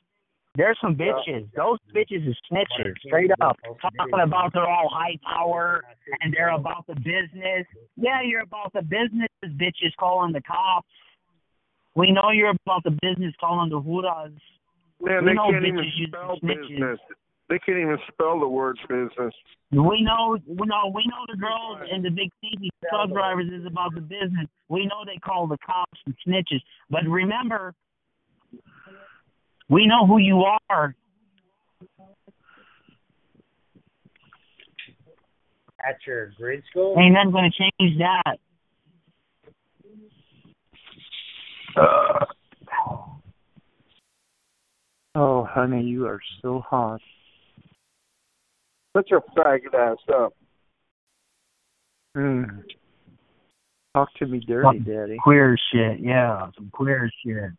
There's 0.56 0.78
some 0.80 0.96
bitches. 0.96 1.48
Those 1.54 1.78
bitches 1.94 2.28
is 2.28 2.36
snitches, 2.50 2.94
straight 3.06 3.30
up. 3.40 3.56
Talking 3.80 4.20
about 4.20 4.52
they're 4.52 4.68
all 4.68 4.90
high 4.92 5.16
power 5.22 5.84
and 6.20 6.34
they're 6.34 6.50
about 6.50 6.86
the 6.88 6.96
business. 6.96 7.66
Yeah, 7.96 8.20
you're 8.24 8.42
about 8.42 8.72
the 8.72 8.82
business, 8.82 9.28
bitches 9.44 9.94
calling 9.98 10.32
the 10.32 10.42
cops. 10.42 10.88
We 11.94 12.12
know 12.12 12.30
you're 12.32 12.50
about 12.50 12.84
the 12.84 12.96
business 13.02 13.34
calling 13.40 13.70
the 13.70 13.80
huras. 13.80 14.32
Man, 15.00 15.24
We 15.24 15.30
they 15.30 15.34
know 15.34 15.50
can't 15.50 15.64
even 15.64 15.80
bitches 15.80 15.98
use 15.98 16.08
spell 16.08 16.38
business. 16.40 16.98
They 17.48 17.58
can't 17.58 17.78
even 17.78 17.98
spell 18.12 18.38
the 18.38 18.46
word 18.46 18.78
business. 18.88 19.34
We 19.72 20.02
know, 20.02 20.38
we 20.46 20.66
know, 20.66 20.92
we 20.94 21.04
know 21.06 21.24
the 21.28 21.36
girls 21.36 21.78
and 21.90 22.04
the 22.04 22.10
big 22.10 22.30
city 22.40 22.70
truck 22.88 23.10
drivers 23.10 23.46
is 23.52 23.66
about 23.66 23.94
the 23.94 24.00
business. 24.00 24.46
We 24.68 24.86
know 24.86 25.04
they 25.04 25.18
call 25.18 25.48
the 25.48 25.58
cops 25.66 25.98
and 26.06 26.14
snitches, 26.26 26.60
but 26.90 27.02
remember, 27.08 27.74
we 29.68 29.86
know 29.86 30.06
who 30.06 30.18
you 30.18 30.44
are. 30.70 30.94
At 35.82 35.96
your 36.06 36.32
grade 36.36 36.62
school? 36.70 36.94
Ain't 36.98 37.14
nothing 37.14 37.32
gonna 37.32 37.50
change 37.50 37.98
that. 37.98 38.38
Oh, 45.14 45.44
honey, 45.44 45.82
you 45.82 46.06
are 46.06 46.20
so 46.40 46.60
hot. 46.60 47.00
Put 48.94 49.10
your 49.10 49.22
faggot 49.36 49.74
ass 49.74 49.98
up. 50.14 50.34
Mm. 52.16 52.64
Talk 53.94 54.08
to 54.18 54.26
me 54.26 54.40
dirty, 54.40 54.66
Fucking 54.66 54.82
daddy. 54.84 55.16
Queer 55.22 55.56
shit, 55.72 56.00
yeah, 56.00 56.48
some 56.56 56.70
queer 56.72 57.10
shit. 57.24 57.50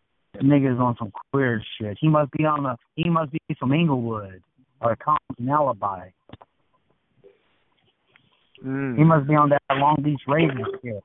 Niggas 0.41 0.79
on 0.79 0.95
some 0.97 1.11
queer 1.31 1.61
shit. 1.77 1.97
He 1.99 2.07
must 2.07 2.31
be 2.31 2.45
on 2.45 2.63
the. 2.63 2.77
He 2.95 3.09
must 3.09 3.31
be 3.31 3.39
from 3.59 3.73
Inglewood 3.73 4.41
or 4.79 4.95
Compton 4.95 5.49
Alibi. 5.49 6.09
Mm. 8.65 8.97
He 8.97 9.03
must 9.03 9.27
be 9.27 9.35
on 9.35 9.49
that 9.49 9.61
Long 9.71 9.97
Beach 10.01 10.21
Raven 10.27 10.63
shit. 10.83 11.03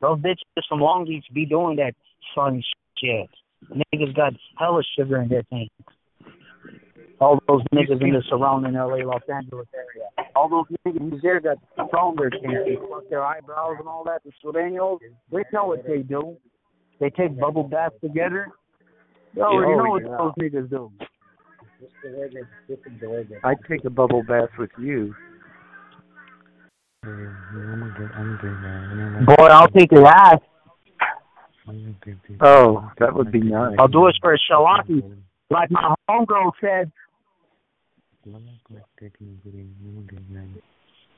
Those 0.00 0.18
bitches 0.18 0.62
from 0.68 0.80
Long 0.80 1.04
Beach 1.04 1.24
be 1.32 1.46
doing 1.46 1.76
that 1.76 1.94
funny 2.34 2.64
shit. 2.98 3.28
Niggas 3.70 4.14
got 4.14 4.34
hella 4.58 4.82
sugar 4.98 5.20
in 5.22 5.28
their 5.28 5.42
tanks. 5.44 5.72
All 7.20 7.38
those 7.48 7.62
niggas 7.72 8.02
in 8.02 8.12
the 8.12 8.22
surrounding 8.28 8.74
LA, 8.74 8.96
Los 9.06 9.22
Angeles 9.32 9.68
area. 9.74 10.28
All 10.34 10.48
those 10.48 10.66
niggas 10.86 11.22
there 11.22 11.40
got 11.40 11.58
thrown 11.90 12.16
their. 12.16 12.30
They 12.30 12.76
fuck 12.90 13.08
their 13.08 13.24
eyebrows 13.24 13.76
and 13.78 13.88
all 13.88 14.04
that. 14.04 14.22
The 14.24 14.32
Sureños, 14.44 14.98
they 15.30 15.42
know 15.52 15.66
what 15.66 15.86
they 15.86 15.98
do. 16.02 16.36
They 17.00 17.10
take 17.10 17.38
bubble 17.38 17.64
baths 17.64 17.94
together. 18.02 18.48
They 19.34 19.40
already 19.40 19.72
Oh, 19.72 19.84
know 19.84 19.90
what 19.90 20.02
yeah. 20.02 20.16
those 20.18 20.32
niggas 20.40 20.70
do. 20.70 20.90
I'd 23.44 23.56
take 23.68 23.84
a 23.84 23.90
bubble 23.90 24.22
bath 24.22 24.50
with 24.58 24.70
you. 24.78 25.14
Boy, 29.26 29.44
I'll 29.50 29.68
take 29.68 29.92
your 29.92 30.06
ass. 30.06 30.40
Oh, 32.40 32.90
that 32.98 33.14
would 33.14 33.32
be 33.32 33.40
nice. 33.40 33.76
I'll 33.78 33.88
do 33.88 34.06
it 34.06 34.16
for 34.20 34.34
a 34.34 34.38
shalaki. 34.50 35.02
Like 35.50 35.70
my 35.70 35.94
homegirl 36.08 36.52
said, 36.60 36.92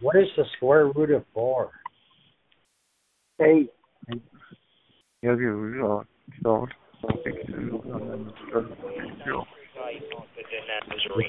What 0.01 0.17
is 0.17 0.29
the 0.37 0.45
square 0.57 0.87
root 0.87 1.11
of 1.11 1.25
four? 1.35 1.71
Eight. 3.41 3.71
Yeah, 5.23 5.35
you 5.37 5.75
know, 5.79 6.05
so. 6.43 6.67
Does 7.03 7.15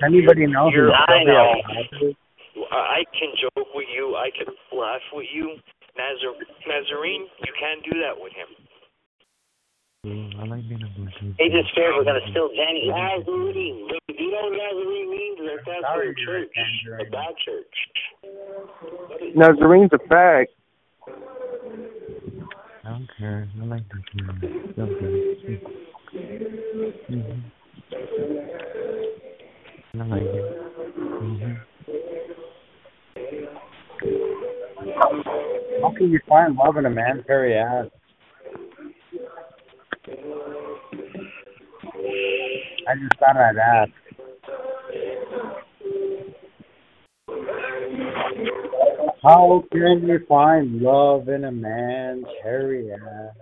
anybody 0.05 0.47
know 0.47 0.69
who 0.71 0.91
I 0.91 1.23
know. 1.23 1.53
I 2.71 3.03
can 3.13 3.29
joke 3.41 3.67
with 3.75 3.87
you. 3.93 4.15
I 4.15 4.29
can 4.31 4.53
laugh 4.77 5.01
with 5.13 5.27
you. 5.33 5.57
Nazar- 5.97 6.37
Nazarene, 6.67 7.27
you 7.45 7.53
can't 7.59 7.83
do 7.83 7.99
that 8.01 8.13
with 8.21 8.33
him. 8.33 8.66
Hey, 10.07 11.49
this 11.49 11.67
fair, 11.75 11.91
we're 11.93 12.05
gonna 12.05 12.19
steal 12.31 12.49
Jenny. 12.55 12.87
Nazarene. 12.87 13.87
Look, 13.91 14.03
you 14.07 14.31
know 14.31 14.43
what 14.43 14.53
Nazarene 14.55 15.09
means? 15.11 15.37
That 15.39 15.59
that's 15.65 15.83
from 15.93 16.15
church, 16.25 16.55
a 16.99 17.05
bad 17.11 17.35
church. 17.43 17.75
Nazarene's 19.35 19.91
a 19.91 19.97
fag. 20.07 20.45
I 22.85 22.89
don't 22.89 23.09
care. 23.17 23.49
I 23.61 23.65
like 23.65 23.83
this 23.89 24.01
mm-hmm. 27.09 27.41
I 29.99 30.05
like 30.05 30.21
it. 30.21 30.45
Mm-hmm. 30.97 31.53
can 35.97 36.11
you 36.11 36.19
find 36.29 36.55
love 36.55 36.77
in 36.77 36.85
a 36.85 36.89
man's 36.89 37.23
hairy 37.27 37.57
ass? 37.57 37.87
I 40.09 40.13
just 42.95 43.19
thought 43.19 43.35
I'd 43.35 43.57
ask. 43.57 43.91
How 49.21 49.63
can 49.71 50.07
you 50.07 50.19
find 50.29 50.81
love 50.81 51.27
in 51.27 51.43
a 51.43 51.51
man's 51.51 52.25
hairy 52.41 52.89
ass? 52.93 53.35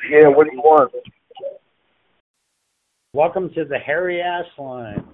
Yeah, 0.09 0.29
what 0.29 0.47
do 0.47 0.53
you 0.53 0.61
want? 0.61 0.91
Welcome 3.33 3.53
to 3.53 3.63
the 3.63 3.79
hairy 3.79 4.21
ass 4.21 4.43
line. 4.57 5.05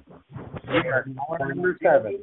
We 0.67 0.73
are 0.89 1.05
caller 1.15 1.53
number 1.53 1.77
seven. 1.83 2.17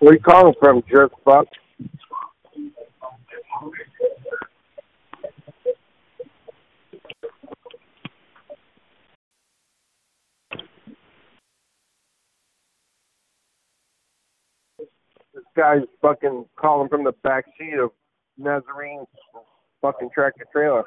Where 0.00 0.12
you 0.12 0.20
calling 0.20 0.52
from, 0.60 0.82
jerk 0.86 1.12
fuck? 1.24 1.46
This 15.32 15.44
guy's 15.56 15.80
fucking 16.02 16.44
calling 16.64 16.88
from 16.88 17.04
the 17.04 17.12
back 17.22 17.44
seat 17.58 17.74
of 17.78 17.90
Nazarene's 18.38 19.06
fucking 19.82 20.08
tractor 20.14 20.46
trailer. 20.50 20.84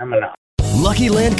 I'm 0.00 0.10
gonna. 0.10 0.34
Lucky 0.76 1.08
Land 1.08 1.33